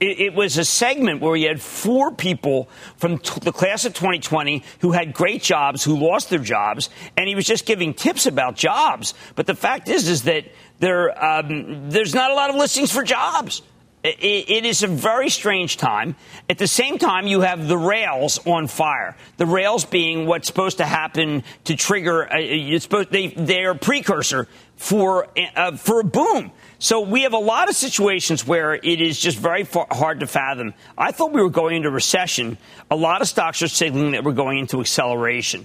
it, 0.00 0.20
it, 0.20 0.34
was 0.34 0.58
a 0.58 0.64
segment 0.64 1.20
where 1.20 1.32
we 1.32 1.42
had 1.42 1.60
four 1.60 2.12
people 2.12 2.68
from 2.96 3.18
t- 3.18 3.40
the 3.42 3.52
class 3.52 3.84
of 3.84 3.94
2020 3.94 4.62
who 4.80 4.92
had 4.92 5.12
great 5.12 5.42
jobs, 5.42 5.84
who 5.84 5.98
lost 5.98 6.30
their 6.30 6.38
jobs, 6.38 6.90
and 7.16 7.28
he 7.28 7.34
was 7.34 7.46
just 7.46 7.66
giving 7.66 7.94
tips 7.94 8.26
about 8.26 8.56
jobs. 8.56 9.14
But 9.34 9.46
the 9.46 9.54
fact 9.54 9.88
is, 9.88 10.08
is 10.08 10.22
that 10.24 10.44
there, 10.78 11.24
um, 11.24 11.90
there's 11.90 12.14
not 12.14 12.30
a 12.30 12.34
lot 12.34 12.50
of 12.50 12.56
listings 12.56 12.92
for 12.92 13.02
jobs. 13.02 13.62
It, 14.04 14.64
is 14.64 14.82
a 14.82 14.88
very 14.88 15.30
strange 15.30 15.76
time. 15.76 16.16
At 16.50 16.58
the 16.58 16.66
same 16.66 16.98
time, 16.98 17.28
you 17.28 17.42
have 17.42 17.68
the 17.68 17.78
rails 17.78 18.44
on 18.44 18.66
fire. 18.66 19.16
The 19.36 19.46
rails 19.46 19.84
being 19.84 20.26
what's 20.26 20.48
supposed 20.48 20.78
to 20.78 20.84
happen 20.84 21.44
to 21.64 21.76
trigger. 21.76 22.22
A, 22.22 22.40
it's 22.40 22.82
supposed 22.82 23.12
they 23.12 23.28
they're 23.28 23.70
a 23.70 23.78
precursor 23.78 24.48
for 24.74 25.28
uh, 25.54 25.76
for 25.76 26.00
a 26.00 26.04
boom. 26.04 26.50
So 26.82 27.00
we 27.00 27.22
have 27.22 27.32
a 27.32 27.38
lot 27.38 27.68
of 27.68 27.76
situations 27.76 28.44
where 28.44 28.74
it 28.74 29.00
is 29.00 29.16
just 29.16 29.38
very 29.38 29.62
far, 29.62 29.86
hard 29.88 30.18
to 30.18 30.26
fathom. 30.26 30.74
I 30.98 31.12
thought 31.12 31.30
we 31.30 31.40
were 31.40 31.48
going 31.48 31.76
into 31.76 31.90
recession. 31.92 32.58
A 32.90 32.96
lot 32.96 33.22
of 33.22 33.28
stocks 33.28 33.62
are 33.62 33.68
signaling 33.68 34.10
that 34.10 34.24
we're 34.24 34.32
going 34.32 34.58
into 34.58 34.80
acceleration, 34.80 35.64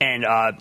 and 0.00 0.24
uh, 0.24 0.52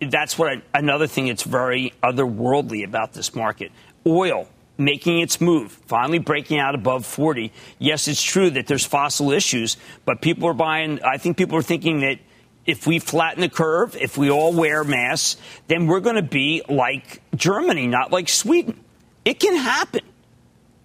that's 0.00 0.38
what 0.38 0.48
I, 0.50 0.62
another 0.72 1.06
thing 1.06 1.26
that's 1.26 1.42
very 1.42 1.92
otherworldly 2.02 2.86
about 2.86 3.12
this 3.12 3.34
market. 3.34 3.70
Oil 4.06 4.48
making 4.78 5.20
its 5.20 5.42
move, 5.42 5.72
finally 5.72 6.18
breaking 6.18 6.58
out 6.58 6.74
above 6.74 7.04
40. 7.04 7.52
Yes, 7.78 8.08
it's 8.08 8.22
true 8.22 8.48
that 8.48 8.66
there's 8.66 8.86
fossil 8.86 9.30
issues, 9.30 9.76
but 10.06 10.22
people 10.22 10.48
are 10.48 10.54
buying. 10.54 11.02
I 11.02 11.18
think 11.18 11.36
people 11.36 11.58
are 11.58 11.62
thinking 11.62 12.00
that 12.00 12.18
if 12.64 12.86
we 12.86 12.98
flatten 12.98 13.42
the 13.42 13.50
curve, 13.50 13.94
if 13.94 14.16
we 14.16 14.30
all 14.30 14.54
wear 14.54 14.84
masks, 14.84 15.38
then 15.66 15.86
we're 15.86 16.00
going 16.00 16.16
to 16.16 16.22
be 16.22 16.62
like 16.66 17.20
Germany, 17.36 17.86
not 17.86 18.10
like 18.10 18.30
Sweden. 18.30 18.82
It 19.24 19.38
can 19.40 19.56
happen. 19.56 20.02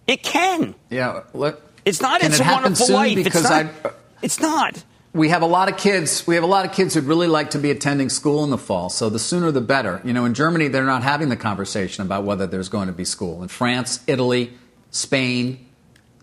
It 0.07 0.23
can. 0.23 0.75
Yeah. 0.89 1.23
Look, 1.33 1.61
it's 1.85 2.01
not. 2.01 2.21
It's 2.23 2.39
it 2.39 2.45
a 2.45 2.49
wonderful 2.49 2.93
life. 2.93 3.15
Because 3.15 3.41
it's 3.41 3.49
not. 3.49 3.65
I, 3.85 3.89
it's 4.21 4.39
not. 4.39 4.83
We 5.13 5.29
have 5.29 5.43
a 5.43 5.47
lot 5.47 5.69
of 5.69 5.77
kids. 5.77 6.27
We 6.27 6.35
have 6.35 6.43
a 6.43 6.47
lot 6.47 6.65
of 6.65 6.73
kids 6.73 6.93
who'd 6.93 7.05
really 7.05 7.27
like 7.27 7.51
to 7.51 7.57
be 7.57 7.71
attending 7.71 8.09
school 8.09 8.43
in 8.43 8.49
the 8.49 8.57
fall. 8.57 8.89
So 8.89 9.09
the 9.09 9.19
sooner 9.19 9.49
the 9.51 9.61
better. 9.61 10.01
You 10.03 10.11
know, 10.11 10.25
in 10.25 10.33
Germany, 10.33 10.67
they're 10.67 10.83
not 10.83 11.03
having 11.03 11.29
the 11.29 11.37
conversation 11.37 12.05
about 12.05 12.25
whether 12.25 12.45
there's 12.45 12.67
going 12.67 12.87
to 12.87 12.93
be 12.93 13.05
school. 13.05 13.41
In 13.41 13.47
France, 13.47 14.01
Italy, 14.07 14.51
Spain, 14.91 15.65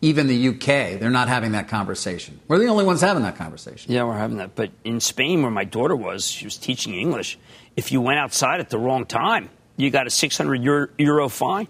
even 0.03 0.27
the 0.27 0.49
UK, 0.49 1.01
they're 1.01 1.11
not 1.11 1.29
having 1.29 1.53
that 1.53 1.69
conversation. 1.69 2.41
We're 2.49 2.59
the 2.59 2.67
only 2.67 2.85
ones 2.85 3.01
having 3.01 3.23
that 3.23 3.37
conversation. 3.37 3.93
Yeah, 3.93 4.05
we're 4.05 4.19
having 4.19 4.39
that. 4.39 4.55
But 4.57 4.73
in 4.85 5.01
Spain, 5.01 5.43
where 5.43 5.51
my 5.51 5.65
daughter 5.65 5.97
was, 5.97 6.27
she 6.27 6.45
was 6.45 6.59
teaching 6.59 6.95
English. 6.95 7.39
If 7.77 7.93
you 7.93 8.01
went 8.01 8.19
outside 8.19 8.61
at 8.61 8.69
the 8.69 8.79
wrong 8.79 9.07
time, 9.07 9.49
you 9.77 9.91
got 9.91 10.07
a 10.07 10.11
600 10.11 10.63
euro, 10.63 10.89
euro 10.99 11.29
fine. 11.29 11.69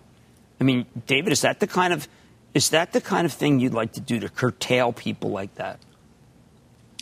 I 0.62 0.64
mean, 0.64 0.86
David, 1.08 1.32
is 1.32 1.40
that 1.40 1.58
the 1.58 1.66
kind 1.66 1.92
of 1.92 2.06
is 2.54 2.70
that 2.70 2.92
the 2.92 3.00
kind 3.00 3.26
of 3.26 3.32
thing 3.32 3.58
you'd 3.58 3.74
like 3.74 3.94
to 3.94 4.00
do 4.00 4.20
to 4.20 4.28
curtail 4.28 4.92
people 4.92 5.30
like 5.30 5.52
that? 5.56 5.80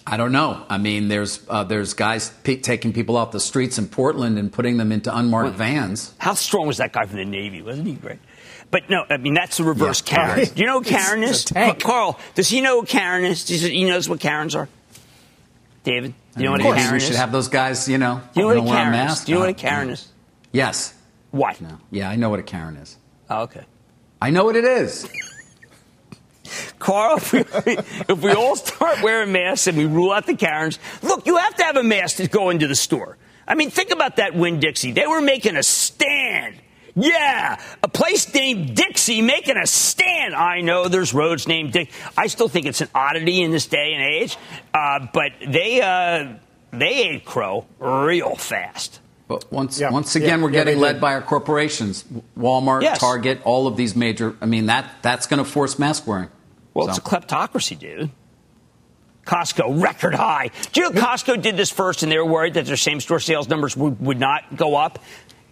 I 0.07 0.17
don't 0.17 0.33
know. 0.33 0.65
I 0.71 0.79
mean, 0.79 1.09
there's 1.09 1.45
uh, 1.47 1.65
there's 1.65 1.93
guys 1.93 2.31
p- 2.43 2.57
taking 2.57 2.95
people 2.95 3.19
off 3.19 3.33
the 3.33 3.39
streets 3.39 3.77
in 3.77 3.87
Portland 3.89 4.39
and 4.39 4.51
putting 4.51 4.79
them 4.79 4.93
into 4.93 5.15
unmarked 5.15 5.57
vans. 5.57 6.15
How 6.17 6.33
strong 6.33 6.69
was 6.69 6.79
that 6.79 6.95
guy 6.95 7.05
from 7.05 7.19
the 7.19 7.27
Navy? 7.27 7.61
Wasn't 7.61 7.87
he 7.87 7.93
great? 7.93 8.19
But 8.71 8.89
no, 8.89 9.05
I 9.11 9.19
mean 9.19 9.35
that's 9.35 9.59
the 9.59 9.65
reverse 9.65 10.03
yeah, 10.07 10.35
Karen. 10.35 10.49
Do 10.55 10.59
you 10.59 10.67
know 10.67 10.81
Karen 10.95 11.23
is? 11.23 11.45
Carl, 11.81 12.19
does 12.35 12.49
he 12.49 12.63
know 12.63 12.81
Karen 12.81 13.27
is? 13.27 13.45
Does 13.45 13.61
he 13.61 13.85
knows 13.85 14.09
what 14.09 14.21
Karens 14.21 14.55
are? 14.55 14.71
David, 15.85 16.15
do 16.35 16.41
you 16.43 16.47
know 16.47 16.53
what 16.53 16.61
a 16.63 16.65
Karen 16.65 16.95
we 16.95 17.01
should 17.01 17.17
have 17.17 17.31
those 17.31 17.49
guys. 17.49 17.91
You 17.91 17.99
know, 17.99 18.23
do 18.33 18.41
you 18.41 18.49
know 18.49 18.63
what 18.63 18.71
a 18.71 18.75
Karen 18.75 18.95
is? 18.95 19.25
Do 19.25 19.33
you 19.33 19.37
know 19.37 19.41
what 19.45 19.51
a 19.51 19.53
Karen 19.53 19.91
is? 19.91 20.09
Yes. 20.51 20.95
What? 21.31 21.61
No. 21.61 21.79
Yeah, 21.91 22.09
I 22.09 22.17
know 22.17 22.31
what 22.31 22.41
a 22.41 22.43
Karen 22.43 22.77
is. 22.77 22.97
Oh, 23.31 23.43
okay. 23.43 23.65
I 24.21 24.31
know 24.31 24.45
what 24.45 24.57
it 24.57 24.65
is. 24.65 25.09
Carl, 26.81 27.19
if 27.19 27.33
we, 27.33 27.41
if 28.09 28.23
we, 28.23 28.33
all 28.33 28.57
start 28.57 29.03
wearing 29.03 29.33
masks 29.33 29.69
and 29.69 29.79
we 29.79 29.87
rule 29.87 30.11
out 30.11 30.27
the 30.27 30.35
Karens, 30.35 30.79
look, 31.03 31.27
you 31.27 31.37
have 31.37 31.55
to 31.57 31.65
have 31.65 31.77
a 31.77 31.83
mask 31.83 32.17
to 32.17 32.27
go 32.27 32.51
into 32.51 32.67
the 32.67 32.75
store. 32.75 33.17
I 33.47 33.55
mean, 33.55 33.71
think 33.71 33.91
about 33.91 34.17
that 34.17 34.35
Winn-Dixie. 34.35 34.93
They 34.93 35.07
were 35.07 35.21
making 35.21 35.57
a 35.57 35.63
stand. 35.63 36.57
Yeah, 36.97 37.63
a 37.83 37.89
place 37.89 38.33
named 38.35 38.77
Dixie 38.77 39.23
making 39.23 39.57
a 39.57 39.67
stand. 39.67 40.35
I 40.35 40.61
know 40.61 40.89
there's 40.89 41.15
roads 41.15 41.47
named 41.47 41.73
Dick. 41.73 41.91
I 42.19 42.27
still 42.27 42.49
think 42.49 42.67
it's 42.67 42.81
an 42.81 42.89
oddity 42.95 43.43
in 43.43 43.53
this 43.53 43.67
day 43.67 43.93
and 43.95 44.03
age, 44.03 44.37
uh, 44.75 45.07
but 45.13 45.33
they 45.47 45.81
uh, 45.81 46.35
they 46.73 47.11
ate 47.11 47.25
crow 47.25 47.67
real 47.79 48.35
fast. 48.35 49.00
But 49.31 49.53
once 49.53 49.79
yeah. 49.79 49.93
once 49.93 50.17
again, 50.17 50.41
yeah. 50.41 50.45
we're 50.45 50.51
getting 50.51 50.79
yeah, 50.79 50.83
led 50.83 51.01
by 51.01 51.15
our 51.15 51.23
corporations, 51.23 52.05
Walmart, 52.37 52.83
yes. 52.83 52.99
Target, 52.99 53.41
all 53.45 53.69
of 53.69 53.77
these 53.77 53.95
major. 53.95 54.35
I 54.41 54.47
mean 54.47 54.67
that 54.67 54.91
that's 55.03 55.29
going 55.29 55.39
to 55.39 55.49
force 55.49 55.79
mask 55.79 56.05
wearing. 56.05 56.31
Well, 56.75 56.89
so. 56.89 56.91
it's 56.91 56.99
a 56.99 57.03
kleptocracy, 57.03 57.79
dude. 57.79 58.11
Costco 59.25 59.81
record 59.81 60.17
high. 60.17 60.51
Do 60.73 60.81
you 60.81 60.91
know 60.91 61.01
Costco 61.01 61.41
did 61.41 61.57
this 61.57 61.71
first, 61.71 62.03
and 62.03 62.11
they 62.11 62.19
were 62.19 62.25
worried 62.25 62.55
that 62.55 62.67
their 62.67 62.77
same 62.77 62.99
store 62.99 63.21
sales 63.21 63.49
numbers 63.49 63.77
would, 63.77 64.01
would 64.01 64.19
not 64.19 64.57
go 64.57 64.75
up, 64.75 64.99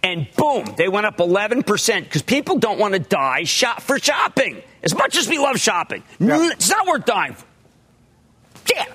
and 0.03 0.27
boom, 0.35 0.65
they 0.75 0.89
went 0.89 1.05
up 1.05 1.21
11 1.21 1.63
percent 1.63 2.03
because 2.03 2.21
people 2.21 2.57
don't 2.57 2.79
want 2.79 2.95
to 2.95 2.99
die 2.99 3.45
shop 3.45 3.81
for 3.81 3.97
shopping. 3.97 4.61
As 4.83 4.93
much 4.93 5.15
as 5.15 5.29
we 5.29 5.37
love 5.37 5.57
shopping, 5.57 6.03
it's 6.19 6.69
not 6.69 6.85
worth 6.85 7.05
dying. 7.05 7.33
For. 7.33 7.45
Yeah. 8.75 8.85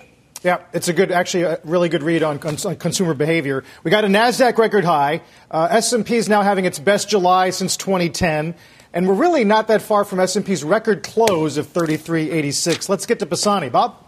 Yeah, 0.45 0.59
it's 0.74 0.88
a 0.88 0.92
good, 0.92 1.11
actually, 1.11 1.45
a 1.45 1.59
really 1.64 1.88
good 1.88 2.03
read 2.03 2.22
on, 2.22 2.38
on 2.38 2.76
consumer 2.76 3.14
behavior. 3.14 3.64
We 3.82 3.90
got 3.90 4.05
a 4.05 4.09
Nasdaq 4.09 4.59
record 4.59 4.84
high. 4.84 5.22
Uh, 5.51 5.68
S&P 5.70 6.16
is 6.16 6.28
now 6.28 6.42
having 6.42 6.66
its 6.66 6.78
best 6.78 7.09
July 7.09 7.49
since 7.49 7.78
2010, 7.78 8.55
and 8.92 9.09
we're 9.09 9.14
really 9.14 9.45
not 9.45 9.68
that 9.68 9.80
far 9.80 10.05
from 10.05 10.20
S&P's 10.20 10.62
record 10.62 11.03
close 11.03 11.57
of 11.57 11.68
33.86. 11.68 12.90
Let's 12.90 13.07
get 13.07 13.20
to 13.20 13.26
Pisani, 13.26 13.70
Bob. 13.70 14.03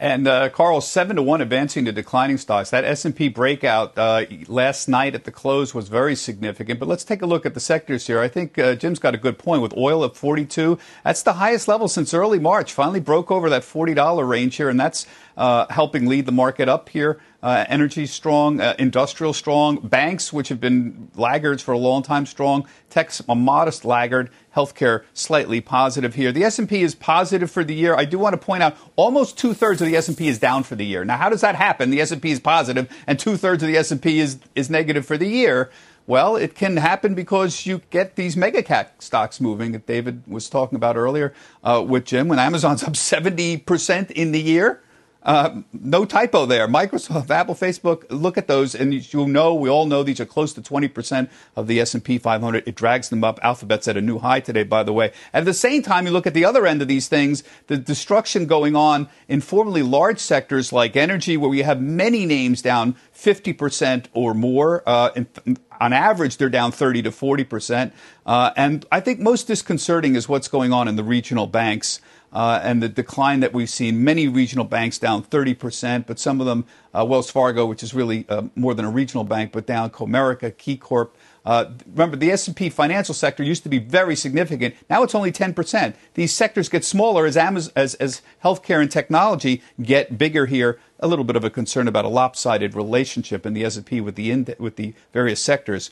And 0.00 0.26
uh, 0.26 0.48
Carl, 0.48 0.80
seven 0.80 1.16
to 1.16 1.22
one 1.22 1.42
advancing 1.42 1.84
to 1.84 1.92
declining 1.92 2.38
stocks. 2.38 2.70
That 2.70 2.84
S 2.86 3.04
and 3.04 3.14
P 3.14 3.28
breakout 3.28 3.98
uh, 3.98 4.24
last 4.48 4.88
night 4.88 5.14
at 5.14 5.24
the 5.24 5.30
close 5.30 5.74
was 5.74 5.90
very 5.90 6.14
significant. 6.14 6.80
But 6.80 6.88
let's 6.88 7.04
take 7.04 7.20
a 7.20 7.26
look 7.26 7.44
at 7.44 7.52
the 7.52 7.60
sectors 7.60 8.06
here. 8.06 8.18
I 8.18 8.26
think 8.26 8.58
uh, 8.58 8.76
Jim's 8.76 8.98
got 8.98 9.14
a 9.14 9.18
good 9.18 9.38
point 9.38 9.60
with 9.60 9.76
oil 9.76 10.02
at 10.06 10.16
42. 10.16 10.78
That's 11.04 11.22
the 11.22 11.34
highest 11.34 11.68
level 11.68 11.86
since 11.86 12.14
early 12.14 12.38
March. 12.38 12.72
Finally 12.72 13.00
broke 13.00 13.30
over 13.30 13.50
that 13.50 13.60
$40 13.60 14.26
range 14.26 14.56
here, 14.56 14.70
and 14.70 14.80
that's 14.80 15.06
uh, 15.36 15.66
helping 15.68 16.06
lead 16.06 16.24
the 16.24 16.32
market 16.32 16.66
up 16.66 16.88
here. 16.88 17.20
Uh, 17.42 17.64
energy 17.68 18.06
strong, 18.06 18.60
uh, 18.60 18.74
industrial 18.78 19.32
strong, 19.32 19.76
banks 19.80 20.32
which 20.32 20.48
have 20.48 20.60
been 20.60 21.10
laggards 21.14 21.62
for 21.62 21.72
a 21.72 21.78
long 21.78 22.02
time 22.02 22.26
strong, 22.26 22.66
tech's 22.90 23.22
a 23.28 23.34
modest 23.34 23.84
laggard, 23.84 24.30
healthcare 24.54 25.04
slightly 25.14 25.60
positive 25.60 26.14
here. 26.14 26.32
The 26.32 26.44
S&P 26.44 26.82
is 26.82 26.94
positive 26.94 27.50
for 27.50 27.64
the 27.64 27.74
year. 27.74 27.94
I 27.94 28.04
do 28.04 28.18
want 28.18 28.34
to 28.34 28.38
point 28.38 28.62
out 28.62 28.76
almost 28.96 29.38
two 29.38 29.54
thirds 29.54 29.80
of 29.80 29.88
the 29.88 29.96
S&P 29.96 30.28
is 30.28 30.38
down 30.38 30.62
for 30.62 30.76
the 30.76 30.84
year. 30.84 31.04
Now, 31.04 31.16
how 31.16 31.28
does 31.28 31.40
that 31.40 31.54
happen? 31.54 31.90
The 31.90 32.00
S&P 32.00 32.30
is 32.30 32.40
positive 32.40 32.88
and 33.06 33.18
two 33.18 33.36
thirds 33.36 33.62
of 33.62 33.68
the 33.68 33.76
S&P 33.76 34.20
is 34.20 34.38
is 34.54 34.70
negative 34.70 35.06
for 35.06 35.16
the 35.16 35.28
year. 35.28 35.70
Well, 36.06 36.34
it 36.34 36.54
can 36.56 36.76
happen 36.76 37.14
because 37.14 37.66
you 37.66 37.82
get 37.90 38.16
these 38.16 38.36
mega 38.36 38.62
cap 38.62 39.00
stocks 39.00 39.40
moving 39.40 39.70
that 39.72 39.86
David 39.86 40.24
was 40.26 40.50
talking 40.50 40.74
about 40.74 40.96
earlier 40.96 41.32
uh, 41.62 41.84
with 41.86 42.04
Jim. 42.04 42.26
When 42.26 42.40
Amazon's 42.40 42.82
up 42.82 42.94
70% 42.94 44.10
in 44.10 44.32
the 44.32 44.40
year, 44.40 44.82
uh, 45.22 45.60
no 45.72 46.04
typo 46.04 46.46
there. 46.46 46.66
Microsoft, 46.66 47.30
Apple, 47.30 47.54
Facebook. 47.54 48.04
Look 48.08 48.38
at 48.38 48.48
those, 48.48 48.74
and 48.74 48.94
you 48.94 49.26
know 49.26 49.54
we 49.54 49.68
all 49.68 49.86
know 49.86 50.02
these 50.02 50.20
are 50.20 50.26
close 50.26 50.52
to 50.54 50.62
20 50.62 50.88
percent 50.88 51.30
of 51.56 51.66
the 51.66 51.80
S&P 51.80 52.18
500. 52.18 52.66
It 52.66 52.74
drags 52.74 53.10
them 53.10 53.22
up. 53.22 53.38
Alphabet's 53.42 53.86
at 53.88 53.96
a 53.96 54.00
new 54.00 54.18
high 54.18 54.40
today, 54.40 54.62
by 54.62 54.82
the 54.82 54.92
way. 54.92 55.12
At 55.32 55.44
the 55.44 55.54
same 55.54 55.82
time, 55.82 56.06
you 56.06 56.12
look 56.12 56.26
at 56.26 56.34
the 56.34 56.44
other 56.44 56.66
end 56.66 56.80
of 56.80 56.88
these 56.88 57.08
things. 57.08 57.44
The 57.66 57.76
destruction 57.76 58.46
going 58.46 58.74
on 58.74 59.08
in 59.28 59.40
formerly 59.40 59.82
large 59.82 60.18
sectors 60.18 60.72
like 60.72 60.96
energy, 60.96 61.36
where 61.36 61.50
we 61.50 61.62
have 61.62 61.80
many 61.80 62.24
names 62.24 62.62
down 62.62 62.96
50 63.12 63.52
percent 63.52 64.08
or 64.14 64.32
more. 64.32 64.82
Uh, 64.86 65.10
in, 65.16 65.58
on 65.80 65.92
average, 65.92 66.36
they're 66.36 66.50
down 66.50 66.72
30 66.72 67.02
to 67.02 67.12
40 67.12 67.44
percent. 67.44 67.94
Uh, 68.24 68.52
and 68.56 68.86
I 68.90 69.00
think 69.00 69.20
most 69.20 69.46
disconcerting 69.46 70.14
is 70.14 70.28
what's 70.28 70.48
going 70.48 70.72
on 70.72 70.88
in 70.88 70.96
the 70.96 71.04
regional 71.04 71.46
banks 71.46 72.00
uh, 72.32 72.60
and 72.62 72.82
the 72.82 72.88
decline 72.88 73.40
that 73.40 73.52
we've 73.52 73.70
seen. 73.70 74.04
Many 74.04 74.28
regional 74.28 74.64
banks 74.64 74.98
down 74.98 75.22
30%, 75.24 76.06
but 76.06 76.18
some 76.18 76.40
of 76.40 76.46
them, 76.46 76.64
uh, 76.94 77.04
Wells 77.04 77.30
Fargo, 77.30 77.66
which 77.66 77.82
is 77.82 77.94
really 77.94 78.26
uh, 78.28 78.42
more 78.54 78.74
than 78.74 78.84
a 78.84 78.90
regional 78.90 79.24
bank, 79.24 79.52
but 79.52 79.66
down 79.66 79.90
Comerica, 79.90 80.52
KeyCorp. 80.52 81.10
Uh, 81.44 81.70
remember, 81.86 82.16
the 82.16 82.30
S&P 82.30 82.68
financial 82.68 83.14
sector 83.14 83.42
used 83.42 83.62
to 83.62 83.68
be 83.68 83.78
very 83.78 84.14
significant. 84.14 84.74
Now 84.88 85.02
it's 85.02 85.14
only 85.14 85.32
10%. 85.32 85.94
These 86.14 86.32
sectors 86.32 86.68
get 86.68 86.84
smaller 86.84 87.26
as, 87.26 87.36
as, 87.36 87.94
as 87.94 88.22
healthcare 88.44 88.80
and 88.80 88.90
technology 88.90 89.62
get 89.82 90.18
bigger 90.18 90.46
here. 90.46 90.78
A 90.98 91.08
little 91.08 91.24
bit 91.24 91.36
of 91.36 91.44
a 91.44 91.50
concern 91.50 91.88
about 91.88 92.04
a 92.04 92.08
lopsided 92.08 92.74
relationship 92.74 93.46
in 93.46 93.54
the 93.54 93.64
S&P 93.64 94.02
with 94.02 94.16
the, 94.16 94.54
with 94.58 94.76
the 94.76 94.92
various 95.12 95.40
sectors. 95.40 95.90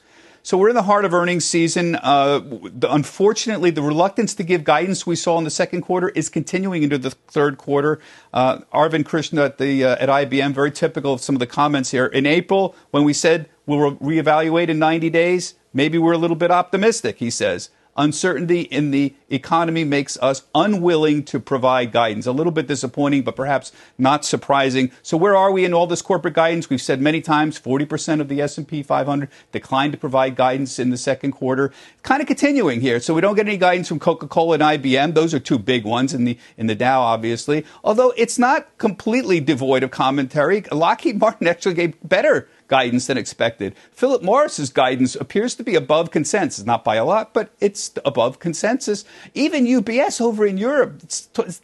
So 0.48 0.56
we're 0.56 0.70
in 0.70 0.74
the 0.76 0.82
heart 0.84 1.04
of 1.04 1.12
earnings 1.12 1.44
season. 1.44 1.96
Uh, 1.96 2.38
the, 2.38 2.90
unfortunately, 2.90 3.70
the 3.70 3.82
reluctance 3.82 4.34
to 4.36 4.42
give 4.42 4.64
guidance 4.64 5.06
we 5.06 5.14
saw 5.14 5.36
in 5.36 5.44
the 5.44 5.50
second 5.50 5.82
quarter 5.82 6.08
is 6.08 6.30
continuing 6.30 6.82
into 6.82 6.96
the 6.96 7.10
third 7.10 7.58
quarter. 7.58 8.00
Uh, 8.32 8.60
Arvind 8.72 9.04
Krishna 9.04 9.44
at 9.44 9.58
the 9.58 9.84
uh, 9.84 9.96
at 9.96 10.08
IBM, 10.08 10.54
very 10.54 10.70
typical 10.70 11.12
of 11.12 11.20
some 11.20 11.34
of 11.34 11.40
the 11.40 11.46
comments 11.46 11.90
here. 11.90 12.06
In 12.06 12.24
April, 12.24 12.74
when 12.92 13.04
we 13.04 13.12
said 13.12 13.50
we'll 13.66 13.90
re- 13.90 14.22
reevaluate 14.22 14.70
in 14.70 14.78
90 14.78 15.10
days, 15.10 15.52
maybe 15.74 15.98
we're 15.98 16.14
a 16.14 16.16
little 16.16 16.34
bit 16.34 16.50
optimistic. 16.50 17.18
He 17.18 17.28
says 17.28 17.68
uncertainty 17.98 18.62
in 18.62 18.90
the 18.90 19.14
economy 19.28 19.84
makes 19.84 20.16
us 20.18 20.44
unwilling 20.54 21.24
to 21.24 21.38
provide 21.38 21.92
guidance. 21.92 22.26
A 22.26 22.32
little 22.32 22.52
bit 22.52 22.66
disappointing, 22.66 23.22
but 23.22 23.36
perhaps 23.36 23.72
not 23.98 24.24
surprising. 24.24 24.90
So 25.02 25.16
where 25.16 25.36
are 25.36 25.52
we 25.52 25.64
in 25.64 25.74
all 25.74 25.86
this 25.86 26.00
corporate 26.00 26.34
guidance? 26.34 26.70
We've 26.70 26.80
said 26.80 27.00
many 27.00 27.20
times 27.20 27.60
40% 27.60 28.20
of 28.20 28.28
the 28.28 28.40
S&P 28.40 28.82
500 28.82 29.28
declined 29.52 29.92
to 29.92 29.98
provide 29.98 30.36
guidance 30.36 30.78
in 30.78 30.90
the 30.90 30.96
second 30.96 31.32
quarter. 31.32 31.72
Kind 32.02 32.22
of 32.22 32.28
continuing 32.28 32.80
here. 32.80 33.00
So 33.00 33.12
we 33.12 33.20
don't 33.20 33.36
get 33.36 33.46
any 33.46 33.58
guidance 33.58 33.88
from 33.88 33.98
Coca-Cola 33.98 34.54
and 34.54 34.62
IBM. 34.62 35.14
Those 35.14 35.34
are 35.34 35.40
two 35.40 35.58
big 35.58 35.84
ones 35.84 36.14
in 36.14 36.24
the 36.24 36.38
in 36.56 36.68
the 36.68 36.74
Dow 36.74 37.02
obviously. 37.02 37.66
Although 37.82 38.14
it's 38.16 38.38
not 38.38 38.78
completely 38.78 39.40
devoid 39.40 39.82
of 39.82 39.90
commentary. 39.90 40.62
Lockheed 40.72 41.18
Martin 41.18 41.46
actually 41.46 41.74
gave 41.74 41.96
better 42.08 42.48
guidance 42.68 43.06
than 43.06 43.18
expected. 43.18 43.74
Philip 43.92 44.22
Morris's 44.22 44.70
guidance 44.70 45.16
appears 45.16 45.54
to 45.56 45.64
be 45.64 45.74
above 45.74 46.10
consensus, 46.10 46.64
not 46.64 46.84
by 46.84 46.96
a 46.96 47.04
lot, 47.04 47.34
but 47.34 47.50
it's 47.60 47.90
above 48.04 48.38
consensus. 48.38 49.04
Even 49.34 49.66
UBS 49.66 50.20
over 50.20 50.46
in 50.46 50.58
Europe, 50.58 51.02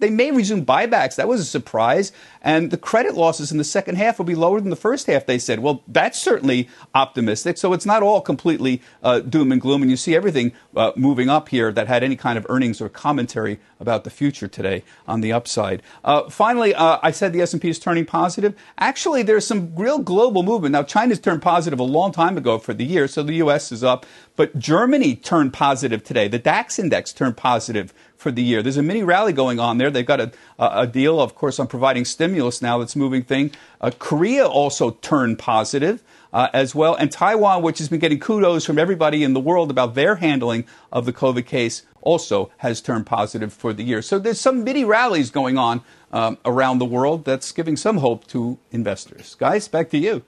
they 0.01 0.11
may 0.11 0.31
resume 0.31 0.65
buybacks. 0.65 1.17
That 1.17 1.29
was 1.29 1.41
a 1.41 1.45
surprise. 1.45 2.11
And 2.45 2.71
the 2.71 2.77
credit 2.77 3.15
losses 3.15 3.51
in 3.51 3.57
the 3.57 3.65
second 3.65 3.97
half 3.97 4.19
will 4.19 4.27
be 4.27 4.35
lower 4.35 4.61
than 4.61 4.69
the 4.69 4.77
first 4.77 5.07
half, 5.07 5.25
they 5.25 5.39
said. 5.39 5.61
Well, 5.61 5.83
that's 5.89 6.21
certainly 6.21 6.69
optimistic. 6.95 7.57
So 7.57 7.73
it's 7.73 7.87
not 7.87 8.03
all 8.03 8.21
completely 8.21 8.83
uh, 9.03 9.21
doom 9.21 9.51
and 9.51 9.61
gloom. 9.61 9.81
And 9.81 9.91
you 9.91 9.97
see 9.97 10.15
everything 10.15 10.53
uh, 10.77 10.93
moving 10.95 11.31
up 11.31 11.49
here 11.49 11.73
that 11.73 11.89
had 11.89 12.05
any 12.05 12.17
kind 12.17 12.37
of 12.37 12.45
earnings 12.51 12.83
or 12.83 12.91
commentary 12.91 13.59
about 13.81 14.05
the 14.05 14.11
future 14.11 14.47
today 14.47 14.85
on 15.09 15.23
the 15.23 15.33
upside. 15.33 15.83
Uh, 16.05 16.29
finally, 16.29 16.75
uh, 16.75 16.99
I 17.03 17.11
said 17.11 17.33
the 17.33 17.41
S&P 17.41 17.69
is 17.71 17.79
turning 17.79 18.05
positive. 18.05 18.55
Actually, 18.77 19.23
there's 19.23 19.47
some 19.47 19.75
real 19.75 19.99
global 19.99 20.43
movement. 20.43 20.73
Now, 20.73 20.83
China's 20.83 21.19
turned 21.19 21.41
positive 21.41 21.81
a 21.81 21.85
long 21.85 22.13
time 22.13 22.37
ago 22.37 22.59
for 22.59 22.75
the 22.75 22.85
year, 22.85 23.09
so 23.09 23.23
the 23.23 23.35
U.S. 23.37 23.73
is 23.73 23.83
up. 23.83 24.05
But 24.37 24.59
Germany 24.59 25.17
turned 25.17 25.55
positive 25.55 26.05
today. 26.05 26.29
The 26.29 26.39
DAX 26.39 26.79
index 26.79 27.13
turned 27.13 27.39
positive 27.39 27.95
for 28.25 28.33
the 28.33 28.43
year. 28.43 28.63
There's 28.63 28.79
a 28.79 28.83
mini 28.83 29.03
rally 29.03 29.35
going 29.35 29.61
on 29.61 29.77
there. 29.77 29.91
They've 29.91 30.05
got 30.05 30.19
a, 30.19 30.33
a 30.59 30.87
deal, 30.87 31.21
of 31.21 31.35
course, 31.35 31.61
on 31.61 31.67
providing 31.67 32.07
stimulus 32.07 32.63
now 32.63 32.79
that's 32.79 32.97
moving 32.97 33.23
thing. 33.23 33.51
Uh, 33.83 33.91
Korea 33.99 34.47
also 34.47 34.91
turned 34.91 35.39
positive. 35.39 36.03
Uh, 36.33 36.49
as 36.53 36.75
well. 36.75 36.97
And 36.97 37.13
Taiwan, 37.13 37.63
which 37.63 37.79
has 37.79 37.89
been 37.89 38.01
getting 38.01 38.19
kudos 38.19 38.65
from 38.65 38.77
everybody 38.77 39.23
in 39.23 39.35
the 39.35 39.41
world 39.41 39.71
about 39.71 39.95
their 39.95 40.17
handling 40.17 40.65
of 40.91 41.07
the 41.07 41.13
COVID 41.13 41.47
case, 41.47 41.83
also 42.01 42.51
has 42.57 42.81
turned 42.81 43.07
positive 43.07 43.53
for 43.53 43.73
the 43.73 43.85
year. 43.85 44.03
So 44.03 44.19
there's 44.19 44.41
some 44.41 44.65
mini 44.65 44.85
rallies 44.85 45.31
going 45.31 45.59
on 45.59 45.83
um, 46.11 46.39
around 46.45 46.81
the 46.81 46.87
world 46.87 47.25
that's 47.25 47.53
giving 47.53 47.77
some 47.77 47.99
hope 47.99 48.27
to 48.35 48.59
investors. 48.73 49.37
Guys, 49.37 49.69
back 49.69 49.91
to 49.91 49.97
you. 49.97 50.25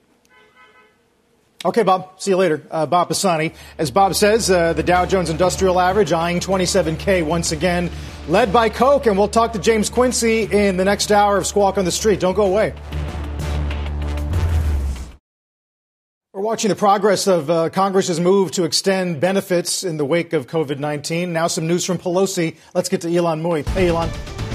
Okay, 1.65 1.81
Bob. 1.83 2.21
See 2.21 2.31
you 2.31 2.37
later. 2.37 2.61
Uh, 2.69 2.85
Bob 2.85 3.07
Pisani. 3.07 3.51
As 3.77 3.89
Bob 3.89 4.13
says, 4.13 4.51
uh, 4.51 4.73
the 4.73 4.83
Dow 4.83 5.05
Jones 5.05 5.29
Industrial 5.29 5.79
Average 5.79 6.11
eyeing 6.11 6.39
27K 6.39 7.25
once 7.25 7.51
again, 7.51 7.89
led 8.27 8.53
by 8.53 8.69
Coke. 8.69 9.07
And 9.07 9.17
we'll 9.17 9.27
talk 9.27 9.53
to 9.53 9.59
James 9.59 9.89
Quincy 9.89 10.43
in 10.43 10.77
the 10.77 10.85
next 10.85 11.11
hour 11.11 11.37
of 11.37 11.47
Squawk 11.47 11.77
on 11.77 11.85
the 11.85 11.91
Street. 11.91 12.19
Don't 12.19 12.35
go 12.35 12.45
away. 12.45 12.73
We're 16.31 16.43
watching 16.43 16.69
the 16.69 16.75
progress 16.75 17.25
of 17.25 17.49
uh, 17.49 17.69
Congress's 17.69 18.19
move 18.19 18.51
to 18.51 18.63
extend 18.63 19.19
benefits 19.19 19.83
in 19.83 19.97
the 19.97 20.05
wake 20.05 20.33
of 20.33 20.45
COVID 20.45 20.77
19. 20.77 21.33
Now, 21.33 21.47
some 21.47 21.65
news 21.65 21.83
from 21.83 21.97
Pelosi. 21.97 22.55
Let's 22.75 22.89
get 22.89 23.01
to 23.01 23.07
Ylan 23.07 23.41
Mui. 23.41 23.67
Hey, 23.69 23.87
Ylan. 23.87 24.46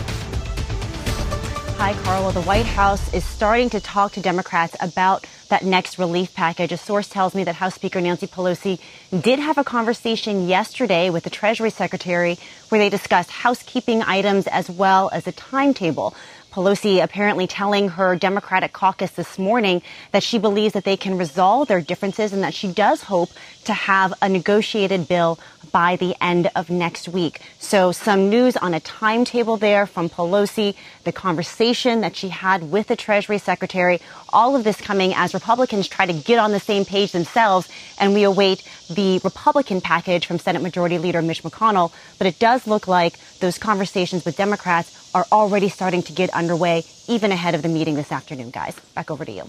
Hi, 1.82 1.94
Carlo. 2.04 2.30
The 2.30 2.42
White 2.42 2.66
House 2.66 3.12
is 3.12 3.24
starting 3.24 3.68
to 3.70 3.80
talk 3.80 4.12
to 4.12 4.20
Democrats 4.20 4.76
about 4.78 5.26
that 5.48 5.64
next 5.64 5.98
relief 5.98 6.32
package. 6.32 6.70
A 6.70 6.76
source 6.76 7.08
tells 7.08 7.34
me 7.34 7.42
that 7.42 7.56
House 7.56 7.74
Speaker 7.74 8.00
Nancy 8.00 8.28
Pelosi 8.28 8.78
did 9.20 9.40
have 9.40 9.58
a 9.58 9.64
conversation 9.64 10.46
yesterday 10.46 11.10
with 11.10 11.24
the 11.24 11.30
Treasury 11.30 11.70
Secretary 11.70 12.38
where 12.68 12.78
they 12.78 12.88
discussed 12.88 13.32
housekeeping 13.32 14.00
items 14.00 14.46
as 14.46 14.70
well 14.70 15.10
as 15.12 15.26
a 15.26 15.32
timetable. 15.32 16.14
Pelosi 16.52 17.02
apparently 17.02 17.48
telling 17.48 17.88
her 17.88 18.14
Democratic 18.14 18.72
caucus 18.72 19.10
this 19.10 19.36
morning 19.36 19.82
that 20.12 20.22
she 20.22 20.38
believes 20.38 20.74
that 20.74 20.84
they 20.84 20.96
can 20.96 21.18
resolve 21.18 21.66
their 21.66 21.80
differences 21.80 22.32
and 22.32 22.44
that 22.44 22.54
she 22.54 22.72
does 22.72 23.02
hope 23.02 23.30
to 23.64 23.72
have 23.72 24.14
a 24.22 24.28
negotiated 24.28 25.08
bill 25.08 25.36
by 25.70 25.96
the 25.96 26.14
end 26.22 26.50
of 26.56 26.70
next 26.70 27.08
week. 27.08 27.40
So 27.58 27.92
some 27.92 28.28
news 28.28 28.56
on 28.56 28.74
a 28.74 28.80
timetable 28.80 29.56
there 29.56 29.86
from 29.86 30.08
Pelosi, 30.08 30.74
the 31.04 31.12
conversation 31.12 32.00
that 32.00 32.16
she 32.16 32.28
had 32.28 32.70
with 32.70 32.88
the 32.88 32.96
Treasury 32.96 33.38
Secretary, 33.38 34.00
all 34.30 34.56
of 34.56 34.64
this 34.64 34.80
coming 34.80 35.14
as 35.14 35.34
Republicans 35.34 35.88
try 35.88 36.06
to 36.06 36.12
get 36.12 36.38
on 36.38 36.52
the 36.52 36.60
same 36.60 36.84
page 36.84 37.12
themselves 37.12 37.68
and 37.98 38.14
we 38.14 38.24
await 38.24 38.68
the 38.90 39.20
Republican 39.22 39.80
package 39.80 40.26
from 40.26 40.38
Senate 40.38 40.62
Majority 40.62 40.98
Leader 40.98 41.22
Mitch 41.22 41.42
McConnell. 41.42 41.92
But 42.18 42.26
it 42.26 42.38
does 42.38 42.66
look 42.66 42.88
like 42.88 43.18
those 43.38 43.58
conversations 43.58 44.24
with 44.24 44.36
Democrats 44.36 45.10
are 45.14 45.26
already 45.30 45.68
starting 45.68 46.02
to 46.04 46.12
get 46.12 46.30
underway 46.30 46.84
even 47.08 47.32
ahead 47.32 47.54
of 47.54 47.62
the 47.62 47.68
meeting 47.68 47.94
this 47.94 48.10
afternoon, 48.10 48.50
guys. 48.50 48.78
Back 48.94 49.10
over 49.10 49.24
to 49.24 49.32
you. 49.32 49.44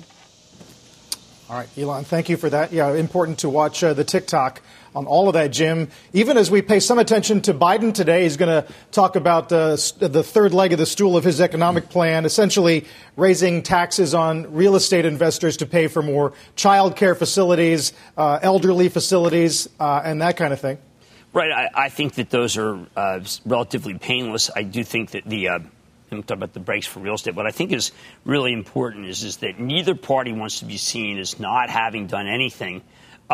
All 1.50 1.58
right, 1.60 1.70
Ylan, 1.76 2.06
thank 2.06 2.30
you 2.30 2.38
for 2.38 2.50
that. 2.50 2.72
Yeah, 2.72 2.94
important 2.94 3.40
to 3.40 3.50
watch 3.50 3.84
uh, 3.84 3.94
the 3.94 4.04
TikTok 4.04 4.62
on 4.96 5.06
all 5.06 5.28
of 5.28 5.34
that, 5.34 5.48
Jim. 5.48 5.90
Even 6.14 6.38
as 6.38 6.50
we 6.52 6.62
pay 6.62 6.80
some 6.80 7.00
attention 7.00 7.42
to 7.42 7.54
Biden 7.54 7.94
today, 7.94 8.24
he's 8.24 8.38
going 8.38 8.64
to 8.64 8.72
talk 8.92 9.16
about 9.16 9.52
uh, 9.52 9.78
the 10.00 10.24
third 10.24 10.54
leg 10.54 10.74
of 10.74 10.80
the 10.80 10.86
stool 10.86 11.18
of 11.18 11.24
his 11.24 11.42
economic 11.42 11.90
plan, 11.90 12.26
essentially 12.26 12.86
raising 13.16 13.64
taxes 13.64 14.14
on 14.14 14.54
real 14.54 14.76
estate 14.76 15.06
investors 15.06 15.58
to 15.58 15.66
pay 15.66 15.88
for 15.88 16.02
more 16.02 16.34
child 16.56 16.96
care 16.96 17.16
facilities, 17.16 17.94
uh, 18.18 18.40
elderly 18.42 18.90
facilities, 18.90 19.68
uh, 19.80 20.02
and 20.04 20.22
that 20.22 20.38
kind 20.38 20.54
of 20.54 20.60
thing. 20.60 20.78
Right. 21.34 21.52
I, 21.52 21.86
I 21.86 21.90
think 21.90 22.16
that 22.16 22.30
those 22.30 22.58
are 22.58 22.80
uh, 22.96 23.22
relatively 23.46 23.98
painless. 23.98 24.52
I 24.56 24.62
do 24.64 24.84
think 24.84 25.12
that 25.12 25.26
the 25.26 25.50
uh, 25.50 25.60
I'm 26.12 26.22
talking 26.22 26.38
about 26.38 26.54
the 26.54 26.60
brakes 26.60 26.86
for 26.86 27.00
real 27.00 27.16
estate. 27.16 27.34
What 27.34 27.48
I 27.48 27.52
think 27.52 27.72
is 27.72 27.92
really 28.24 28.54
important 28.54 29.08
is, 29.08 29.24
is 29.24 29.38
that 29.38 29.60
neither 29.60 29.96
party 29.96 30.32
wants 30.32 30.60
to 30.60 30.66
be 30.66 30.78
seen 30.78 31.18
as 31.18 31.40
not 31.40 31.72
having 31.72 32.06
done 32.08 32.28
anything 32.28 32.84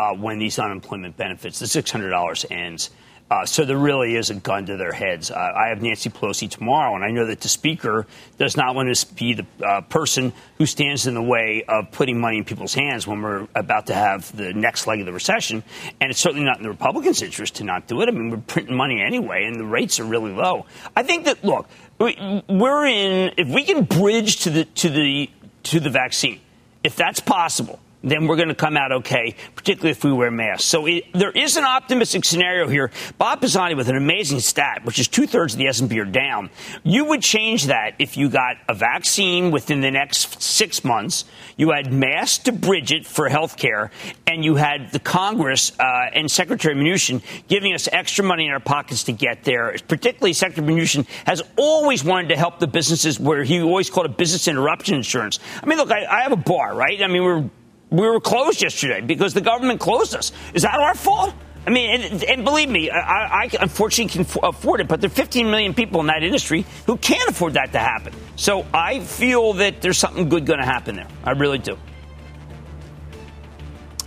uh, 0.00 0.14
when 0.14 0.38
these 0.38 0.58
unemployment 0.58 1.16
benefits, 1.16 1.58
the 1.58 1.66
$600 1.66 2.50
ends. 2.50 2.88
Uh, 3.30 3.44
so 3.44 3.64
there 3.64 3.76
really 3.76 4.16
is 4.16 4.30
a 4.30 4.34
gun 4.34 4.66
to 4.66 4.76
their 4.76 4.92
heads. 4.92 5.30
Uh, 5.30 5.36
I 5.36 5.68
have 5.68 5.82
Nancy 5.82 6.10
Pelosi 6.10 6.50
tomorrow, 6.50 6.96
and 6.96 7.04
I 7.04 7.10
know 7.10 7.26
that 7.26 7.42
the 7.42 7.48
speaker 7.48 8.06
does 8.38 8.56
not 8.56 8.74
want 8.74 8.92
to 8.92 9.14
be 9.14 9.34
the 9.34 9.46
uh, 9.64 9.82
person 9.82 10.32
who 10.58 10.66
stands 10.66 11.06
in 11.06 11.14
the 11.14 11.22
way 11.22 11.64
of 11.68 11.92
putting 11.92 12.18
money 12.18 12.38
in 12.38 12.44
people's 12.44 12.74
hands 12.74 13.06
when 13.06 13.22
we're 13.22 13.46
about 13.54 13.86
to 13.86 13.94
have 13.94 14.34
the 14.34 14.52
next 14.52 14.88
leg 14.88 15.00
of 15.00 15.06
the 15.06 15.12
recession. 15.12 15.62
And 16.00 16.10
it's 16.10 16.18
certainly 16.18 16.44
not 16.44 16.56
in 16.56 16.64
the 16.64 16.70
Republicans' 16.70 17.22
interest 17.22 17.56
to 17.56 17.64
not 17.64 17.86
do 17.86 18.00
it. 18.00 18.08
I 18.08 18.12
mean, 18.12 18.30
we're 18.30 18.38
printing 18.38 18.76
money 18.76 19.00
anyway, 19.00 19.44
and 19.44 19.60
the 19.60 19.66
rates 19.66 20.00
are 20.00 20.04
really 20.04 20.32
low. 20.32 20.66
I 20.96 21.04
think 21.04 21.26
that 21.26 21.44
look, 21.44 21.68
we're 22.00 22.86
in. 22.86 23.34
If 23.36 23.48
we 23.48 23.64
can 23.64 23.84
bridge 23.84 24.40
to 24.44 24.50
the 24.50 24.64
to 24.64 24.88
the 24.88 25.30
to 25.64 25.78
the 25.78 25.90
vaccine, 25.90 26.40
if 26.82 26.96
that's 26.96 27.20
possible 27.20 27.78
then 28.02 28.26
we're 28.26 28.36
going 28.36 28.48
to 28.48 28.54
come 28.54 28.76
out 28.76 28.92
okay, 28.92 29.34
particularly 29.54 29.90
if 29.90 30.04
we 30.04 30.12
wear 30.12 30.30
masks. 30.30 30.64
So 30.64 30.86
it, 30.86 31.04
there 31.12 31.30
is 31.30 31.56
an 31.56 31.64
optimistic 31.64 32.24
scenario 32.24 32.68
here. 32.68 32.90
Bob 33.18 33.40
Pisani 33.40 33.74
with 33.74 33.88
an 33.88 33.96
amazing 33.96 34.40
stat, 34.40 34.84
which 34.84 34.98
is 34.98 35.08
two 35.08 35.26
thirds 35.26 35.54
of 35.54 35.58
the 35.58 35.66
S&P 35.66 35.98
are 36.00 36.04
down. 36.04 36.50
You 36.82 37.06
would 37.06 37.22
change 37.22 37.66
that 37.66 37.94
if 37.98 38.16
you 38.16 38.28
got 38.28 38.56
a 38.68 38.74
vaccine 38.74 39.50
within 39.50 39.80
the 39.80 39.90
next 39.90 40.42
six 40.42 40.84
months, 40.84 41.24
you 41.56 41.70
had 41.70 41.92
masks 41.92 42.44
to 42.44 42.52
bridge 42.52 42.92
it 42.92 43.06
for 43.06 43.28
health 43.28 43.56
care, 43.56 43.90
and 44.26 44.44
you 44.44 44.54
had 44.54 44.92
the 44.92 44.98
Congress 44.98 45.72
uh, 45.78 46.10
and 46.12 46.30
Secretary 46.30 46.74
Mnuchin 46.74 47.22
giving 47.48 47.74
us 47.74 47.88
extra 47.92 48.24
money 48.24 48.46
in 48.46 48.52
our 48.52 48.60
pockets 48.60 49.04
to 49.04 49.12
get 49.12 49.44
there. 49.44 49.76
Particularly, 49.88 50.32
Secretary 50.32 50.66
Mnuchin 50.66 51.06
has 51.26 51.42
always 51.56 52.02
wanted 52.02 52.28
to 52.28 52.36
help 52.36 52.60
the 52.60 52.66
businesses 52.66 53.20
where 53.20 53.44
he 53.44 53.60
always 53.60 53.90
called 53.90 54.06
it 54.06 54.16
business 54.16 54.48
interruption 54.48 54.94
insurance. 54.94 55.38
I 55.62 55.66
mean, 55.66 55.78
look, 55.78 55.90
I, 55.90 56.06
I 56.06 56.22
have 56.22 56.32
a 56.32 56.36
bar, 56.36 56.74
right? 56.74 57.02
I 57.02 57.06
mean, 57.06 57.22
we're 57.22 57.50
we 57.90 58.08
were 58.08 58.20
closed 58.20 58.62
yesterday 58.62 59.00
because 59.00 59.34
the 59.34 59.40
government 59.40 59.80
closed 59.80 60.14
us. 60.14 60.32
Is 60.54 60.62
that 60.62 60.78
our 60.78 60.94
fault? 60.94 61.34
I 61.66 61.70
mean, 61.70 62.00
and, 62.00 62.24
and 62.24 62.44
believe 62.44 62.70
me, 62.70 62.90
I, 62.90 63.42
I, 63.42 63.50
unfortunately 63.60 64.24
can 64.24 64.40
afford 64.42 64.80
it, 64.80 64.88
but 64.88 65.00
there 65.00 65.08
are 65.08 65.14
15 65.14 65.50
million 65.50 65.74
people 65.74 66.00
in 66.00 66.06
that 66.06 66.22
industry 66.22 66.64
who 66.86 66.96
can't 66.96 67.28
afford 67.28 67.54
that 67.54 67.72
to 67.72 67.78
happen. 67.78 68.14
So 68.36 68.66
I 68.72 69.00
feel 69.00 69.52
that 69.54 69.82
there's 69.82 69.98
something 69.98 70.28
good 70.28 70.46
going 70.46 70.60
to 70.60 70.64
happen 70.64 70.96
there. 70.96 71.08
I 71.22 71.32
really 71.32 71.58
do. 71.58 71.76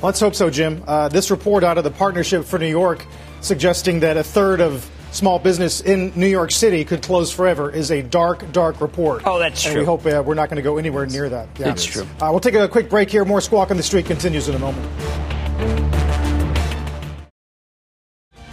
Let's 0.02 0.20
hope 0.20 0.34
so, 0.34 0.50
Jim. 0.50 0.84
Uh, 0.88 1.10
this 1.10 1.30
report 1.30 1.64
out 1.64 1.78
of 1.78 1.84
the 1.84 1.92
Partnership 1.92 2.44
for 2.44 2.58
New 2.58 2.68
York 2.68 3.06
suggesting 3.42 4.00
that 4.00 4.18
a 4.18 4.24
third 4.24 4.60
of 4.60 4.90
small 5.14 5.40
business 5.40 5.82
in 5.82 6.12
New 6.16 6.28
York 6.28 6.52
City 6.52 6.84
could 6.84 7.02
close 7.02 7.32
forever 7.32 7.72
is 7.72 7.92
a 7.92 8.02
dark, 8.02 8.52
dark 8.52 8.82
report. 8.82 9.24
Oh, 9.26 9.40
that's 9.40 9.64
and 9.66 9.74
true. 9.74 9.82
we 9.82 9.86
hope 9.86 10.06
uh, 10.06 10.24
we're 10.26 10.34
not 10.34 10.50
going 10.50 10.58
to 10.58 10.64
go 10.64 10.78
anywhere 10.78 11.06
near 11.06 11.30
that. 11.30 11.48
Yeah. 11.58 11.72
It's 11.72 11.86
true. 11.86 12.04
Uh, 12.22 12.30
we'll 12.32 12.40
take 12.40 12.56
a 12.56 12.68
quick 12.68 12.90
break 12.90 13.10
here. 13.10 13.24
More 13.24 13.42
Squawk 13.42 13.72
on 13.72 13.78
the 13.78 13.84
Street 13.84 14.06
continues 14.06 14.50
in 14.50 14.56
a 14.56 14.60
moment. 14.60 14.90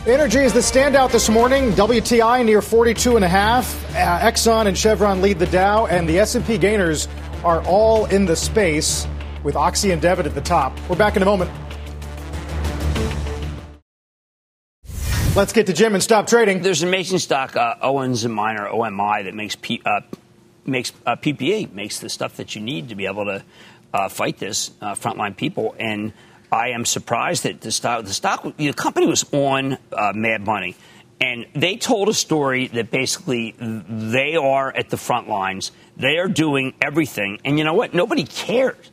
Energy 0.06 0.38
is 0.38 0.52
the 0.52 0.60
standout 0.60 1.12
this 1.12 1.28
morning. 1.28 1.72
WTI 1.72 2.44
near 2.44 2.62
42 2.62 3.16
and 3.16 3.24
a 3.24 3.28
half. 3.28 3.84
Uh, 3.94 4.18
Exxon 4.20 4.66
and 4.66 4.76
Chevron 4.76 5.20
lead 5.20 5.38
the 5.38 5.46
Dow, 5.46 5.86
and 5.86 6.08
the 6.08 6.18
S&P 6.18 6.56
gainers 6.56 7.06
are 7.44 7.62
all 7.64 8.06
in 8.06 8.24
the 8.24 8.34
space 8.34 9.06
with 9.42 9.56
Oxy 9.56 9.90
and 9.90 10.00
Devon 10.00 10.26
at 10.26 10.34
the 10.34 10.40
top. 10.40 10.76
We're 10.88 10.96
back 10.96 11.16
in 11.16 11.22
a 11.22 11.26
moment. 11.26 11.50
Let's 15.40 15.54
get 15.54 15.68
to 15.68 15.72
Jim 15.72 15.94
and 15.94 16.02
stop 16.02 16.26
trading. 16.26 16.60
There's 16.60 16.82
an 16.82 16.88
amazing 16.88 17.18
stock, 17.18 17.56
uh, 17.56 17.76
Owens 17.80 18.24
and 18.24 18.34
Minor, 18.34 18.68
OMI, 18.68 19.22
that 19.22 19.32
makes 19.32 19.56
P, 19.56 19.80
uh, 19.86 20.02
makes 20.66 20.92
uh, 21.06 21.16
PPE, 21.16 21.72
makes 21.72 21.98
the 21.98 22.10
stuff 22.10 22.36
that 22.36 22.54
you 22.54 22.60
need 22.60 22.90
to 22.90 22.94
be 22.94 23.06
able 23.06 23.24
to 23.24 23.42
uh, 23.94 24.10
fight 24.10 24.36
this 24.36 24.70
uh, 24.82 24.94
frontline 24.94 25.34
people. 25.34 25.74
And 25.78 26.12
I 26.52 26.72
am 26.72 26.84
surprised 26.84 27.44
that 27.44 27.62
the 27.62 27.72
stock, 27.72 28.04
the 28.04 28.12
stock, 28.12 28.54
the 28.58 28.74
company 28.74 29.06
was 29.06 29.24
on 29.32 29.78
uh, 29.94 30.12
Mad 30.14 30.44
Money, 30.44 30.76
and 31.22 31.46
they 31.54 31.76
told 31.76 32.10
a 32.10 32.14
story 32.14 32.66
that 32.68 32.90
basically 32.90 33.54
they 33.58 34.36
are 34.36 34.70
at 34.70 34.90
the 34.90 34.98
front 34.98 35.26
lines. 35.26 35.72
They 35.96 36.18
are 36.18 36.28
doing 36.28 36.74
everything, 36.82 37.40
and 37.46 37.56
you 37.56 37.64
know 37.64 37.72
what? 37.72 37.94
Nobody 37.94 38.24
cares. 38.24 38.90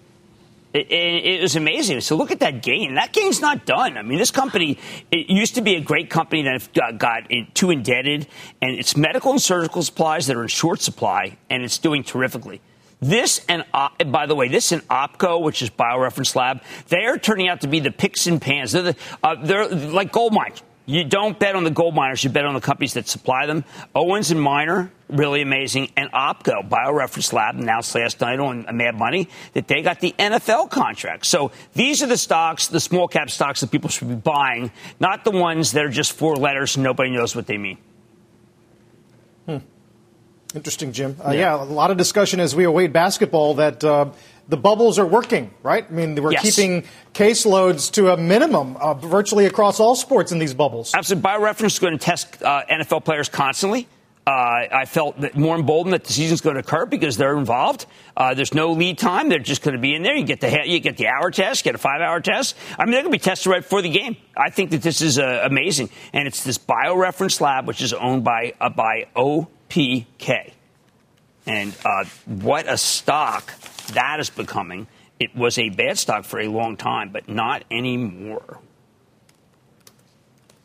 It, 0.73 0.91
it, 0.91 1.25
it, 1.25 1.41
was 1.41 1.55
amazing. 1.55 2.01
So 2.01 2.15
look 2.15 2.31
at 2.31 2.41
that 2.41 2.61
gain. 2.61 2.95
That 2.95 3.13
gain's 3.13 3.39
not 3.39 3.65
done. 3.65 3.97
I 3.97 4.01
mean, 4.01 4.17
this 4.17 4.31
company 4.31 4.77
it 5.11 5.29
used 5.29 5.55
to 5.55 5.61
be 5.61 5.75
a 5.75 5.81
great 5.81 6.09
company 6.09 6.43
that 6.43 6.73
got, 6.73 6.97
got 6.97 7.31
too 7.53 7.71
indebted, 7.71 8.27
and 8.61 8.77
it's 8.77 8.97
medical 8.97 9.31
and 9.31 9.41
surgical 9.41 9.81
supplies 9.81 10.27
that 10.27 10.35
are 10.35 10.43
in 10.43 10.49
short 10.49 10.81
supply, 10.81 11.37
and 11.49 11.63
it's 11.63 11.77
doing 11.77 12.03
terrifically. 12.03 12.61
This 12.99 13.45
and 13.47 13.63
uh, 13.73 13.89
by 14.07 14.25
the 14.25 14.35
way, 14.35 14.47
this 14.47 14.71
and 14.71 14.87
OPKO, 14.87 15.41
which 15.41 15.61
is 15.61 15.69
BioReference 15.69 16.35
Lab, 16.35 16.61
they 16.87 17.05
are 17.05 17.17
turning 17.17 17.47
out 17.47 17.61
to 17.61 17.67
be 17.67 17.79
the 17.79 17.91
picks 17.91 18.27
and 18.27 18.41
pans. 18.41 18.71
They're, 18.71 18.81
the, 18.81 18.95
uh, 19.23 19.35
they're 19.43 19.67
like 19.67 20.11
gold 20.11 20.33
mines. 20.33 20.63
You 20.89 21.03
don't 21.03 21.37
bet 21.37 21.53
on 21.57 21.65
the 21.65 21.69
gold 21.69 21.95
miners, 21.95 22.23
you 22.23 22.29
bet 22.29 22.45
on 22.45 22.53
the 22.53 22.61
companies 22.61 22.93
that 22.93 23.09
supply 23.09 23.45
them. 23.45 23.65
Owens 23.93 24.31
and 24.31 24.41
Minor, 24.41 24.89
really 25.09 25.41
amazing. 25.41 25.91
And 25.97 26.09
OPKO, 26.13 26.69
BioReference 26.69 27.33
Lab, 27.33 27.55
announced 27.55 27.93
last 27.93 28.21
night 28.21 28.39
on 28.39 28.65
Mad 28.71 28.95
Money 28.95 29.27
that 29.51 29.67
they 29.67 29.81
got 29.81 29.99
the 29.99 30.15
NFL 30.17 30.69
contract. 30.69 31.25
So 31.25 31.51
these 31.73 32.01
are 32.01 32.07
the 32.07 32.15
stocks, 32.15 32.67
the 32.67 32.79
small 32.79 33.09
cap 33.09 33.29
stocks 33.29 33.59
that 33.59 33.69
people 33.69 33.89
should 33.89 34.07
be 34.07 34.15
buying, 34.15 34.71
not 34.97 35.25
the 35.25 35.31
ones 35.31 35.73
that 35.73 35.83
are 35.83 35.89
just 35.89 36.13
four 36.13 36.37
letters 36.37 36.77
and 36.77 36.85
nobody 36.85 37.09
knows 37.09 37.35
what 37.35 37.47
they 37.47 37.57
mean. 37.57 37.77
Hmm. 39.45 39.57
Interesting, 40.55 40.93
Jim. 40.93 41.17
Uh, 41.19 41.31
yeah. 41.31 41.57
yeah. 41.57 41.63
a 41.63 41.65
lot 41.65 41.91
of 41.91 41.97
discussion 41.97 42.39
as 42.39 42.55
we 42.55 42.63
await 42.63 42.93
basketball 42.93 43.55
that 43.55 43.83
uh, 43.83 44.11
the 44.49 44.57
bubbles 44.57 44.97
are 44.97 45.05
working, 45.05 45.51
right? 45.63 45.85
I 45.87 45.91
mean, 45.91 46.21
we're 46.21 46.31
yes. 46.31 46.55
keeping 46.55 46.83
caseloads 47.13 47.91
to 47.93 48.13
a 48.13 48.17
minimum 48.17 48.77
uh, 48.77 48.93
virtually 48.93 49.45
across 49.45 49.79
all 49.79 49.95
sports 49.95 50.31
in 50.31 50.39
these 50.39 50.53
bubbles. 50.53 50.93
Absolutely. 50.93 51.29
BioReference 51.29 51.65
is 51.65 51.79
going 51.79 51.97
to 51.97 52.03
test 52.03 52.41
uh, 52.41 52.63
NFL 52.69 53.03
players 53.03 53.29
constantly. 53.29 53.87
Uh, 54.25 54.67
I 54.73 54.85
felt 54.85 55.21
that 55.21 55.37
more 55.37 55.55
emboldened 55.55 55.93
that 55.93 56.03
the 56.03 56.11
season's 56.11 56.41
going 56.41 56.55
to 56.55 56.59
occur 56.59 56.85
because 56.85 57.15
they're 57.15 57.37
involved. 57.37 57.85
Uh, 58.15 58.33
there's 58.33 58.53
no 58.53 58.73
lead 58.73 58.97
time; 58.97 59.29
they're 59.29 59.39
just 59.39 59.61
going 59.61 59.75
to 59.75 59.79
be 59.79 59.95
in 59.95 60.03
there. 60.03 60.17
You 60.17 60.25
get 60.25 60.41
the 60.41 60.63
you 60.65 60.81
get 60.81 60.97
the 60.97 61.07
hour 61.07 61.31
test, 61.31 61.63
get 61.63 61.75
a 61.75 61.77
five 61.77 62.01
hour 62.01 62.19
test. 62.19 62.57
I 62.77 62.83
mean, 62.83 62.91
they're 62.91 63.03
going 63.03 63.13
to 63.13 63.17
be 63.17 63.23
tested 63.23 63.49
right 63.49 63.61
before 63.61 63.81
the 63.81 63.89
game. 63.89 64.17
I 64.35 64.49
think 64.49 64.71
that 64.71 64.81
this 64.81 65.01
is 65.01 65.17
uh, 65.17 65.43
amazing, 65.45 65.91
and 66.11 66.27
it's 66.27 66.43
this 66.43 66.57
BioReference 66.57 67.39
lab, 67.39 67.67
which 67.67 67.81
is 67.81 67.93
owned 67.93 68.25
by 68.25 68.53
uh, 68.59 68.67
by 68.67 69.07
OPK, 69.15 70.51
and 71.45 71.73
uh, 71.85 72.03
what 72.25 72.67
a 72.67 72.77
stock 72.77 73.53
that 73.87 74.19
is 74.19 74.29
becoming. 74.29 74.87
It 75.19 75.35
was 75.35 75.57
a 75.57 75.69
bad 75.69 75.97
stock 75.97 76.25
for 76.25 76.39
a 76.39 76.47
long 76.47 76.77
time, 76.77 77.09
but 77.09 77.27
not 77.27 77.63
anymore. 77.71 78.59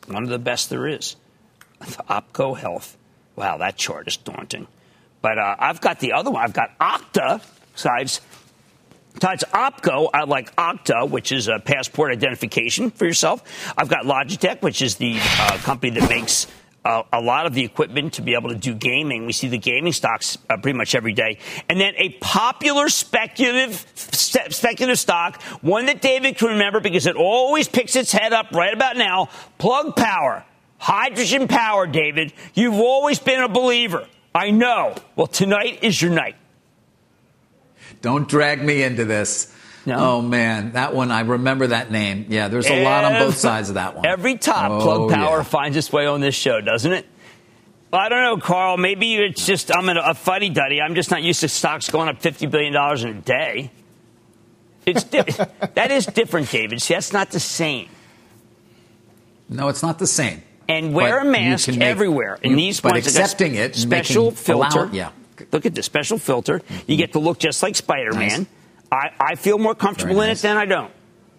One 0.07 0.23
of 0.23 0.29
the 0.29 0.39
best 0.39 0.69
there 0.69 0.87
is. 0.87 1.15
OPKO 1.81 2.57
Health. 2.57 2.97
Wow, 3.35 3.57
that 3.57 3.77
chart 3.77 4.07
is 4.07 4.17
daunting. 4.17 4.67
But 5.21 5.37
uh, 5.39 5.55
I've 5.57 5.81
got 5.81 5.99
the 5.99 6.13
other 6.13 6.29
one. 6.29 6.43
I've 6.43 6.53
got 6.53 6.77
Okta. 6.77 7.41
Besides, 7.73 8.21
besides 9.13 9.43
OPKO, 9.51 10.09
I 10.13 10.25
like 10.25 10.55
Okta, 10.55 11.09
which 11.09 11.31
is 11.31 11.47
a 11.47 11.59
passport 11.59 12.11
identification 12.11 12.91
for 12.91 13.05
yourself. 13.05 13.73
I've 13.77 13.89
got 13.89 14.05
Logitech, 14.05 14.61
which 14.61 14.81
is 14.81 14.97
the 14.97 15.17
uh, 15.17 15.57
company 15.59 15.99
that 15.99 16.09
makes 16.09 16.45
a 16.85 17.21
lot 17.21 17.45
of 17.45 17.53
the 17.53 17.63
equipment 17.63 18.13
to 18.13 18.21
be 18.21 18.33
able 18.33 18.49
to 18.49 18.55
do 18.55 18.73
gaming. 18.73 19.25
We 19.25 19.33
see 19.33 19.47
the 19.47 19.57
gaming 19.57 19.93
stocks 19.93 20.37
uh, 20.49 20.57
pretty 20.57 20.77
much 20.77 20.95
every 20.95 21.13
day. 21.13 21.37
And 21.69 21.79
then 21.79 21.93
a 21.97 22.09
popular 22.19 22.89
speculative 22.89 23.85
speculative 23.95 24.99
stock, 24.99 25.41
one 25.61 25.85
that 25.85 26.01
David 26.01 26.37
can 26.37 26.49
remember 26.49 26.79
because 26.79 27.05
it 27.05 27.15
always 27.15 27.67
picks 27.67 27.95
its 27.95 28.11
head 28.11 28.33
up 28.33 28.51
right 28.51 28.73
about 28.73 28.97
now, 28.97 29.29
Plug 29.57 29.95
Power. 29.95 30.45
Hydrogen 30.77 31.47
power, 31.47 31.87
David. 31.87 32.33
You've 32.53 32.73
always 32.73 33.17
been 33.17 33.39
a 33.39 33.47
believer. 33.47 34.05
I 34.35 34.51
know. 34.51 34.95
Well, 35.15 35.27
tonight 35.27 35.79
is 35.81 36.01
your 36.01 36.11
night. 36.11 36.35
Don't 38.01 38.27
drag 38.27 38.61
me 38.61 38.83
into 38.83 39.05
this. 39.05 39.55
No. 39.85 39.97
Oh 40.13 40.21
man, 40.21 40.73
that 40.73 40.93
one 40.93 41.11
I 41.11 41.21
remember 41.21 41.67
that 41.67 41.91
name. 41.91 42.27
Yeah, 42.29 42.47
there's 42.47 42.67
a 42.67 42.73
every, 42.73 42.85
lot 42.85 43.03
on 43.03 43.13
both 43.13 43.37
sides 43.37 43.69
of 43.69 43.75
that 43.75 43.95
one. 43.95 44.05
Every 44.05 44.37
top 44.37 44.71
oh, 44.71 44.81
plug 44.81 45.11
power 45.11 45.37
yeah. 45.37 45.43
finds 45.43 45.75
its 45.75 45.91
way 45.91 46.05
on 46.05 46.21
this 46.21 46.35
show, 46.35 46.61
doesn't 46.61 46.91
it? 46.91 47.05
Well, 47.91 48.01
I 48.01 48.09
don't 48.09 48.23
know, 48.23 48.37
Carl. 48.37 48.77
Maybe 48.77 49.15
it's 49.15 49.45
just 49.45 49.75
I'm 49.75 49.89
a, 49.89 49.95
a 49.99 50.13
fuddy 50.13 50.49
duddy. 50.49 50.81
I'm 50.81 50.95
just 50.95 51.11
not 51.11 51.21
used 51.21 51.41
to 51.41 51.49
stocks 51.49 51.89
going 51.89 52.09
up 52.09 52.21
fifty 52.21 52.45
billion 52.45 52.73
dollars 52.73 53.03
in 53.03 53.09
a 53.09 53.21
day. 53.21 53.71
It's 54.85 55.03
di- 55.03 55.21
that 55.75 55.91
is 55.91 56.05
different, 56.05 56.49
David. 56.49 56.81
See, 56.81 56.93
that's 56.93 57.13
not 57.13 57.31
the 57.31 57.39
same. 57.39 57.89
No, 59.49 59.67
it's 59.67 59.83
not 59.83 59.99
the 59.99 60.07
same. 60.07 60.43
And 60.67 60.93
wear 60.93 61.19
but 61.19 61.27
a 61.27 61.29
mask 61.29 61.67
make, 61.69 61.81
everywhere. 61.81 62.39
In 62.41 62.55
these 62.55 62.79
but 62.81 62.95
accepting 62.95 63.55
it, 63.55 63.75
special 63.75 64.31
filter. 64.31 64.83
Allow, 64.83 64.91
yeah. 64.91 65.11
Look 65.51 65.65
at 65.65 65.75
the 65.75 65.83
special 65.83 66.17
filter. 66.17 66.61
You 66.69 66.75
mm-hmm. 66.75 66.95
get 66.95 67.13
to 67.13 67.19
look 67.19 67.37
just 67.37 67.61
like 67.61 67.75
Spider 67.75 68.13
Man. 68.13 68.39
Nice. 68.39 68.47
I, 68.93 69.11
I 69.19 69.35
feel 69.35 69.57
more 69.57 69.73
comfortable 69.73 70.15
Very 70.15 70.27
in 70.27 70.31
it 70.33 70.39
than 70.39 70.55
I 70.55 70.65
don't. 70.65 70.91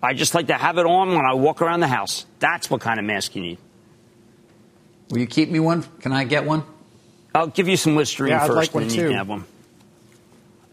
I 0.02 0.12
just 0.12 0.34
like 0.34 0.48
to 0.48 0.54
have 0.54 0.76
it 0.76 0.86
on 0.86 1.10
when 1.14 1.24
I 1.24 1.34
walk 1.34 1.62
around 1.62 1.80
the 1.80 1.86
house. 1.86 2.26
That's 2.40 2.68
what 2.68 2.80
kind 2.80 2.98
of 2.98 3.04
mask 3.04 3.36
you 3.36 3.42
need. 3.42 3.58
Will 5.10 5.18
you 5.18 5.26
keep 5.26 5.50
me 5.50 5.60
one? 5.60 5.84
Can 6.00 6.12
I 6.12 6.24
get 6.24 6.44
one? 6.44 6.64
I'll 7.34 7.46
give 7.46 7.68
you 7.68 7.76
some 7.76 7.94
Listerine 7.96 8.30
yeah, 8.30 8.40
first, 8.40 8.50
I'd 8.50 8.56
like 8.56 8.68
and 8.68 8.74
one 8.74 8.88
then 8.88 8.96
too. 8.96 9.02
you 9.02 9.08
can 9.08 9.16
have 9.16 9.28
one. 9.28 9.44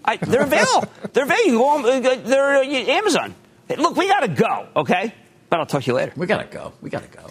I, 0.04 0.18
they're 0.18 0.44
available. 0.44 0.92
they're 1.14 1.24
available. 1.26 1.86
Uh, 1.86 2.00
they're 2.00 2.58
uh, 2.58 2.64
Amazon. 2.64 3.36
Hey, 3.68 3.76
look, 3.76 3.96
we 3.96 4.08
got 4.08 4.22
to 4.22 4.28
go, 4.28 4.68
okay? 4.76 5.14
But 5.50 5.60
I'll 5.60 5.66
talk 5.68 5.84
to 5.84 5.88
you 5.88 5.94
later. 5.94 6.14
We 6.16 6.26
got 6.26 6.40
to 6.40 6.58
go. 6.58 6.74
We 6.82 6.90
got 6.90 7.04
to 7.04 7.18
go. 7.18 7.28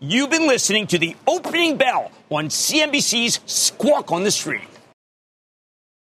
You've 0.00 0.30
been 0.30 0.46
listening 0.46 0.86
to 0.88 0.98
the 0.98 1.16
opening 1.26 1.76
bell 1.76 2.10
on 2.30 2.48
CNBC's 2.48 3.40
Squawk 3.46 4.12
on 4.12 4.24
the 4.24 4.30
Street. 4.30 4.69